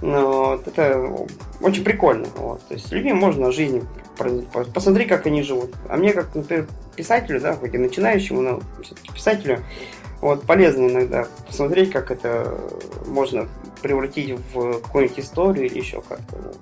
Но 0.00 0.50
вот, 0.50 0.68
это 0.68 1.12
очень 1.60 1.82
прикольно. 1.82 2.28
Вот. 2.36 2.64
То 2.68 2.74
есть 2.74 2.86
с 2.86 2.92
людьми 2.92 3.12
можно 3.12 3.48
о 3.48 3.50
жизни 3.50 3.82
посмотри, 4.72 5.06
как 5.06 5.26
они 5.26 5.42
живут. 5.42 5.74
А 5.88 5.96
мне, 5.96 6.12
как, 6.12 6.32
например, 6.36 6.68
писателю, 6.94 7.40
да, 7.40 7.54
хоть 7.54 7.74
и 7.74 7.78
начинающему, 7.78 8.40
но 8.40 8.60
все-таки 8.84 9.12
писателю, 9.12 9.58
вот, 10.20 10.44
полезно 10.44 10.86
иногда 10.86 11.26
посмотреть, 11.48 11.90
как 11.90 12.12
это 12.12 12.60
можно 13.08 13.48
превратить 13.82 14.38
в 14.54 14.80
какую-нибудь 14.82 15.18
историю 15.18 15.66
или 15.66 15.78
еще 15.78 16.00
как-то. 16.00 16.54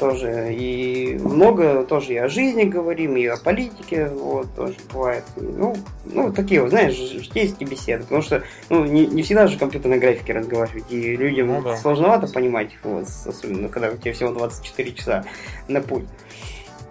Тоже. 0.00 0.54
И 0.54 1.18
много 1.22 1.84
тоже 1.84 2.14
и 2.14 2.16
о 2.16 2.28
жизни 2.28 2.64
говорим, 2.64 3.16
и 3.16 3.26
о 3.26 3.36
политике, 3.36 4.08
вот, 4.08 4.52
тоже 4.56 4.74
бывает. 4.90 5.24
Ну, 5.36 5.76
ну 6.06 6.32
такие, 6.32 6.62
вот, 6.62 6.70
знаешь, 6.70 6.96
житейские 6.96 7.68
беседы. 7.68 8.04
Потому 8.04 8.22
что, 8.22 8.42
ну, 8.70 8.86
не, 8.86 9.06
не 9.06 9.22
всегда 9.22 9.46
же 9.46 9.58
компьютерной 9.58 9.98
графике 9.98 10.32
разговаривать, 10.32 10.90
и 10.90 11.16
людям 11.16 11.48
ну, 11.48 11.62
да. 11.62 11.76
сложновато 11.76 12.28
понимать, 12.32 12.70
вот, 12.82 13.04
особенно 13.26 13.68
когда 13.68 13.90
у 13.90 13.96
тебя 13.98 14.14
всего 14.14 14.32
24 14.32 14.92
часа 14.92 15.24
на 15.68 15.82
путь. 15.82 16.06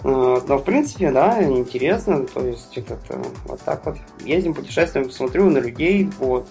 Но, 0.03 0.57
в 0.57 0.63
принципе, 0.63 1.11
да, 1.11 1.43
интересно. 1.43 2.25
То 2.27 2.45
есть, 2.45 2.77
это, 2.77 2.99
вот 3.45 3.59
так 3.61 3.85
вот. 3.85 3.97
Ездим, 4.23 4.53
путешествуем, 4.53 5.09
смотрю 5.09 5.49
на 5.49 5.57
людей. 5.57 6.09
Вот. 6.19 6.47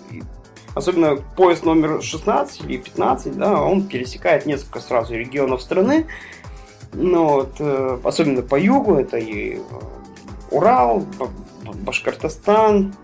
особенно 0.75 1.17
поезд 1.17 1.65
номер 1.65 2.03
16 2.03 2.65
или 2.65 2.79
15, 2.79 3.39
да, 3.39 3.63
он 3.63 3.87
пересекает 3.87 4.45
несколько 4.45 4.81
сразу 4.81 5.15
регионов 5.15 5.63
страны. 5.63 6.07
Ну, 6.93 7.28
вот, 7.28 7.57
э, 7.61 7.99
особенно 8.05 8.43
по 8.43 8.57
югу, 8.57 8.97
это 8.97 9.18
и 9.18 9.57
э, 9.57 9.61
Урал, 10.51 11.05
Башкортостан. 11.82 12.95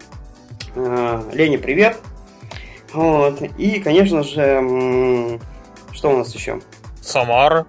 Э, 0.75 1.23
Лене, 1.33 1.59
привет. 1.59 1.99
Вот. 2.93 3.43
И, 3.59 3.81
конечно 3.81 4.23
же, 4.23 5.41
что 5.93 6.11
у 6.11 6.19
нас 6.19 6.35
еще? 6.35 6.61
Самара. 7.01 7.67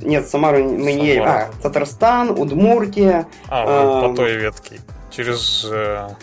Нет, 0.00 0.28
Самару 0.28 0.64
мы 0.64 0.92
не 0.92 1.06
едем. 1.06 1.24
А, 1.24 1.50
Татарстан, 1.62 2.30
Удмуртия. 2.30 3.26
А, 3.48 4.02
а, 4.02 4.08
по 4.08 4.16
той 4.16 4.36
ветке. 4.36 4.80
Через, 5.10 5.66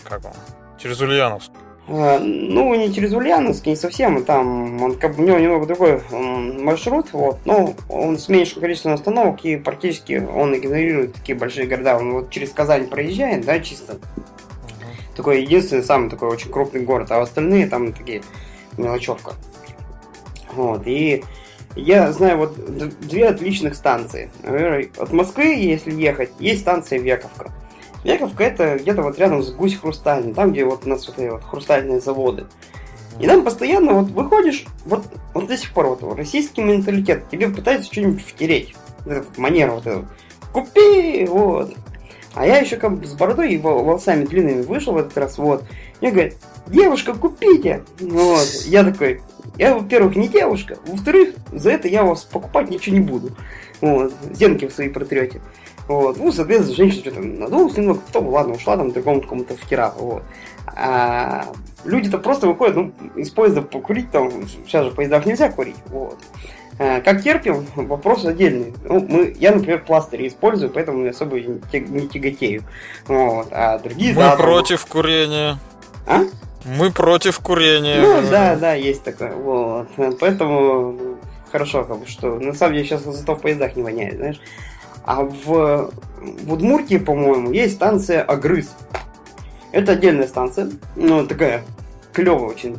как 0.04 0.24
он? 0.24 0.32
Через 0.78 1.00
Ульяновск. 1.00 1.50
А, 1.88 2.20
ну, 2.20 2.74
не 2.74 2.92
через 2.92 3.12
Ульяновск, 3.12 3.66
не 3.66 3.74
совсем, 3.74 4.22
там 4.24 4.80
он, 4.82 4.94
как 4.94 5.16
бы, 5.16 5.24
у 5.24 5.26
него 5.26 5.38
немного 5.38 5.66
другой 5.66 6.00
маршрут, 6.10 7.12
вот, 7.12 7.40
но 7.44 7.74
он 7.88 8.18
с 8.18 8.28
меньшим 8.28 8.60
количеством 8.60 8.92
остановок 8.92 9.44
и 9.44 9.56
практически 9.56 10.24
он 10.34 10.54
игнорирует 10.54 11.14
такие 11.14 11.36
большие 11.36 11.66
города. 11.66 11.96
Он 11.96 12.12
вот 12.12 12.30
через 12.30 12.50
Казань 12.50 12.86
проезжает, 12.86 13.44
да, 13.44 13.58
чисто. 13.58 13.98
Такой 15.16 15.42
единственный, 15.42 15.82
самый 15.82 16.08
такой 16.08 16.28
очень 16.28 16.50
крупный 16.50 16.82
город, 16.82 17.10
а 17.10 17.20
остальные 17.20 17.66
там 17.66 17.92
такие 17.92 18.22
мелочевка. 18.78 19.34
Вот, 20.54 20.86
и 20.86 21.24
я 21.74 22.12
знаю 22.12 22.38
вот 22.38 22.54
две 23.00 23.26
отличных 23.28 23.74
станции. 23.74 24.30
От 24.98 25.12
Москвы, 25.12 25.46
если 25.56 25.92
ехать, 25.92 26.30
есть 26.38 26.60
станция 26.60 26.98
Вековка. 27.00 27.50
Яковка 28.04 28.44
это 28.44 28.78
где-то 28.78 29.02
вот 29.02 29.18
рядом 29.18 29.42
с 29.42 29.52
Гусь 29.52 29.76
Хрустальный, 29.76 30.34
там, 30.34 30.52
где 30.52 30.64
вот 30.64 30.86
у 30.86 30.88
нас 30.88 31.06
вот 31.06 31.18
эти 31.18 31.28
вот 31.28 31.44
хрустальные 31.44 32.00
заводы. 32.00 32.46
И 33.20 33.26
там 33.26 33.44
постоянно 33.44 33.94
вот 33.94 34.10
выходишь, 34.10 34.64
вот, 34.84 35.04
вот 35.34 35.46
до 35.46 35.56
сих 35.56 35.72
пор 35.72 35.86
вот 35.86 36.16
российский 36.16 36.62
менталитет, 36.62 37.28
тебе 37.30 37.48
пытаются 37.48 37.92
что-нибудь 37.92 38.22
втереть. 38.22 38.74
Вот 39.04 39.12
этот 39.12 39.38
манера 39.38 39.72
вот 39.72 39.86
эту. 39.86 40.06
Купи! 40.52 41.26
Вот. 41.26 41.74
А 42.34 42.46
я 42.46 42.58
еще 42.58 42.76
как 42.76 42.98
бы 42.98 43.06
с 43.06 43.12
бородой 43.12 43.52
и 43.52 43.58
волосами 43.58 44.24
длинными 44.24 44.62
вышел 44.62 44.94
в 44.94 44.96
этот 44.96 45.16
раз, 45.18 45.38
вот. 45.38 45.64
Мне 46.00 46.10
говорят, 46.10 46.34
девушка, 46.66 47.14
купите! 47.14 47.84
Вот. 48.00 48.48
Я 48.64 48.84
такой, 48.84 49.20
я, 49.58 49.74
во-первых, 49.74 50.16
не 50.16 50.28
девушка, 50.28 50.78
во-вторых, 50.86 51.34
за 51.52 51.70
это 51.70 51.88
я 51.88 52.04
вас 52.04 52.24
покупать 52.24 52.70
ничего 52.70 52.96
не 52.96 53.02
буду. 53.02 53.30
Вот. 53.80 54.12
Зенки 54.32 54.66
в 54.66 54.72
свои 54.72 54.88
протрете. 54.88 55.42
Вот. 55.92 56.16
Ну, 56.16 56.32
соответственно, 56.32 56.76
женщина 56.76 57.02
что-то 57.02 57.20
надулась 57.20 57.76
немного, 57.76 58.00
потом, 58.00 58.28
ладно, 58.28 58.54
ушла 58.54 58.76
там 58.76 58.92
другому 58.92 59.20
кому-то 59.20 59.54
втирала. 59.54 59.94
Вот. 59.98 60.22
А 60.74 61.44
люди-то 61.84 62.18
просто 62.18 62.46
выходят 62.46 62.76
ну, 62.76 62.92
из 63.14 63.30
поезда 63.30 63.62
покурить, 63.62 64.10
там, 64.10 64.30
сейчас 64.66 64.86
же 64.86 64.90
в 64.90 64.94
поездах 64.94 65.26
нельзя 65.26 65.50
курить. 65.50 65.76
Вот. 65.88 66.18
А, 66.78 67.00
как 67.00 67.22
терпим, 67.22 67.66
вопрос 67.76 68.24
отдельный. 68.24 68.72
Ну, 68.84 69.06
мы, 69.06 69.36
я, 69.38 69.52
например, 69.52 69.84
пластыри 69.84 70.28
использую, 70.28 70.70
поэтому 70.70 71.06
особо 71.06 71.38
не 71.38 72.08
тяготею. 72.08 72.62
Вот. 73.06 73.48
А 73.50 73.78
другие... 73.78 74.14
Мы 74.14 74.20
да, 74.20 74.36
против 74.36 74.84
там... 74.84 74.92
курения. 74.92 75.58
А? 76.06 76.22
Мы 76.64 76.90
против 76.90 77.38
курения. 77.40 78.00
Ну, 78.00 78.30
да, 78.30 78.56
да, 78.56 78.72
есть 78.72 79.02
такое. 79.02 79.34
Вот. 79.34 79.88
Поэтому 80.20 81.18
хорошо, 81.50 81.84
как 81.84 81.98
бы, 81.98 82.06
что 82.06 82.38
на 82.38 82.54
самом 82.54 82.74
деле 82.74 82.86
сейчас 82.86 83.02
зато 83.02 83.34
в 83.34 83.42
поездах 83.42 83.76
не 83.76 83.82
воняет, 83.82 84.16
знаешь. 84.16 84.40
А 85.04 85.22
в, 85.22 85.92
в 86.20 86.52
Удмуртии, 86.52 86.98
по-моему, 86.98 87.52
есть 87.52 87.74
станция 87.74 88.22
Агрыз. 88.22 88.74
Это 89.72 89.92
отдельная 89.92 90.26
станция, 90.26 90.70
ну, 90.96 91.26
такая 91.26 91.64
клевая 92.12 92.50
очень, 92.50 92.78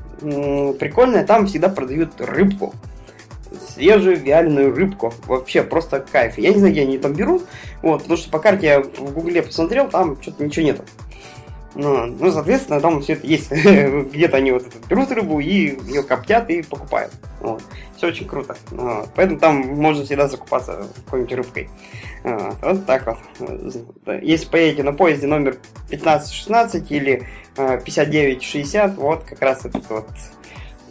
прикольная. 0.77 1.25
Там 1.25 1.47
всегда 1.47 1.69
продают 1.69 2.19
рыбку. 2.19 2.73
Свежую 3.73 4.17
вяленую 4.17 4.73
рыбку. 4.75 5.13
Вообще 5.25 5.63
просто 5.63 5.99
кайф. 5.99 6.37
Я 6.37 6.51
не 6.53 6.59
знаю, 6.59 6.73
где 6.73 6.81
они 6.83 6.97
там 6.97 7.13
берут. 7.13 7.45
Вот, 7.81 8.01
потому 8.01 8.17
что 8.17 8.29
по 8.29 8.39
карте 8.39 8.67
я 8.67 8.81
в 8.81 9.13
гугле 9.13 9.41
посмотрел, 9.41 9.89
там 9.89 10.21
что-то 10.21 10.43
ничего 10.43 10.65
нету. 10.65 10.83
Ну, 11.75 12.05
ну, 12.05 12.31
соответственно, 12.31 12.79
там 12.79 13.01
все 13.01 13.13
это 13.13 13.25
есть. 13.25 13.51
Где-то 14.13 14.37
они 14.37 14.51
вот 14.51 14.65
берут 14.89 15.11
рыбу 15.11 15.39
и 15.39 15.79
ее 15.87 16.03
коптят 16.03 16.49
и 16.49 16.61
покупают. 16.61 17.11
Вот. 17.39 17.63
Все 17.97 18.07
очень 18.07 18.27
круто. 18.27 18.55
Вот. 18.71 19.09
Поэтому 19.15 19.39
там 19.39 19.55
можно 19.55 20.05
всегда 20.05 20.27
закупаться 20.27 20.87
какой-нибудь 21.05 21.33
рыбкой. 21.33 21.69
Вот. 22.23 22.57
вот 22.61 22.85
так 22.85 23.07
вот. 23.07 24.21
Если 24.21 24.45
поедете 24.45 24.83
на 24.83 24.93
поезде 24.93 25.27
номер 25.27 25.57
1516 25.87 26.91
или 26.91 27.27
5960, 27.55 28.91
э, 28.91 28.95
вот 28.95 29.23
как 29.23 29.41
раз 29.41 29.65
этот 29.65 29.89
вот 29.89 30.07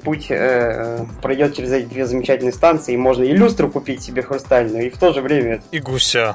путь 0.03 0.27
э, 0.31 1.05
пройдет 1.23 1.55
через 1.55 1.73
эти 1.73 1.87
две 1.87 2.07
замечательные 2.07 2.53
станции, 2.53 2.95
и 2.95 2.97
можно 2.97 3.23
и 3.23 3.33
люстру 3.33 3.71
купить 3.71 4.03
себе 4.03 4.23
хрустальную, 4.23 4.87
и 4.87 4.91
в 4.91 4.99
то 4.99 5.13
же 5.13 5.21
время... 5.21 5.63
И 5.71 5.79
гуся. 5.79 6.35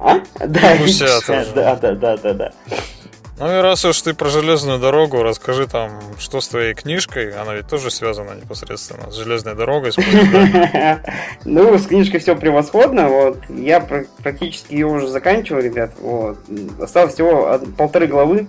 А? 0.00 0.20
Да, 0.44 0.74
и 0.74 0.78
гуся, 0.78 1.04
и 1.04 1.08
гуся 1.08 1.26
тоже. 1.26 1.52
Да, 1.54 1.76
да, 1.76 1.94
да, 1.94 2.16
да, 2.16 2.32
да. 2.34 2.52
Ну 3.38 3.46
и 3.46 3.60
раз 3.60 3.84
уж 3.84 4.00
ты 4.00 4.14
про 4.14 4.30
железную 4.30 4.78
дорогу, 4.78 5.22
расскажи 5.22 5.66
там, 5.66 5.90
что 6.18 6.40
с 6.40 6.48
твоей 6.48 6.72
книжкой, 6.72 7.36
она 7.36 7.54
ведь 7.54 7.68
тоже 7.68 7.90
связана 7.90 8.32
непосредственно 8.34 9.10
с 9.10 9.14
железной 9.14 9.54
дорогой. 9.54 9.92
Ну, 11.44 11.76
с 11.76 11.86
книжкой 11.86 12.20
все 12.20 12.34
превосходно, 12.34 13.08
вот, 13.08 13.38
я 13.50 13.80
практически 13.80 14.72
ее 14.72 14.86
уже 14.86 15.08
заканчивал, 15.08 15.60
ребят, 15.60 15.92
вот, 16.00 16.38
осталось 16.80 17.12
всего 17.12 17.60
полторы 17.76 18.06
главы, 18.06 18.48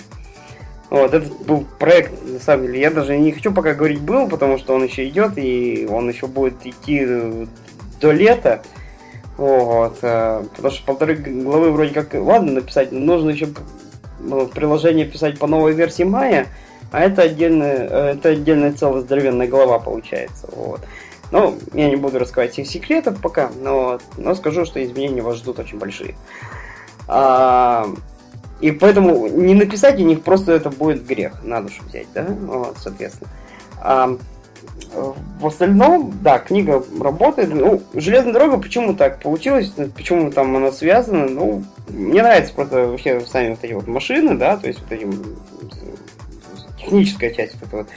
вот, 0.90 1.14
этот 1.14 1.46
был 1.46 1.66
проект, 1.80 2.14
на 2.26 2.40
самом 2.40 2.68
деле, 2.68 2.80
я 2.80 2.90
даже 2.90 3.18
не 3.18 3.34
хочу 3.34 3.52
пока 3.52 3.74
говорить 3.74 4.00
был, 4.00 4.30
потому 4.30 4.58
что 4.58 4.74
он 4.74 4.86
еще 4.86 5.06
идет, 5.08 5.38
и 5.38 5.86
он 5.90 6.10
еще 6.10 6.28
будет 6.28 6.66
идти 6.66 7.06
до 8.00 8.12
лета, 8.12 8.64
Вот, 9.38 9.98
э, 10.02 10.44
потому 10.56 10.74
что 10.74 10.86
полторы 10.86 11.16
главы 11.16 11.72
вроде 11.72 11.94
как 11.94 12.14
ладно 12.14 12.54
написать, 12.54 12.92
но 12.92 13.00
нужно 13.00 13.32
еще 13.32 13.50
приложение 14.54 15.06
писать 15.06 15.40
по 15.40 15.48
новой 15.48 15.74
версии 15.74 16.04
мая, 16.04 16.48
а 16.92 17.02
это 17.02 17.24
отдельная, 17.24 17.88
э, 17.90 18.14
это 18.16 18.30
отдельная 18.30 18.74
целая 18.74 19.02
здоровенная 19.02 19.48
глава 19.48 19.80
получается. 19.80 20.48
Вот. 20.52 20.82
Ну, 21.32 21.58
я 21.74 21.90
не 21.90 21.98
буду 21.98 22.20
рассказывать 22.20 22.54
всех 22.54 22.68
секретов 22.68 23.20
пока, 23.22 23.50
но, 23.62 24.00
но 24.18 24.34
скажу, 24.36 24.66
что 24.66 24.84
изменения 24.84 25.22
вас 25.22 25.38
ждут 25.38 25.60
очень 25.60 25.78
большие. 25.78 26.16
А, 27.08 27.88
и 28.62 28.72
поэтому 28.72 29.28
не 29.28 29.54
написать 29.54 30.00
о 30.00 30.04
них 30.04 30.22
просто 30.24 30.54
это 30.54 30.70
будет 30.70 31.06
грех, 31.06 31.44
на 31.44 31.62
душу 31.62 31.84
взять, 31.88 32.08
да, 32.14 32.26
вот, 32.26 32.78
соответственно. 32.80 33.30
А, 33.82 34.18
в 35.40 35.46
остальном, 35.46 36.14
да, 36.22 36.40
книга 36.40 36.84
работает. 37.00 37.54
Ну, 37.54 37.82
железная 37.94 38.34
дорога, 38.34 38.58
почему 38.58 38.94
так 38.94 39.20
получилось, 39.22 39.74
почему 39.96 40.32
там 40.32 40.56
она 40.56 40.72
связана, 40.72 41.28
ну, 41.28 41.64
мне 41.90 42.22
нравится 42.22 42.54
просто 42.54 42.88
вообще 42.88 43.22
сами 43.22 43.52
вот 43.52 43.64
эти 43.64 43.74
вот 43.74 43.88
машины, 43.88 44.36
да, 44.36 44.58
то 44.58 44.68
есть 44.68 44.82
вот 44.82 44.92
эти 44.92 45.08
техническая 46.78 47.34
часть, 47.34 47.56
вот 47.56 47.64
эта 47.68 47.78
вот 47.78 47.88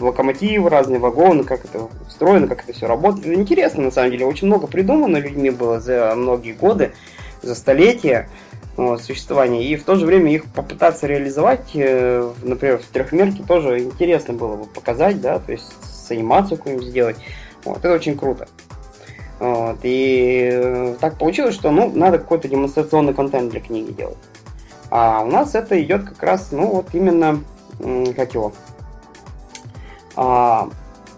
локомотивы, 0.00 0.68
разные 0.68 0.98
вагоны, 0.98 1.44
как 1.44 1.64
это 1.64 1.88
устроено, 2.06 2.48
как 2.48 2.64
это 2.64 2.72
все 2.72 2.86
работает. 2.86 3.26
Интересно, 3.26 3.84
на 3.84 3.90
самом 3.90 4.10
деле, 4.10 4.26
очень 4.26 4.46
много 4.46 4.66
придумано 4.66 5.16
людьми 5.18 5.50
было 5.50 5.80
за 5.80 6.14
многие 6.16 6.52
годы, 6.52 6.92
за 7.42 7.54
столетия 7.54 8.28
вот, 8.76 9.02
существования. 9.02 9.64
И 9.64 9.76
в 9.76 9.84
то 9.84 9.96
же 9.96 10.06
время 10.06 10.32
их 10.32 10.44
попытаться 10.46 11.06
реализовать, 11.06 11.70
э, 11.74 12.30
например, 12.42 12.78
в 12.78 12.86
трехмерке 12.86 13.42
тоже 13.42 13.78
интересно 13.80 14.34
было 14.34 14.56
бы 14.56 14.66
показать, 14.66 15.20
да, 15.20 15.38
то 15.38 15.52
есть 15.52 15.72
с 15.82 16.10
анимацией 16.10 16.56
какую-нибудь 16.58 16.88
сделать. 16.88 17.16
Вот, 17.64 17.78
это 17.78 17.92
очень 17.92 18.16
круто. 18.16 18.48
Вот, 19.38 19.78
и 19.82 20.48
э, 20.50 20.96
так 21.00 21.18
получилось, 21.18 21.54
что 21.54 21.70
ну, 21.70 21.90
надо 21.94 22.18
какой-то 22.18 22.48
демонстрационный 22.48 23.12
контент 23.12 23.50
для 23.50 23.60
книги 23.60 23.92
делать. 23.92 24.16
А 24.90 25.22
у 25.22 25.26
нас 25.26 25.54
это 25.54 25.80
идет 25.82 26.04
как 26.04 26.22
раз, 26.22 26.52
ну, 26.52 26.68
вот 26.68 26.88
именно, 26.94 27.42
как 28.14 28.34
его, 28.34 28.52
а, 30.14 30.70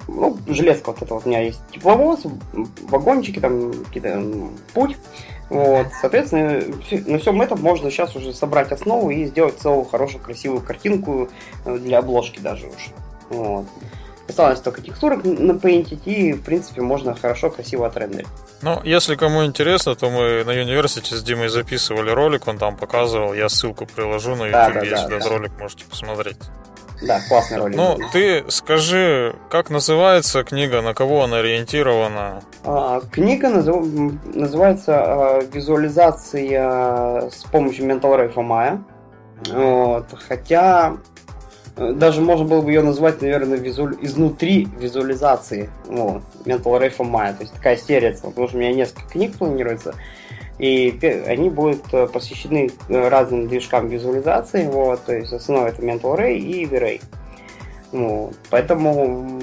ну, 0.09 0.37
железка 0.49 0.91
вот 0.91 1.03
это 1.03 1.15
вот 1.15 1.27
у 1.27 1.29
меня 1.29 1.43
есть 1.43 1.61
тепловоз, 1.71 2.23
вагончики, 2.89 3.39
там 3.39 3.73
какие-то 3.85 4.23
путь. 4.75 4.97
Вот, 5.51 5.87
соответственно, 6.01 6.63
на 7.07 7.19
всем 7.19 7.41
этом 7.41 7.61
можно 7.63 7.91
сейчас 7.91 8.15
уже 8.17 8.35
собрать 8.35 8.71
основу 8.71 9.11
и 9.11 9.25
сделать 9.27 9.59
целую 9.59 9.85
хорошую, 9.85 10.23
красивую 10.23 10.61
картинку 10.61 11.29
э, 11.65 11.79
для 11.79 12.01
обложки 12.01 12.41
даже 12.41 12.67
уже. 12.67 12.91
Вот. 13.31 13.67
Осталось 14.29 14.61
только 14.61 14.83
текстуры 14.83 15.17
напейнтить, 15.17 16.07
и, 16.07 16.35
в 16.35 16.43
принципе, 16.43 16.83
можно 16.83 17.15
хорошо, 17.15 17.51
красиво 17.51 17.87
отрендерить. 17.87 18.29
Ну, 18.61 18.81
если 18.85 19.15
кому 19.15 19.45
интересно, 19.45 19.95
то 19.95 20.11
мы 20.11 20.45
на 20.45 20.53
университете 20.53 21.17
с 21.17 21.23
Димой 21.23 21.49
записывали 21.49 22.11
ролик, 22.11 22.47
он 22.47 22.59
там 22.59 22.77
показывал, 22.77 23.33
я 23.33 23.49
ссылку 23.49 23.87
приложу 23.87 24.37
на 24.37 24.45
YouTube, 24.45 24.53
да, 24.53 24.71
да, 24.73 24.81
если 24.81 25.09
да, 25.09 25.17
этот 25.17 25.23
да. 25.23 25.29
ролик 25.31 25.53
можете 25.59 25.85
посмотреть. 25.87 26.39
Да, 27.01 27.21
классный 27.29 27.59
ролик. 27.59 27.77
Ну, 27.77 27.99
ты 28.13 28.45
скажи, 28.49 29.37
как 29.51 29.71
называется 29.71 30.43
книга, 30.43 30.83
на 30.83 30.95
кого 30.95 31.25
она 31.25 31.39
ориентирована? 31.39 32.43
А, 32.65 33.01
книга 33.13 33.49
назыв... 33.49 33.77
называется 34.35 34.95
а, 34.97 35.41
«Визуализация 35.53 37.31
с 37.31 37.45
помощью 37.45 37.87
Mental 37.87 38.19
Ray 38.19 38.35
Maya». 38.35 38.83
Вот. 39.47 40.07
Хотя 40.27 40.97
даже 41.79 42.21
можно 42.21 42.45
было 42.45 42.61
бы 42.61 42.71
ее 42.71 42.83
назвать, 42.83 43.23
наверное, 43.23 43.59
визу... 43.59 43.91
изнутри 44.01 44.69
визуализации. 44.79 45.71
Вот. 45.87 46.23
Mental 46.45 46.81
Ray 46.81 46.97
Maya. 46.97 47.35
То 47.35 47.43
есть 47.43 47.55
такая 47.55 47.77
серия, 47.77 48.17
потому 48.23 48.49
что 48.49 48.57
у 48.57 48.61
меня 48.61 48.73
несколько 48.73 49.09
книг 49.09 49.37
планируется. 49.37 49.95
И 50.59 50.99
они 51.27 51.51
будут 51.51 51.83
э, 51.93 52.09
посвящены 52.09 52.71
э, 52.89 53.09
разным 53.09 53.47
движкам 53.47 53.87
визуализации, 53.89 54.67
вот, 54.67 55.05
то 55.05 55.15
есть 55.15 55.33
основа 55.33 55.69
это 55.69 55.81
Mental 55.83 56.19
Ray 56.19 56.37
и 56.39 56.67
V-Ray. 56.67 57.01
Вот, 57.93 58.35
поэтому 58.51 59.41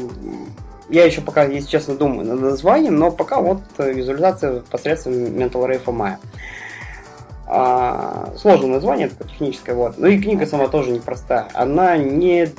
я 0.90 1.06
еще 1.06 1.22
пока, 1.22 1.46
если 1.46 1.70
честно, 1.70 1.96
думаю 1.96 2.28
над 2.28 2.42
названием, 2.42 2.98
но 2.98 3.12
пока 3.12 3.40
вот 3.40 3.62
э, 3.78 3.94
визуализация 3.94 4.62
посредством 4.70 5.14
Mental 5.14 5.66
Ray 5.66 5.82
FMI. 5.82 6.18
А, 7.48 8.34
сложное 8.38 8.72
название, 8.72 9.10
такое 9.10 9.28
техническое, 9.28 9.76
вот. 9.76 9.98
Ну 9.98 10.08
и 10.08 10.20
книга 10.20 10.46
сама 10.48 10.68
тоже 10.68 10.92
непростая. 10.92 11.48
Она 11.54 11.98
не, 11.98 12.50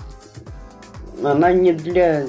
она 1.22 1.52
не 1.52 1.72
для 1.72 2.26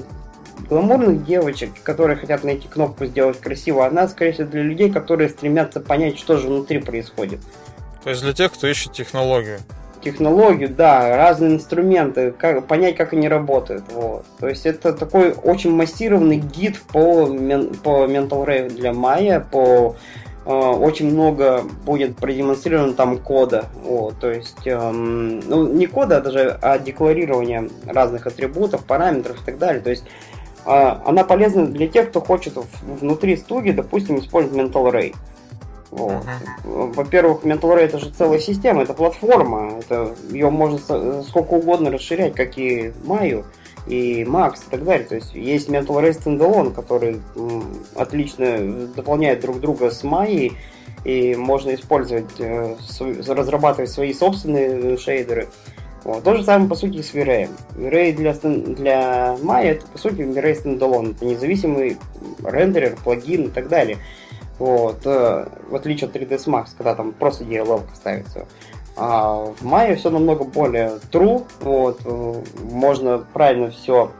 гламурных 0.69 1.23
девочек, 1.25 1.71
которые 1.83 2.17
хотят 2.17 2.43
найти 2.43 2.67
кнопку 2.67 3.05
сделать 3.05 3.39
красиво, 3.39 3.85
она, 3.85 4.07
скорее 4.07 4.31
всего, 4.31 4.47
для 4.47 4.63
людей, 4.63 4.91
которые 4.91 5.29
стремятся 5.29 5.79
понять, 5.79 6.17
что 6.17 6.37
же 6.37 6.47
внутри 6.47 6.79
происходит. 6.79 7.39
То 8.03 8.09
есть 8.09 8.23
для 8.23 8.33
тех, 8.33 8.51
кто 8.53 8.67
ищет 8.67 8.93
технологию. 8.93 9.59
Технологию, 10.01 10.69
да, 10.69 11.15
разные 11.15 11.55
инструменты, 11.55 12.31
как, 12.31 12.65
понять, 12.67 12.95
как 12.95 13.13
они 13.13 13.27
работают. 13.27 13.83
Вот. 13.91 14.25
То 14.39 14.47
есть 14.47 14.65
это 14.65 14.93
такой 14.93 15.31
очень 15.31 15.71
массированный 15.71 16.37
гид 16.37 16.79
по, 16.81 17.25
по 17.25 18.05
Mental 18.05 18.45
Ray 18.45 18.69
для 18.69 18.91
Maya, 18.91 19.43
по 19.43 19.95
очень 20.53 21.11
много 21.11 21.63
будет 21.85 22.15
продемонстрировано 22.15 22.93
там 22.93 23.17
кода. 23.17 23.65
Вот, 23.83 24.17
то 24.19 24.31
есть, 24.31 24.65
эм, 24.65 25.41
ну, 25.41 25.67
не 25.67 25.87
кода, 25.87 26.17
а 26.17 26.21
даже 26.21 26.57
а 26.61 26.79
декларирование 26.79 27.69
разных 27.85 28.27
атрибутов, 28.27 28.85
параметров 28.85 29.41
и 29.41 29.45
так 29.45 29.57
далее. 29.57 29.81
То 29.81 29.89
есть 29.89 30.05
а, 30.65 31.01
она 31.05 31.23
полезна 31.23 31.65
для 31.65 31.87
тех, 31.87 32.09
кто 32.09 32.21
хочет 32.21 32.53
внутри 32.81 33.35
студии, 33.35 33.71
допустим, 33.71 34.19
использовать 34.19 34.57
Mental 34.57 34.91
Ray. 34.91 35.15
Вот. 35.91 36.11
Uh-huh. 36.11 36.93
Во-первых, 36.93 37.43
Mental 37.43 37.75
Ray 37.75 37.85
это 37.85 37.99
же 37.99 38.09
целая 38.09 38.39
система, 38.39 38.83
это 38.83 38.93
платформа, 38.93 39.79
это 39.79 40.13
ее 40.29 40.49
можно 40.49 40.77
сколько 41.23 41.53
угодно 41.53 41.89
расширять, 41.91 42.35
как 42.35 42.57
и 42.57 42.93
Maya 43.05 43.45
и 43.87 44.23
Max 44.23 44.67
и 44.67 44.71
так 44.71 44.83
далее. 44.83 45.07
То 45.07 45.15
есть 45.15 45.33
есть 45.33 45.69
Mental 45.69 46.01
Ray 46.01 46.11
Standalone, 46.11 46.73
который 46.73 47.21
отлично 47.95 48.87
дополняет 48.95 49.41
друг 49.41 49.59
друга 49.59 49.91
с 49.91 50.03
Maya, 50.03 50.51
и 51.03 51.35
можно 51.35 51.73
использовать, 51.73 52.39
э, 52.39 52.75
разрабатывать 53.27 53.89
свои 53.89 54.13
собственные 54.13 54.97
шейдеры. 54.97 55.47
Вот. 56.03 56.23
То 56.23 56.35
же 56.35 56.43
самое, 56.43 56.69
по 56.69 56.75
сути, 56.75 57.01
с 57.01 57.13
V-Ray. 57.13 57.49
V-Ray 57.75 58.13
для, 58.13 58.33
для 58.33 59.37
Maya 59.41 59.71
это, 59.71 59.87
по 59.87 59.97
сути, 59.97 60.21
V-Ray 60.21 60.63
Standalone. 60.63 61.15
Это 61.15 61.25
независимый 61.25 61.97
рендерер, 62.43 62.97
плагин 63.03 63.45
и 63.45 63.49
так 63.49 63.67
далее. 63.67 63.97
Вот. 64.59 65.05
Э, 65.05 65.47
в 65.69 65.75
отличие 65.75 66.09
от 66.09 66.15
3ds 66.15 66.45
Max, 66.47 66.67
когда 66.77 66.95
там 66.95 67.11
просто 67.11 67.43
DLL 67.43 67.83
ставится. 67.93 68.47
А 68.97 69.45
в 69.45 69.63
Maya 69.63 69.95
все 69.95 70.09
намного 70.09 70.43
более 70.43 70.99
true. 71.11 71.45
Вот. 71.61 72.01
Э, 72.03 72.41
можно 72.71 73.19
правильно 73.33 73.69
все 73.69 74.11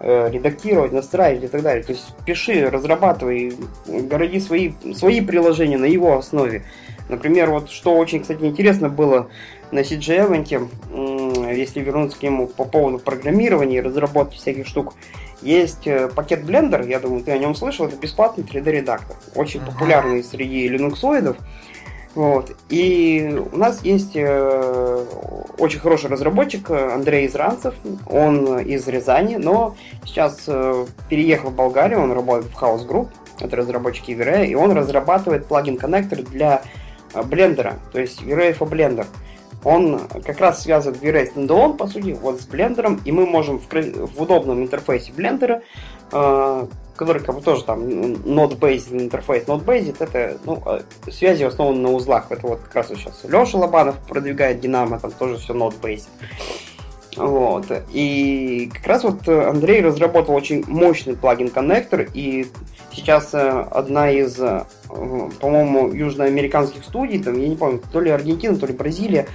э, 0.00 0.30
редактировать, 0.30 0.92
настраивать 0.92 1.44
и 1.44 1.48
так 1.48 1.62
далее. 1.62 1.84
То 1.84 1.92
есть 1.92 2.14
пиши, 2.24 2.68
разрабатывай, 2.68 3.54
городи 3.86 4.40
свои, 4.40 4.72
свои 4.94 5.20
приложения 5.20 5.78
на 5.78 5.86
его 5.86 6.18
основе. 6.18 6.64
Например, 7.08 7.50
вот 7.50 7.70
что 7.70 7.96
очень, 7.96 8.20
кстати, 8.20 8.42
интересно 8.42 8.88
было 8.88 9.28
на 9.70 9.80
CG 9.80 10.28
Event, 10.28 11.54
если 11.54 11.80
вернуться 11.80 12.18
к 12.18 12.22
нему 12.22 12.48
по 12.48 12.64
поводу 12.64 12.98
программирования 12.98 13.78
и 13.78 13.80
разработки 13.80 14.36
всяких 14.36 14.66
штук, 14.66 14.94
есть 15.42 15.86
э, 15.86 16.08
пакет 16.08 16.40
Blender, 16.40 16.88
я 16.88 16.98
думаю, 16.98 17.22
ты 17.22 17.30
о 17.30 17.38
нем 17.38 17.54
слышал, 17.54 17.86
это 17.86 17.96
бесплатный 17.96 18.44
3D-редактор, 18.44 19.16
очень 19.34 19.60
uh-huh. 19.60 19.66
популярный 19.66 20.24
среди 20.24 20.66
линуксоидов. 20.68 21.36
Вот. 22.16 22.56
И 22.70 23.38
у 23.52 23.58
нас 23.58 23.82
есть 23.82 24.12
э, 24.14 25.04
очень 25.58 25.80
хороший 25.80 26.08
разработчик 26.08 26.70
Андрей 26.70 27.26
Изранцев, 27.26 27.74
он 28.08 28.58
из 28.60 28.88
Рязани, 28.88 29.36
но 29.36 29.76
сейчас 30.02 30.44
э, 30.46 30.86
переехал 31.10 31.50
в 31.50 31.54
Болгарию, 31.54 32.00
он 32.00 32.12
работает 32.12 32.50
в 32.50 32.56
House 32.62 32.88
Group, 32.88 33.08
это 33.38 33.54
разработчик 33.56 34.08
V-Ray, 34.08 34.46
и 34.46 34.54
он 34.54 34.72
разрабатывает 34.72 35.46
плагин-коннектор 35.46 36.22
для 36.22 36.62
блендера, 37.26 37.74
то 37.92 38.00
есть 38.00 38.22
V-Ray 38.22 38.56
for 38.58 38.66
Blender. 38.66 39.06
Он 39.62 40.00
как 40.24 40.40
раз 40.40 40.62
связывает 40.62 41.02
V-Ray 41.02 41.34
Standalone, 41.34 41.76
по 41.76 41.86
сути, 41.86 42.16
вот 42.18 42.40
с 42.40 42.46
блендером, 42.46 42.98
и 43.04 43.12
мы 43.12 43.26
можем 43.26 43.58
в, 43.58 43.66
в 43.68 44.22
удобном 44.22 44.62
интерфейсе 44.62 45.12
блендера, 45.12 45.60
э, 46.12 46.66
который 46.96 47.22
как 47.22 47.34
бы 47.34 47.42
тоже 47.42 47.64
там 47.64 47.80
Node-based 47.86 48.92
интерфейс. 48.92 49.44
Node-based 49.44 49.96
это 50.00 50.38
ну, 50.44 50.62
э, 50.66 50.80
связи 51.10 51.44
основаны 51.44 51.80
на 51.80 51.92
узлах. 51.92 52.30
Это 52.30 52.46
вот 52.46 52.60
как 52.60 52.74
раз 52.74 52.88
сейчас 52.88 53.24
Леша 53.24 53.58
Лобанов 53.58 53.96
продвигает 54.08 54.60
Динамо, 54.60 54.98
там 54.98 55.12
тоже 55.12 55.36
все 55.36 55.54
Node-based. 55.54 56.08
Вот. 57.16 57.66
И 57.92 58.70
как 58.72 58.86
раз 58.86 59.04
вот 59.04 59.28
Андрей 59.28 59.82
разработал 59.82 60.34
очень 60.34 60.64
мощный 60.66 61.16
плагин-коннектор, 61.16 62.06
и 62.12 62.46
сейчас 62.92 63.32
э, 63.34 63.38
одна 63.70 64.10
из, 64.10 64.38
э, 64.40 64.64
по-моему, 64.88 65.92
южноамериканских 65.92 66.84
студий, 66.84 67.22
там, 67.22 67.38
я 67.40 67.48
не 67.48 67.56
помню, 67.56 67.80
то 67.92 68.00
ли 68.00 68.10
Аргентина, 68.10 68.56
то 68.56 68.66
ли 68.66 68.72
Бразилия, 68.72 69.26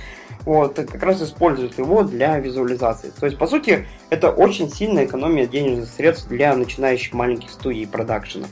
вот, 0.46 0.76
как 0.76 1.04
раз 1.04 1.22
используют 1.22 1.78
его 1.78 2.04
для 2.04 2.38
визуализации. 2.40 3.12
То 3.20 3.26
есть, 3.26 3.38
по 3.38 3.48
сути, 3.48 3.88
это 4.10 4.32
очень 4.32 4.70
сильная 4.70 5.06
экономия 5.06 5.46
денежных 5.46 5.88
средств 5.88 6.28
для 6.28 6.56
начинающих 6.56 7.14
маленьких 7.14 7.52
студий 7.52 7.84
и 7.84 7.86
продакшенов. 7.86 8.50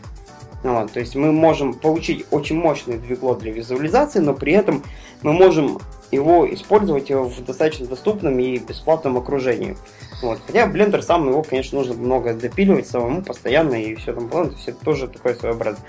Вот, 0.64 0.92
то 0.92 1.00
есть 1.00 1.16
мы 1.16 1.32
можем 1.32 1.74
получить 1.74 2.26
очень 2.32 2.58
мощный 2.58 2.98
двигло 2.98 3.36
для 3.36 3.52
визуализации, 3.52 4.20
но 4.20 4.34
при 4.34 4.54
этом 4.54 4.84
мы 5.22 5.32
можем 5.32 5.80
его 6.12 6.52
использовать 6.54 7.10
в 7.12 7.46
достаточно 7.46 7.86
доступном 7.86 8.40
и 8.40 8.58
бесплатном 8.58 9.18
окружении. 9.18 9.78
Вот. 10.22 10.40
Хотя 10.46 10.68
Blender 10.68 11.02
сам 11.02 11.30
его, 11.30 11.44
конечно, 11.44 11.78
нужно 11.78 11.94
много 11.94 12.34
допиливать 12.34 12.88
самому 12.88 13.22
постоянно 13.22 13.76
и 13.76 13.96
все 13.96 14.14
там 14.14 14.30
есть 14.52 14.68
это 14.68 14.84
тоже 14.84 15.08
такое 15.08 15.36
своеобразное. 15.36 15.86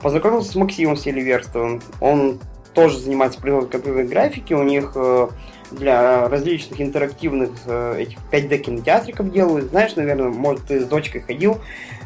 Познакомился 0.00 0.52
с 0.52 0.54
Максимом 0.54 0.96
Селиверстовым. 0.96 1.80
Он 2.00 2.38
тоже 2.72 2.98
занимается 2.98 3.40
производством 3.40 3.72
компьютерной 3.72 4.08
графики. 4.08 4.52
У 4.52 4.62
них 4.62 4.92
э, 4.96 5.28
для 5.70 6.28
различных 6.28 6.80
интерактивных 6.80 7.50
э, 7.66 8.02
этих 8.02 8.18
5D 8.30 8.58
кинотеатриков 8.58 9.32
делают. 9.32 9.70
Знаешь, 9.70 9.96
наверное, 9.96 10.28
может, 10.28 10.66
ты 10.66 10.80
с 10.80 10.84
дочкой 10.84 11.22
ходил. 11.22 11.60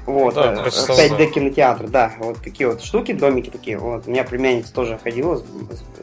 Вот, 0.07 0.35
да, 0.35 0.55
5D 0.55 1.19
э, 1.19 1.27
кинотеатр, 1.27 1.89
да, 1.89 2.15
вот 2.19 2.39
такие 2.43 2.69
вот 2.69 2.83
штуки, 2.83 3.13
домики 3.13 3.51
такие. 3.51 3.77
Вот, 3.77 4.07
у 4.07 4.11
меня 4.11 4.25
племянница 4.25 4.73
тоже 4.73 4.99
ходила 5.03 5.37
с, 5.37 5.45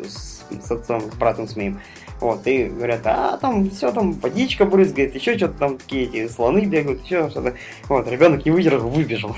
с, 0.07 0.45
с 0.63 0.71
отцом, 0.71 1.01
с 1.01 1.15
братом 1.15 1.47
с 1.47 1.55
моим. 1.55 1.81
Вот, 2.21 2.45
и 2.45 2.65
говорят, 2.65 3.01
а 3.05 3.37
там 3.37 3.69
все 3.71 3.91
там 3.91 4.13
водичка 4.13 4.65
брызгает, 4.65 5.15
еще 5.15 5.35
что-то 5.37 5.57
там 5.57 5.77
такие 5.77 6.05
эти 6.05 6.31
слоны 6.31 6.59
бегают, 6.59 7.03
еще 7.03 7.29
что-то. 7.29 7.55
Вот, 7.89 8.07
ребенок 8.07 8.45
не 8.45 8.51
выдержал, 8.51 8.87
выбежал. 8.87 9.35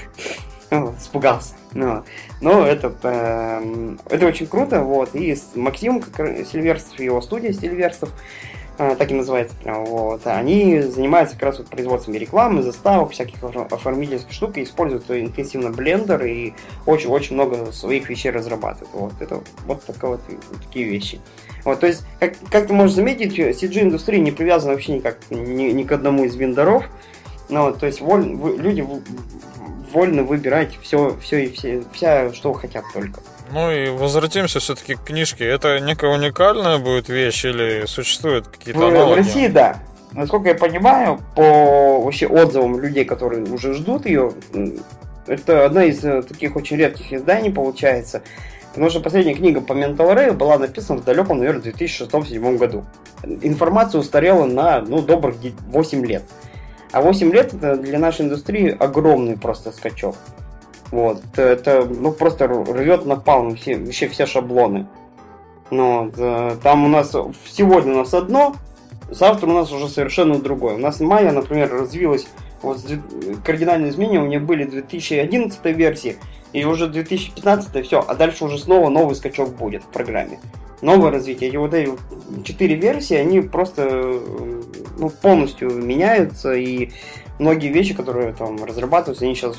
Вот, 0.71 0.97
испугался. 0.97 1.53
Ну, 1.73 2.03
но 2.41 2.65
это, 2.65 2.93
э, 3.03 3.95
это 4.09 4.25
очень 4.25 4.47
круто, 4.47 4.81
вот, 4.81 5.15
и 5.15 5.35
с 5.35 5.55
Максимом 5.55 6.03
Сильверстов, 6.03 6.99
его 6.99 7.21
студия 7.21 7.53
Сильверстов, 7.53 8.09
э, 8.77 8.95
так 8.97 9.11
и 9.11 9.13
называется, 9.13 9.55
прям, 9.55 9.85
вот, 9.85 10.25
они 10.25 10.81
занимаются 10.81 11.35
как 11.35 11.43
раз 11.43 11.59
вот 11.59 11.67
производством 11.67 12.15
рекламы, 12.15 12.63
заставок, 12.63 13.11
всяких 13.11 13.43
оформительских 13.43 14.31
штук, 14.31 14.57
и 14.57 14.63
используют 14.63 15.09
интенсивно 15.09 15.71
блендер, 15.71 16.25
и 16.25 16.53
очень-очень 16.85 17.35
много 17.35 17.71
своих 17.71 18.09
вещей 18.09 18.31
разрабатывают, 18.31 18.93
вот, 18.93 19.13
это 19.21 19.41
вот, 19.65 19.85
такое 19.85 20.11
вот, 20.11 20.21
такие 20.65 20.85
вещи. 20.85 21.19
Вот, 21.63 21.79
то 21.79 21.87
есть, 21.87 22.05
как, 22.19 22.33
как 22.49 22.67
ты 22.67 22.73
можешь 22.73 22.95
заметить, 22.95 23.37
CG-индустрия 23.37 24.19
не 24.19 24.31
привязана 24.31 24.73
вообще 24.73 24.93
никак 24.93 25.17
ни, 25.29 25.71
ни 25.71 25.83
к 25.83 25.91
одному 25.91 26.23
из 26.23 26.35
вендоров, 26.35 26.85
ну, 27.49 27.71
то 27.71 27.85
есть 27.85 28.01
воль, 28.01 28.25
люди 28.57 28.85
вольно 29.91 30.23
выбирать 30.23 30.77
все, 30.81 31.17
все 31.21 31.45
и 31.45 31.51
все, 31.51 31.83
вся, 31.93 32.33
что 32.33 32.53
хотят 32.53 32.83
только. 32.93 33.21
Ну 33.51 33.71
и 33.71 33.89
возвратимся 33.89 34.59
все-таки 34.59 34.95
к 34.95 35.03
книжке. 35.03 35.45
Это 35.45 35.79
некая 35.79 36.11
уникальная 36.11 36.77
будет 36.77 37.09
вещь 37.09 37.45
или 37.45 37.85
существуют 37.85 38.47
какие-то 38.47 38.79
в, 38.79 38.85
аналоги? 38.85 39.13
В 39.13 39.17
России, 39.17 39.47
да. 39.47 39.79
Насколько 40.11 40.49
я 40.49 40.55
понимаю, 40.55 41.19
по 41.35 42.01
вообще 42.01 42.27
отзывам 42.27 42.79
людей, 42.79 43.05
которые 43.05 43.43
уже 43.45 43.73
ждут 43.73 44.05
ее, 44.05 44.31
это 45.27 45.65
одна 45.65 45.83
из 45.83 46.03
э, 46.03 46.21
таких 46.23 46.55
очень 46.55 46.77
редких 46.77 47.11
изданий 47.11 47.51
получается. 47.51 48.21
Потому 48.69 48.89
что 48.89 48.99
последняя 48.99 49.33
книга 49.33 49.59
по 49.59 49.73
Mental 49.73 50.13
Ray 50.13 50.33
была 50.33 50.57
написана 50.57 51.01
в 51.01 51.03
далеком, 51.03 51.39
наверное, 51.39 51.63
2006-2007 51.63 52.57
году. 52.57 52.85
Информация 53.23 53.99
устарела 53.99 54.45
на 54.45 54.81
ну, 54.81 55.01
добрых 55.01 55.37
8 55.69 56.05
лет. 56.05 56.23
А 56.91 57.01
8 57.01 57.31
лет 57.31 57.53
это 57.53 57.75
для 57.75 57.99
нашей 57.99 58.25
индустрии 58.25 58.75
огромный 58.77 59.37
просто 59.37 59.71
скачок. 59.71 60.15
Вот. 60.91 61.21
Это 61.37 61.85
ну, 61.85 62.11
просто 62.11 62.47
рвет 62.47 63.05
напалм 63.05 63.55
все, 63.55 63.77
вообще 63.77 64.07
все 64.07 64.25
шаблоны. 64.25 64.87
Ну, 65.69 66.05
вот. 66.05 66.13
Э, 66.17 66.55
там 66.63 66.85
у 66.85 66.87
нас 66.87 67.13
сегодня 67.49 67.93
у 67.93 67.97
нас 67.97 68.13
одно, 68.13 68.55
завтра 69.09 69.47
у 69.47 69.53
нас 69.53 69.71
уже 69.71 69.89
совершенно 69.89 70.39
другое. 70.39 70.75
У 70.75 70.79
нас 70.79 70.99
Майя, 70.99 71.31
например, 71.31 71.71
развилась 71.71 72.27
вот 72.61 72.79
кардинальные 73.43 73.91
изменения 73.91 74.19
у 74.19 74.25
меня 74.25 74.39
были 74.39 74.63
2011 74.63 75.63
версии, 75.65 76.17
и 76.53 76.65
уже 76.65 76.87
2015 76.87 77.85
все, 77.85 78.03
а 78.07 78.15
дальше 78.15 78.45
уже 78.45 78.57
снова 78.57 78.89
новый 78.89 79.15
скачок 79.15 79.55
будет 79.55 79.83
в 79.83 79.87
программе. 79.87 80.39
Новое 80.81 81.11
развитие. 81.11 81.49
И 81.51 81.57
вот 81.57 81.73
эти 81.73 81.91
четыре 82.43 82.75
версии, 82.75 83.15
они 83.15 83.41
просто 83.41 84.19
ну, 84.97 85.09
полностью 85.09 85.71
меняются, 85.71 86.53
и 86.53 86.91
многие 87.39 87.69
вещи, 87.69 87.93
которые 87.93 88.33
там 88.33 88.63
разрабатываются, 88.63 89.25
они 89.25 89.35
сейчас 89.35 89.57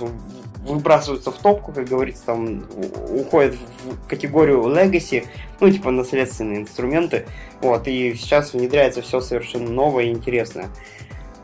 выбрасываются 0.65 1.31
в 1.31 1.39
топку, 1.39 1.73
как 1.73 1.87
говорится, 1.87 2.25
там 2.27 2.65
уходят 3.11 3.55
в 3.55 4.09
категорию 4.09 4.63
legacy, 4.65 5.27
ну, 5.61 5.71
типа 5.71 5.91
наследственные 5.91 6.63
инструменты, 6.63 7.27
вот, 7.61 7.89
и 7.89 8.15
сейчас 8.15 8.53
внедряется 8.53 9.03
все 9.03 9.21
совершенно 9.21 9.71
новое 9.71 10.05
и 10.05 10.11
интересное. 10.11 10.69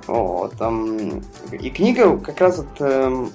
Вот, 0.06 0.52
там, 0.58 1.22
и 1.50 1.70
книга 1.70 2.18
как 2.18 2.40
раз 2.40 2.58
вот, 2.58 2.66
э, 2.80 3.26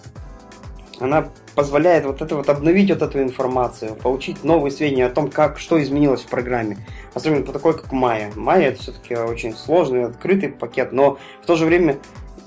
она 1.00 1.30
позволяет 1.56 2.06
вот 2.06 2.22
это 2.22 2.36
вот 2.36 2.50
обновить 2.50 2.90
вот 2.90 3.02
эту 3.02 3.22
информацию, 3.22 3.96
получить 3.96 4.44
новые 4.44 4.72
сведения 4.72 5.06
о 5.06 5.10
том, 5.10 5.30
как, 5.30 5.60
что 5.60 5.82
изменилось 5.82 6.22
в 6.22 6.28
программе. 6.28 6.78
Особенно 7.14 7.46
по 7.46 7.52
такой, 7.52 7.74
как 7.74 7.92
Maya. 7.92 8.34
Maya 8.36 8.68
это 8.68 8.82
все-таки 8.82 9.16
очень 9.16 9.54
сложный, 9.54 10.06
открытый 10.06 10.50
пакет, 10.50 10.92
но 10.92 11.18
в 11.42 11.46
то 11.46 11.56
же 11.56 11.66
время 11.66 11.98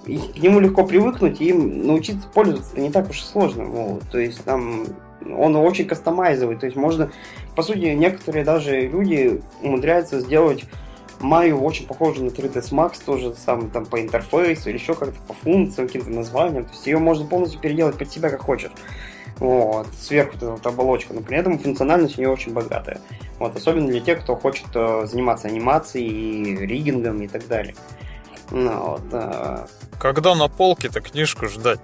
к 0.04 0.38
нему 0.38 0.60
легко 0.60 0.84
привыкнуть 0.84 1.40
и 1.40 1.46
им 1.46 1.86
научиться 1.86 2.26
пользоваться 2.28 2.78
не 2.78 2.90
так 2.90 3.10
уж 3.10 3.20
и 3.20 3.24
сложно. 3.24 3.64
Ну, 3.64 4.00
то 4.10 4.18
есть 4.18 4.42
там 4.44 4.86
он 5.30 5.54
очень 5.56 5.86
кастомайзовый, 5.86 6.56
то 6.56 6.66
есть 6.66 6.76
можно, 6.76 7.12
по 7.54 7.62
сути, 7.62 7.86
некоторые 7.94 8.44
даже 8.44 8.80
люди 8.80 9.40
умудряются 9.62 10.20
сделать 10.20 10.64
Майю 11.22 11.60
очень 11.60 11.86
похожа 11.86 12.22
на 12.22 12.28
3ds 12.28 12.70
Max, 12.72 13.02
тоже 13.04 13.34
сам 13.34 13.70
там 13.70 13.86
по 13.86 14.00
интерфейсу 14.00 14.70
или 14.70 14.76
еще 14.76 14.94
как-то 14.94 15.18
по 15.26 15.34
функциям, 15.34 15.86
каким-то 15.86 16.10
названиям. 16.10 16.64
То 16.64 16.72
есть 16.72 16.86
ее 16.86 16.98
можно 16.98 17.26
полностью 17.26 17.60
переделать 17.60 17.96
под 17.96 18.10
себя 18.10 18.30
как 18.30 18.42
хочешь. 18.42 18.72
Вот, 19.38 19.88
сверху 20.00 20.36
эта 20.36 20.50
вот 20.52 20.66
оболочка, 20.66 21.14
но 21.14 21.20
при 21.20 21.36
этом 21.36 21.58
функциональность 21.58 22.16
у 22.16 22.20
нее 22.20 22.30
очень 22.30 22.52
богатая. 22.52 23.00
Вот, 23.38 23.56
особенно 23.56 23.88
для 23.88 24.00
тех, 24.00 24.20
кто 24.20 24.36
хочет 24.36 24.66
э, 24.74 25.06
заниматься 25.06 25.48
анимацией, 25.48 26.64
риггингом 26.64 27.22
и 27.22 27.28
так 27.28 27.48
далее. 27.48 27.74
Ну, 28.50 28.70
вот, 28.70 29.02
э... 29.10 29.66
Когда 29.98 30.34
на 30.34 30.48
полке-то 30.48 31.00
книжку 31.00 31.48
ждать? 31.48 31.80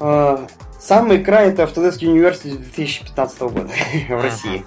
Э, 0.00 0.38
самый 0.80 1.22
край 1.22 1.50
это 1.50 1.62
Autodesk 1.62 2.00
University 2.00 2.56
2015 2.56 3.40
года 3.40 3.70
в 4.08 4.22
России. 4.22 4.66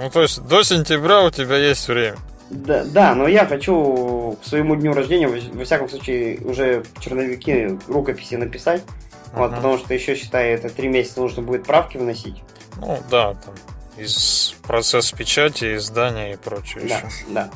Ну, 0.00 0.10
то 0.10 0.22
есть 0.22 0.40
до 0.46 0.62
сентября 0.62 1.24
у 1.24 1.30
тебя 1.30 1.56
есть 1.56 1.88
время. 1.88 2.18
Да, 2.50 2.84
да, 2.84 3.14
но 3.14 3.28
я 3.28 3.46
хочу 3.46 4.38
к 4.42 4.46
своему 4.46 4.76
дню 4.76 4.94
рождения, 4.94 5.28
во 5.28 5.64
всяком 5.64 5.88
случае, 5.88 6.40
уже 6.40 6.82
черновики 7.00 7.78
рукописи 7.88 8.36
написать. 8.36 8.82
Uh-huh. 8.82 9.40
Вот, 9.40 9.54
потому 9.54 9.76
что 9.78 9.92
еще, 9.92 10.14
считай, 10.14 10.50
это 10.50 10.70
три 10.70 10.88
месяца 10.88 11.20
нужно 11.20 11.42
будет 11.42 11.64
правки 11.64 11.98
вносить. 11.98 12.42
Ну 12.80 12.98
да, 13.10 13.34
там 13.34 13.54
из 13.98 14.54
процесса 14.62 15.14
печати, 15.16 15.76
издания 15.76 16.34
и 16.34 16.36
прочее 16.36 16.84
да, 16.88 16.96
еще. 16.96 17.06
Да. 17.28 17.50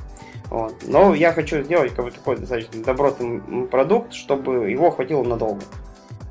Вот. 0.50 0.74
Но 0.82 1.14
я 1.14 1.32
хочу 1.32 1.62
сделать 1.62 1.94
как 1.94 2.04
бы 2.04 2.10
такой 2.10 2.36
достаточно 2.36 2.82
добротный 2.82 3.66
продукт, 3.68 4.12
чтобы 4.12 4.70
его 4.70 4.90
хватило 4.90 5.22
надолго. 5.22 5.62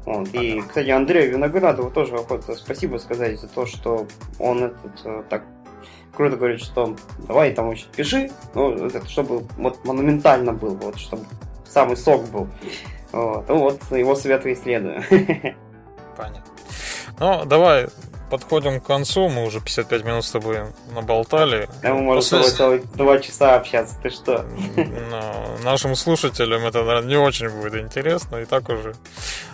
Вот. 0.05 0.27
И, 0.33 0.61
кстати, 0.61 0.89
Андрею 0.89 1.31
Виноградову 1.31 1.89
тоже 1.89 2.15
охота 2.15 2.55
спасибо 2.55 2.97
сказать 2.97 3.39
за 3.39 3.47
то, 3.47 3.65
что 3.65 4.07
он 4.39 4.65
этот 4.65 5.05
э, 5.05 5.23
так 5.29 5.43
круто 6.13 6.37
говорит, 6.37 6.61
что 6.61 6.95
давай 7.27 7.51
там 7.53 7.67
очень 7.69 7.87
пиши, 7.95 8.31
ну, 8.53 8.73
это, 8.87 9.07
чтобы 9.07 9.43
вот 9.57 9.83
монументально 9.85 10.53
был, 10.53 10.75
вот, 10.75 10.97
чтобы 10.97 11.25
самый 11.65 11.97
сок 11.97 12.27
был. 12.29 12.47
Вот, 13.11 13.47
ну 13.49 13.57
вот 13.57 13.79
его 13.91 14.15
советы 14.15 14.53
исследую. 14.53 15.03
Понятно. 16.17 16.43
Ну, 17.19 17.45
давай 17.45 17.87
подходим 18.31 18.79
к 18.79 18.85
концу, 18.85 19.27
мы 19.27 19.43
уже 19.43 19.59
55 19.59 20.05
минут 20.05 20.25
с 20.25 20.31
тобой 20.31 20.59
наболтали. 20.95 21.67
Да, 21.83 21.93
мы 21.93 22.01
можем 22.01 22.21
с 22.21 22.29
тобой 22.29 22.49
целых 22.49 22.91
два 22.93 23.19
часа 23.19 23.55
общаться, 23.55 23.95
ты 24.01 24.09
что? 24.09 24.45
Но 24.75 25.57
нашим 25.63 25.95
слушателям 25.95 26.65
это, 26.65 26.83
наверное, 26.83 27.09
не 27.09 27.17
очень 27.17 27.49
будет 27.49 27.75
интересно, 27.75 28.37
и 28.37 28.45
так 28.45 28.69
уже 28.69 28.95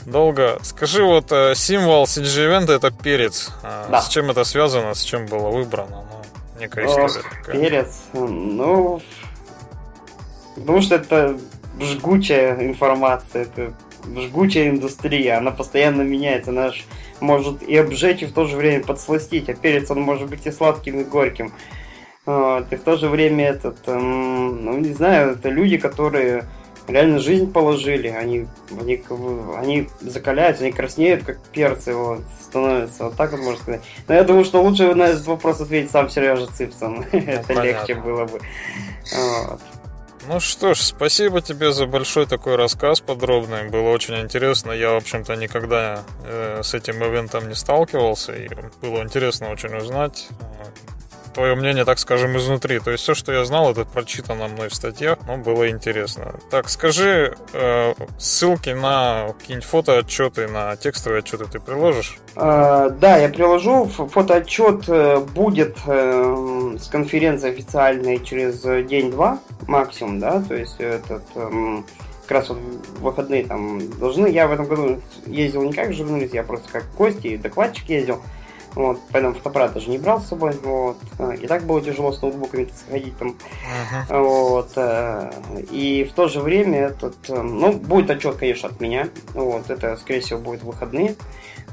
долго. 0.06 0.60
Скажи, 0.62 1.04
вот 1.04 1.32
э, 1.32 1.56
символ 1.56 2.04
CG 2.04 2.48
Event 2.48 2.72
это 2.72 2.92
перец. 2.92 3.50
А 3.64 3.88
да. 3.90 4.02
С 4.02 4.10
чем 4.10 4.30
это 4.30 4.44
связано, 4.44 4.94
с 4.94 5.02
чем 5.02 5.26
было 5.26 5.50
выбрано? 5.50 6.06
Некая 6.60 6.88
история 6.88 7.24
такая. 7.24 7.60
Перец, 7.60 8.02
ну... 8.14 9.02
Потому 10.56 10.82
что 10.82 10.96
это 10.96 11.38
жгучая 11.80 12.66
информация, 12.66 13.44
это 13.44 13.74
жгучая 14.04 14.70
индустрия, 14.70 15.38
она 15.38 15.52
постоянно 15.52 16.02
меняется, 16.02 16.50
она 16.50 16.72
может 17.20 17.62
и 17.62 17.76
обжечь, 17.78 18.24
и 18.24 18.26
в 18.26 18.34
то 18.34 18.46
же 18.46 18.58
время 18.58 18.84
подсластить, 18.84 19.50
а 19.50 19.54
перец 19.54 19.92
он 19.92 20.02
может 20.02 20.30
быть 20.30 20.46
и 20.48 20.52
сладким, 20.52 21.00
и 21.00 21.04
горьким. 21.04 21.54
Вот, 22.26 22.74
и 22.74 22.76
в 22.76 22.84
то 22.84 22.98
же 22.98 23.08
время 23.08 23.50
этот, 23.50 23.78
эм, 23.88 24.66
ну 24.66 24.78
не 24.80 24.94
знаю, 24.94 25.32
это 25.32 25.50
люди, 25.50 25.78
которые 25.78 26.44
реально 26.88 27.20
жизнь 27.20 27.52
положили, 27.52 28.08
они, 28.08 28.48
они, 28.80 29.04
они 29.58 29.90
закаляются, 30.02 30.64
они 30.64 30.72
краснеют, 30.72 31.24
как 31.24 31.40
перцы, 31.52 31.94
вот, 31.94 32.22
становятся, 32.42 33.06
вот 33.06 33.16
так 33.16 33.32
вот 33.32 33.42
можно 33.42 33.62
сказать. 33.62 33.82
Но 34.08 34.14
я 34.14 34.24
думаю, 34.24 34.46
что 34.46 34.62
лучше 34.62 34.94
на 34.96 35.08
этот 35.08 35.26
вопрос 35.26 35.62
ответить 35.62 35.92
сам 35.92 36.10
Сережа 36.10 36.48
Ципсон, 36.48 37.06
это 37.12 37.54
легче 37.62 37.96
было 37.96 38.26
бы. 38.26 38.40
Вот. 39.14 39.60
Ну 40.30 40.42
что 40.42 40.74
ж, 40.74 40.80
спасибо 40.80 41.42
тебе 41.42 41.72
за 41.72 41.86
большой 41.86 42.26
такой 42.26 42.58
рассказ 42.58 43.00
подробный. 43.00 43.70
Было 43.70 43.90
очень 43.92 44.20
интересно. 44.20 44.74
Я, 44.74 44.92
в 44.92 44.98
общем-то, 44.98 45.38
никогда 45.38 46.04
э, 46.26 46.60
с 46.64 46.74
этим 46.74 47.02
ивентом 47.02 47.48
не 47.48 47.56
сталкивался. 47.56 48.34
И 48.34 48.50
было 48.82 49.02
интересно 49.04 49.50
очень 49.50 49.74
узнать 49.74 50.28
твое 51.34 51.56
мнение, 51.56 51.86
так 51.86 52.00
скажем, 52.00 52.38
изнутри. 52.38 52.80
То 52.80 52.92
есть 52.92 53.04
все, 53.04 53.14
что 53.14 53.32
я 53.32 53.46
знал, 53.46 53.72
это 53.72 53.86
прочитано 53.86 54.48
мной 54.48 54.70
в 54.70 54.74
статьях, 54.74 55.20
но 55.28 55.38
было 55.38 55.70
интересно. 55.70 56.36
Так, 56.50 56.70
скажи, 56.70 57.36
э, 57.54 57.94
ссылки 58.18 58.70
на 58.70 59.34
какие-нибудь 59.40 59.68
фотоотчеты, 59.68 60.48
на 60.48 60.76
текстовые 60.76 61.20
отчеты 61.20 61.46
ты 61.46 61.60
приложишь? 61.60 62.18
Э, 62.36 62.90
да, 62.90 63.18
я 63.18 63.30
приложу. 63.30 63.86
Фотоотчет 63.86 64.88
э, 64.88 65.20
будет 65.20 65.78
с 65.78 66.88
конференции 66.88 67.50
официальной 67.50 68.24
через 68.24 68.62
день-два 68.88 69.40
максимум, 69.68 70.20
да, 70.20 70.42
то 70.42 70.56
есть 70.56 70.76
этот... 70.80 71.24
Э, 71.36 71.82
как 72.24 72.40
раз 72.40 72.50
вот 72.50 72.60
выходные 73.00 73.46
там 73.46 73.80
должны. 74.00 74.28
Я 74.28 74.48
в 74.48 74.52
этом 74.52 74.66
году 74.66 75.02
ездил 75.28 75.64
не 75.64 75.72
как 75.72 75.94
журналист, 75.94 76.34
я 76.34 76.44
просто 76.44 76.68
как 76.70 76.84
гость 76.98 77.24
и 77.24 77.38
докладчик 77.38 77.88
ездил. 77.88 78.22
Вот, 78.78 79.00
поэтому 79.12 79.34
фотоаппарат 79.34 79.74
даже 79.74 79.90
не 79.90 79.98
брал 79.98 80.22
с 80.22 80.28
собой. 80.28 80.54
Вот. 80.64 80.98
И 81.42 81.48
так 81.48 81.64
было 81.64 81.82
тяжело 81.82 82.12
с 82.12 82.22
ноутбуками 82.22 82.70
сходить 82.76 83.18
там. 83.18 83.30
Uh-huh. 83.30 84.22
Вот. 84.22 84.72
Э, 84.76 85.32
и 85.72 86.04
в 86.04 86.14
то 86.14 86.28
же 86.28 86.42
время 86.42 86.90
этот, 86.90 87.16
э, 87.28 87.42
ну, 87.42 87.74
будет 87.74 88.12
отчет, 88.12 88.36
конечно, 88.36 88.70
от 88.70 88.80
меня. 88.80 89.10
Вот. 89.34 89.72
Это, 89.72 89.98
скорее 89.98 90.20
всего, 90.20 90.40
будет 90.40 90.62
выходные. 90.62 91.16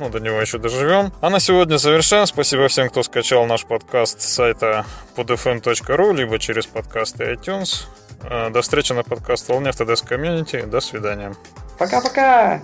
Ну, 0.00 0.08
до 0.08 0.18
него 0.18 0.40
еще 0.40 0.58
доживем. 0.58 1.12
А 1.20 1.30
на 1.30 1.38
сегодня 1.38 1.76
завершаем. 1.76 2.26
Спасибо 2.26 2.66
всем, 2.66 2.88
кто 2.88 3.04
скачал 3.04 3.46
наш 3.46 3.64
подкаст 3.64 4.20
с 4.20 4.26
сайта 4.26 4.84
podfm.ru, 5.14 6.16
либо 6.16 6.40
через 6.40 6.66
подкасты 6.66 7.32
iTunes. 7.32 7.86
Э, 8.24 8.50
до 8.50 8.62
встречи 8.62 8.92
на 8.92 9.04
подкаст 9.04 9.48
Волне 9.48 9.70
Автодеск 9.70 10.04
Комьюнити. 10.08 10.62
До 10.62 10.80
свидания. 10.80 11.32
Пока-пока! 11.78 12.60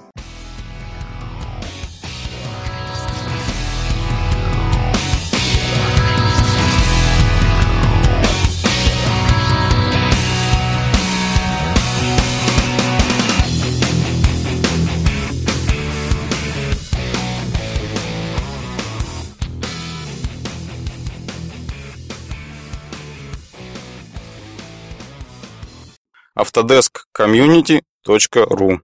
autodeskcommunity.ru 26.37 28.79